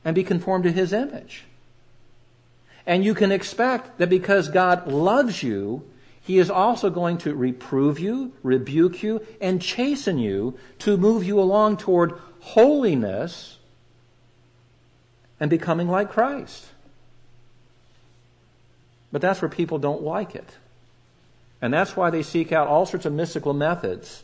and 0.05 0.15
be 0.15 0.23
conformed 0.23 0.65
to 0.65 0.73
his 0.73 0.93
image. 0.93 1.45
And 2.87 3.05
you 3.05 3.15
can 3.15 3.33
expect 3.33 3.99
that 3.99 4.09
because 4.09 4.49
God 4.49 4.87
loves 4.87 5.43
you, 5.43 5.85
he 6.23 6.39
is 6.39 6.51
also 6.51 6.89
going 6.89 7.19
to 7.19 7.35
reprove 7.35 7.99
you, 7.99 8.33
rebuke 8.43 9.03
you, 9.03 9.27
and 9.41 9.61
chasten 9.61 10.19
you 10.19 10.57
to 10.81 10.97
move 10.97 11.25
you 11.25 11.41
along 11.41 11.79
toward 11.79 12.13
holiness 12.41 13.59
and 15.41 15.51
becoming 15.51 15.89
like 15.89 16.11
Christ. 16.11 16.67
But 19.11 19.23
that's 19.23 19.43
where 19.43 19.49
people 19.49 19.79
don't 19.79 20.03
like 20.03 20.35
it. 20.35 20.57
And 21.61 21.75
that's 21.75 21.97
why 21.97 22.11
they 22.11 22.23
seek 22.23 22.53
out 22.53 22.69
all 22.69 22.87
sorts 22.87 23.07
of 23.07 23.13
mystical 23.13 23.53
methods 23.53 24.23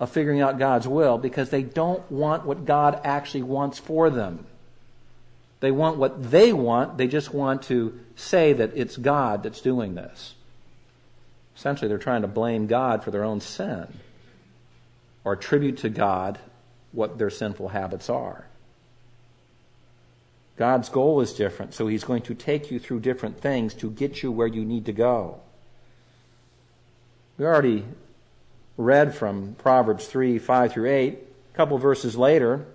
of 0.00 0.10
figuring 0.10 0.40
out 0.40 0.58
God's 0.58 0.88
will 0.88 1.18
because 1.18 1.50
they 1.50 1.62
don't 1.62 2.10
want 2.10 2.46
what 2.46 2.64
God 2.64 3.00
actually 3.04 3.42
wants 3.42 3.78
for 3.78 4.10
them. 4.10 4.46
They 5.60 5.70
want 5.70 5.98
what 5.98 6.30
they 6.30 6.52
want. 6.52 6.98
They 6.98 7.06
just 7.06 7.32
want 7.32 7.62
to 7.64 7.98
say 8.16 8.52
that 8.54 8.72
it's 8.74 8.96
God 8.96 9.42
that's 9.42 9.60
doing 9.60 9.94
this. 9.94 10.34
Essentially, 11.56 11.88
they're 11.88 11.98
trying 11.98 12.22
to 12.22 12.28
blame 12.28 12.66
God 12.66 13.04
for 13.04 13.10
their 13.10 13.24
own 13.24 13.40
sin 13.40 13.86
or 15.22 15.34
attribute 15.34 15.78
to 15.78 15.88
God 15.88 16.38
what 16.92 17.18
their 17.18 17.30
sinful 17.30 17.68
habits 17.68 18.10
are. 18.10 18.46
God's 20.56 20.88
goal 20.88 21.20
is 21.20 21.32
different, 21.32 21.74
so 21.74 21.86
He's 21.86 22.04
going 22.04 22.22
to 22.22 22.34
take 22.34 22.70
you 22.70 22.78
through 22.78 23.00
different 23.00 23.40
things 23.40 23.74
to 23.74 23.90
get 23.90 24.22
you 24.22 24.30
where 24.30 24.46
you 24.46 24.64
need 24.64 24.86
to 24.86 24.92
go. 24.92 25.40
We 27.36 27.44
already 27.44 27.84
read 28.76 29.14
from 29.14 29.56
Proverbs 29.56 30.06
3 30.06 30.38
5 30.38 30.72
through 30.72 30.90
8. 30.90 31.18
A 31.52 31.56
couple 31.56 31.78
verses 31.78 32.16
later, 32.16 32.66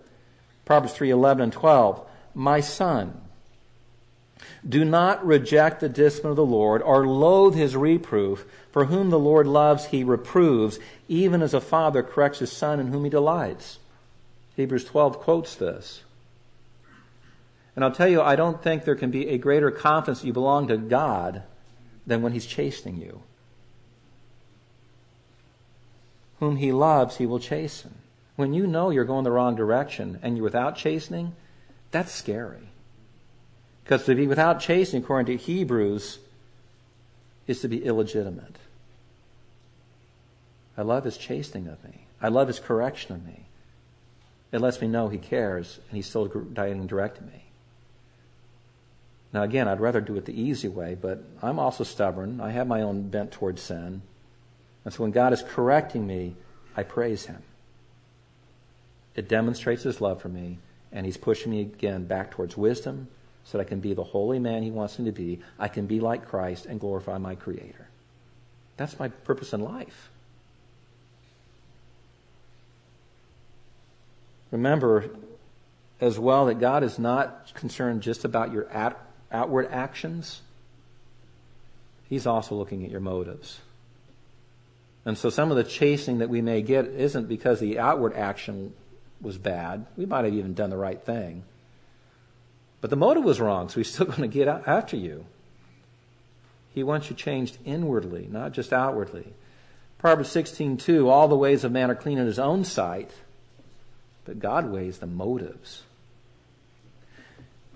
Proverbs 0.65 0.93
3 0.93 1.09
11 1.09 1.43
and 1.43 1.53
12. 1.53 2.05
My 2.35 2.59
son, 2.59 3.19
do 4.67 4.85
not 4.85 5.25
reject 5.25 5.79
the 5.79 5.89
discipline 5.89 6.31
of 6.31 6.37
the 6.37 6.45
Lord 6.45 6.81
or 6.81 7.07
loathe 7.07 7.55
his 7.55 7.75
reproof, 7.75 8.45
for 8.71 8.85
whom 8.85 9.09
the 9.09 9.19
Lord 9.19 9.47
loves 9.47 9.85
he 9.85 10.03
reproves, 10.03 10.79
even 11.07 11.41
as 11.41 11.53
a 11.53 11.61
father 11.61 12.03
corrects 12.03 12.39
his 12.39 12.51
son 12.51 12.79
in 12.79 12.87
whom 12.87 13.03
he 13.03 13.09
delights. 13.09 13.79
Hebrews 14.55 14.85
12 14.85 15.19
quotes 15.19 15.55
this. 15.55 16.03
And 17.79 17.85
I'll 17.85 17.93
tell 17.93 18.09
you, 18.09 18.21
I 18.21 18.35
don't 18.35 18.61
think 18.61 18.83
there 18.83 18.93
can 18.93 19.09
be 19.09 19.29
a 19.29 19.37
greater 19.37 19.71
confidence 19.71 20.25
you 20.25 20.33
belong 20.33 20.67
to 20.67 20.75
God 20.75 21.43
than 22.05 22.21
when 22.21 22.33
he's 22.33 22.45
chastening 22.45 22.97
you. 22.97 23.21
Whom 26.41 26.57
he 26.57 26.73
loves, 26.73 27.15
he 27.15 27.25
will 27.25 27.39
chasten. 27.39 27.95
When 28.35 28.53
you 28.53 28.67
know 28.67 28.89
you're 28.89 29.05
going 29.05 29.23
the 29.23 29.31
wrong 29.31 29.55
direction 29.55 30.19
and 30.21 30.35
you're 30.35 30.43
without 30.43 30.75
chastening, 30.75 31.37
that's 31.89 32.11
scary. 32.11 32.67
Because 33.85 34.03
to 34.07 34.13
be 34.13 34.27
without 34.27 34.59
chastening, 34.59 35.01
according 35.01 35.37
to 35.37 35.41
Hebrews, 35.41 36.19
is 37.47 37.61
to 37.61 37.69
be 37.69 37.85
illegitimate. 37.85 38.57
I 40.77 40.81
love 40.81 41.05
his 41.05 41.15
chastening 41.15 41.69
of 41.69 41.81
me. 41.85 42.07
I 42.21 42.27
love 42.27 42.49
his 42.49 42.59
correction 42.59 43.15
of 43.15 43.25
me. 43.25 43.45
it 44.51 44.59
lets 44.59 44.81
me 44.81 44.89
know 44.89 45.07
He 45.07 45.17
cares 45.17 45.79
and 45.87 45.95
He's 45.95 46.07
still 46.07 46.27
guiding 46.27 46.81
and 46.81 46.89
directing 46.89 47.27
me. 47.27 47.45
Now, 49.31 49.43
again, 49.43 49.67
I'd 49.67 49.79
rather 49.79 50.01
do 50.01 50.15
it 50.17 50.25
the 50.25 50.39
easy 50.39 50.67
way, 50.67 50.97
but 50.99 51.23
I'm 51.41 51.59
also 51.59 51.83
stubborn. 51.83 52.41
I 52.41 52.49
have 52.51 52.67
my 52.67 52.81
own 52.81 53.09
bent 53.09 53.31
towards 53.31 53.61
sin. 53.61 54.01
And 54.83 54.93
so 54.93 55.03
when 55.03 55.11
God 55.11 55.33
is 55.33 55.43
correcting 55.43 56.07
me, 56.07 56.35
I 56.75 56.83
praise 56.83 57.25
Him. 57.25 57.43
It 59.15 59.29
demonstrates 59.29 59.83
His 59.83 60.01
love 60.01 60.21
for 60.21 60.29
me, 60.29 60.57
and 60.91 61.05
He's 61.05 61.17
pushing 61.17 61.51
me 61.51 61.61
again 61.61 62.05
back 62.05 62.31
towards 62.31 62.57
wisdom 62.57 63.07
so 63.43 63.57
that 63.57 63.65
I 63.65 63.69
can 63.69 63.79
be 63.79 63.93
the 63.93 64.03
holy 64.03 64.39
man 64.39 64.63
He 64.63 64.71
wants 64.71 64.97
me 64.97 65.05
to 65.05 65.11
be. 65.11 65.39
I 65.59 65.67
can 65.67 65.85
be 65.85 65.99
like 65.99 66.27
Christ 66.27 66.65
and 66.65 66.79
glorify 66.79 67.17
my 67.19 67.35
Creator. 67.35 67.87
That's 68.77 68.97
my 68.97 69.09
purpose 69.09 69.53
in 69.53 69.59
life. 69.59 70.09
Remember 74.51 75.09
as 76.01 76.17
well 76.17 76.47
that 76.47 76.55
God 76.55 76.83
is 76.83 76.97
not 76.97 77.53
concerned 77.53 78.01
just 78.01 78.25
about 78.25 78.51
your 78.51 78.67
outward 79.31 79.69
actions. 79.71 80.41
He's 82.07 82.25
also 82.25 82.55
looking 82.55 82.83
at 82.83 82.91
your 82.91 82.99
motives. 82.99 83.59
And 85.05 85.17
so 85.17 85.29
some 85.29 85.51
of 85.51 85.57
the 85.57 85.63
chasing 85.63 86.19
that 86.19 86.29
we 86.29 86.41
may 86.41 86.61
get 86.61 86.85
isn't 86.85 87.27
because 87.27 87.59
the 87.59 87.79
outward 87.79 88.13
action 88.13 88.73
was 89.21 89.37
bad. 89.37 89.85
We 89.97 90.05
might 90.05 90.25
have 90.25 90.33
even 90.33 90.53
done 90.53 90.69
the 90.69 90.77
right 90.77 91.01
thing. 91.01 91.43
But 92.81 92.89
the 92.89 92.95
motive 92.95 93.23
was 93.23 93.39
wrong, 93.39 93.69
so 93.69 93.79
he's 93.79 93.91
still 93.91 94.05
going 94.07 94.21
to 94.21 94.27
get 94.27 94.47
after 94.47 94.95
you. 94.95 95.25
He 96.73 96.83
wants 96.83 97.09
you 97.09 97.15
changed 97.15 97.57
inwardly, 97.65 98.27
not 98.31 98.53
just 98.53 98.71
outwardly. 98.71 99.33
Proverbs 99.97 100.29
16:2 100.29 101.09
All 101.09 101.27
the 101.27 101.35
ways 101.35 101.63
of 101.63 101.71
man 101.71 101.91
are 101.91 101.95
clean 101.95 102.17
in 102.17 102.25
his 102.25 102.39
own 102.39 102.63
sight, 102.63 103.11
but 104.25 104.39
God 104.39 104.69
weighs 104.71 104.99
the 104.99 105.07
motives. 105.07 105.83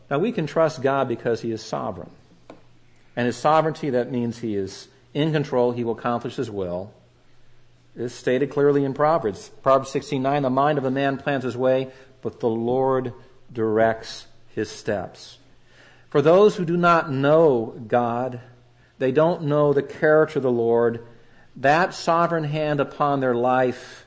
Now 0.09 0.19
we 0.19 0.31
can 0.31 0.47
trust 0.47 0.81
God 0.81 1.07
because 1.07 1.41
he 1.41 1.51
is 1.51 1.61
sovereign. 1.61 2.09
And 3.15 3.25
his 3.25 3.37
sovereignty 3.37 3.91
that 3.91 4.11
means 4.11 4.39
he 4.39 4.55
is 4.55 4.87
in 5.13 5.31
control, 5.31 5.71
he 5.71 5.83
will 5.83 5.93
accomplish 5.93 6.35
his 6.35 6.49
will. 6.49 6.91
It 7.95 8.01
is 8.01 8.13
stated 8.13 8.49
clearly 8.49 8.83
in 8.83 8.93
Proverbs. 8.93 9.49
Proverbs 9.61 9.91
16:9 9.91 10.41
The 10.41 10.49
mind 10.49 10.77
of 10.77 10.85
a 10.85 10.91
man 10.91 11.17
plans 11.17 11.43
his 11.43 11.55
way, 11.55 11.91
but 12.21 12.39
the 12.39 12.49
Lord 12.49 13.13
directs 13.51 14.25
his 14.55 14.69
steps. 14.69 15.37
For 16.09 16.21
those 16.21 16.55
who 16.55 16.65
do 16.65 16.77
not 16.77 17.11
know 17.11 17.75
God, 17.87 18.39
they 18.97 19.11
don't 19.11 19.43
know 19.43 19.73
the 19.73 19.83
character 19.83 20.39
of 20.39 20.43
the 20.43 20.51
Lord, 20.51 21.05
that 21.55 21.93
sovereign 21.93 22.45
hand 22.45 22.79
upon 22.79 23.19
their 23.19 23.35
life 23.35 24.05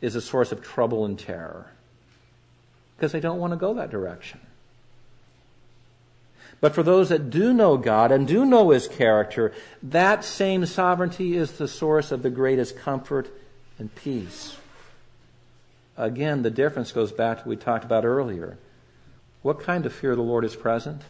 is 0.00 0.14
a 0.14 0.20
source 0.20 0.52
of 0.52 0.62
trouble 0.62 1.04
and 1.04 1.18
terror. 1.18 1.66
Because 2.96 3.12
they 3.12 3.20
don't 3.20 3.38
want 3.38 3.52
to 3.52 3.58
go 3.58 3.74
that 3.74 3.90
direction. 3.90 4.40
But 6.60 6.74
for 6.74 6.82
those 6.82 7.08
that 7.10 7.30
do 7.30 7.52
know 7.52 7.76
God 7.76 8.10
and 8.10 8.26
do 8.26 8.44
know 8.44 8.70
His 8.70 8.88
character, 8.88 9.52
that 9.82 10.24
same 10.24 10.66
sovereignty 10.66 11.36
is 11.36 11.52
the 11.52 11.68
source 11.68 12.10
of 12.10 12.22
the 12.22 12.30
greatest 12.30 12.76
comfort 12.76 13.30
and 13.78 13.94
peace. 13.94 14.56
Again, 15.96 16.42
the 16.42 16.50
difference 16.50 16.92
goes 16.92 17.12
back 17.12 17.38
to 17.38 17.40
what 17.42 17.48
we 17.48 17.56
talked 17.56 17.84
about 17.84 18.04
earlier. 18.04 18.58
What 19.42 19.60
kind 19.60 19.86
of 19.86 19.92
fear 19.92 20.12
of 20.12 20.16
the 20.16 20.22
Lord 20.22 20.44
is 20.44 20.56
present? 20.56 21.02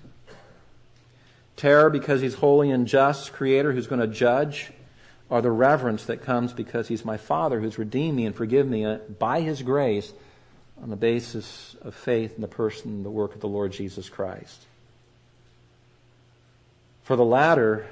Terror 1.57 1.89
because 1.89 2.21
He's 2.21 2.35
holy 2.35 2.71
and 2.71 2.87
just, 2.87 3.33
Creator 3.33 3.73
who's 3.73 3.87
going 3.87 4.01
to 4.01 4.07
judge, 4.07 4.71
or 5.31 5.41
the 5.41 5.51
reverence 5.51 6.05
that 6.05 6.23
comes 6.23 6.53
because 6.53 6.89
He's 6.89 7.05
my 7.05 7.17
Father 7.17 7.61
who's 7.61 7.79
redeemed 7.79 8.17
me 8.17 8.27
and 8.27 8.37
forgiven 8.37 8.71
me 8.71 8.85
uh, 8.85 8.99
by 9.19 9.41
His 9.41 9.63
grace 9.63 10.13
on 10.83 10.91
the 10.91 10.97
basis 10.97 11.75
of 11.83 11.95
faith 11.95 12.37
in 12.37 12.43
the 12.43 12.49
person 12.49 12.91
and 12.91 13.05
the 13.05 13.11
work 13.11 13.35
of 13.35 13.41
the 13.41 13.49
Lord 13.49 13.73
Jesus 13.73 14.09
Christ. 14.09 14.67
For 17.09 17.17
the 17.17 17.25
latter, 17.25 17.87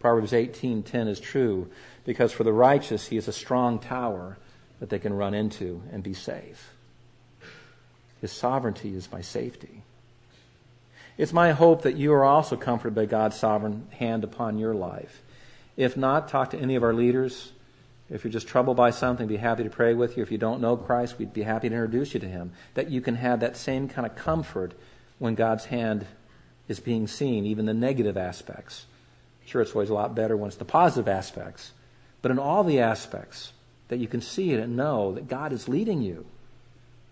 Proverbs 0.00 0.32
18:10 0.32 1.06
is 1.06 1.20
true, 1.20 1.70
because 2.04 2.32
for 2.32 2.42
the 2.42 2.52
righteous 2.52 3.06
he 3.06 3.16
is 3.16 3.28
a 3.28 3.32
strong 3.32 3.78
tower 3.78 4.38
that 4.80 4.90
they 4.90 4.98
can 4.98 5.14
run 5.14 5.34
into 5.34 5.82
and 5.92 6.02
be 6.02 6.12
safe. 6.12 6.74
His 8.20 8.32
sovereignty 8.32 8.96
is 8.96 9.12
my 9.12 9.20
safety. 9.20 9.84
It's 11.16 11.32
my 11.32 11.52
hope 11.52 11.82
that 11.82 11.94
you 11.94 12.12
are 12.12 12.24
also 12.24 12.56
comforted 12.56 12.96
by 12.96 13.06
God's 13.06 13.36
sovereign 13.36 13.86
hand 13.92 14.24
upon 14.24 14.58
your 14.58 14.74
life. 14.74 15.22
If 15.76 15.96
not, 15.96 16.26
talk 16.26 16.50
to 16.50 16.58
any 16.58 16.74
of 16.74 16.82
our 16.82 16.92
leaders. 16.92 17.52
If 18.10 18.24
you're 18.24 18.32
just 18.32 18.48
troubled 18.48 18.76
by 18.76 18.90
something, 18.90 19.28
be 19.28 19.36
happy 19.36 19.62
to 19.62 19.70
pray 19.70 19.94
with 19.94 20.16
you. 20.16 20.24
If 20.24 20.32
you 20.32 20.38
don't 20.38 20.60
know 20.60 20.76
Christ, 20.76 21.20
we'd 21.20 21.32
be 21.32 21.44
happy 21.44 21.68
to 21.68 21.74
introduce 21.76 22.14
you 22.14 22.18
to 22.18 22.28
him. 22.28 22.50
That 22.74 22.90
you 22.90 23.00
can 23.00 23.14
have 23.14 23.38
that 23.38 23.56
same 23.56 23.88
kind 23.88 24.04
of 24.04 24.16
comfort 24.16 24.74
when 25.20 25.36
God's 25.36 25.66
hand 25.66 26.08
is 26.68 26.80
being 26.80 27.06
seen, 27.06 27.46
even 27.46 27.66
the 27.66 27.74
negative 27.74 28.16
aspects. 28.16 28.86
Sure, 29.44 29.62
it's 29.62 29.72
always 29.72 29.90
a 29.90 29.94
lot 29.94 30.14
better 30.14 30.36
when 30.36 30.48
it's 30.48 30.56
the 30.56 30.64
positive 30.64 31.08
aspects. 31.08 31.72
But 32.22 32.30
in 32.30 32.38
all 32.38 32.64
the 32.64 32.80
aspects, 32.80 33.52
that 33.88 33.98
you 33.98 34.08
can 34.08 34.20
see 34.20 34.52
it 34.52 34.60
and 34.60 34.76
know 34.76 35.12
that 35.12 35.28
God 35.28 35.52
is 35.52 35.68
leading 35.68 36.02
you. 36.02 36.26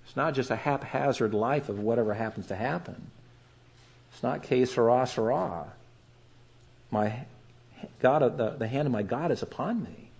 It's 0.06 0.16
not 0.16 0.34
just 0.34 0.50
a 0.50 0.56
haphazard 0.56 1.32
life 1.32 1.68
of 1.68 1.78
whatever 1.78 2.14
happens 2.14 2.48
to 2.48 2.56
happen. 2.56 3.10
It's 4.12 4.22
not 4.22 4.42
que 4.42 4.66
sera, 4.66 5.06
sera. 5.06 5.66
My 6.90 7.24
God, 8.00 8.36
the, 8.36 8.50
the 8.50 8.68
hand 8.68 8.86
of 8.86 8.92
my 8.92 9.02
God 9.02 9.30
is 9.30 9.42
upon 9.42 9.82
me. 9.82 10.10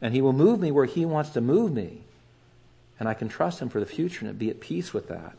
And 0.00 0.14
He 0.14 0.22
will 0.22 0.32
move 0.32 0.60
me 0.60 0.70
where 0.70 0.86
He 0.86 1.04
wants 1.04 1.30
to 1.30 1.40
move 1.40 1.72
me. 1.72 2.02
And 2.98 3.08
I 3.08 3.14
can 3.14 3.28
trust 3.28 3.60
Him 3.60 3.68
for 3.68 3.80
the 3.80 3.86
future 3.86 4.26
and 4.26 4.38
be 4.38 4.50
at 4.50 4.60
peace 4.60 4.92
with 4.92 5.08
that. 5.08 5.34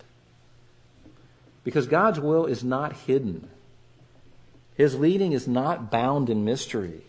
Because 1.63 1.87
God's 1.87 2.19
will 2.19 2.45
is 2.45 2.63
not 2.63 2.93
hidden. 2.93 3.47
His 4.75 4.97
leading 4.97 5.31
is 5.33 5.47
not 5.47 5.91
bound 5.91 6.29
in 6.29 6.43
mystery. 6.43 7.01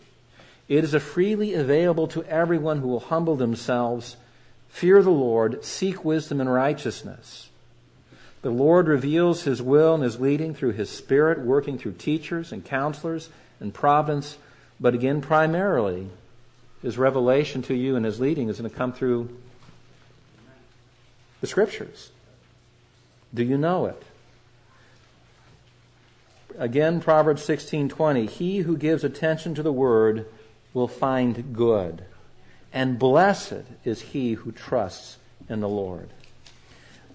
It 0.67 0.83
is 0.83 0.93
freely 0.95 1.53
available 1.53 2.07
to 2.09 2.23
everyone 2.25 2.79
who 2.79 2.87
will 2.87 2.99
humble 2.99 3.35
themselves, 3.35 4.15
fear 4.69 5.01
the 5.01 5.09
Lord, 5.09 5.63
seek 5.65 6.05
wisdom 6.05 6.39
and 6.39 6.51
righteousness. 6.51 7.49
The 8.43 8.51
Lord 8.51 8.87
reveals 8.87 9.43
His 9.43 9.61
will 9.61 9.95
and 9.95 10.03
His 10.03 10.19
leading 10.19 10.53
through 10.53 10.73
His 10.73 10.89
Spirit, 10.89 11.39
working 11.39 11.77
through 11.77 11.93
teachers 11.93 12.51
and 12.51 12.63
counselors 12.63 13.29
and 13.59 13.73
providence. 13.73 14.37
But 14.79 14.93
again, 14.93 15.21
primarily, 15.21 16.09
His 16.81 16.97
revelation 16.97 17.61
to 17.63 17.73
you 17.73 17.95
and 17.95 18.05
His 18.05 18.19
leading 18.19 18.49
is 18.49 18.59
going 18.59 18.69
to 18.69 18.75
come 18.75 18.93
through 18.93 19.35
the 21.41 21.47
Scriptures. 21.47 22.11
Do 23.33 23.43
you 23.43 23.57
know 23.57 23.85
it? 23.85 24.03
Again, 26.57 26.99
Proverbs 26.99 27.43
16:20, 27.43 28.29
he 28.29 28.59
who 28.59 28.77
gives 28.77 29.03
attention 29.03 29.55
to 29.55 29.63
the 29.63 29.73
word 29.73 30.27
will 30.73 30.87
find 30.87 31.53
good, 31.53 32.05
and 32.71 32.99
blessed 32.99 33.63
is 33.83 34.01
he 34.01 34.33
who 34.33 34.51
trusts 34.51 35.17
in 35.49 35.59
the 35.59 35.69
Lord. 35.69 36.09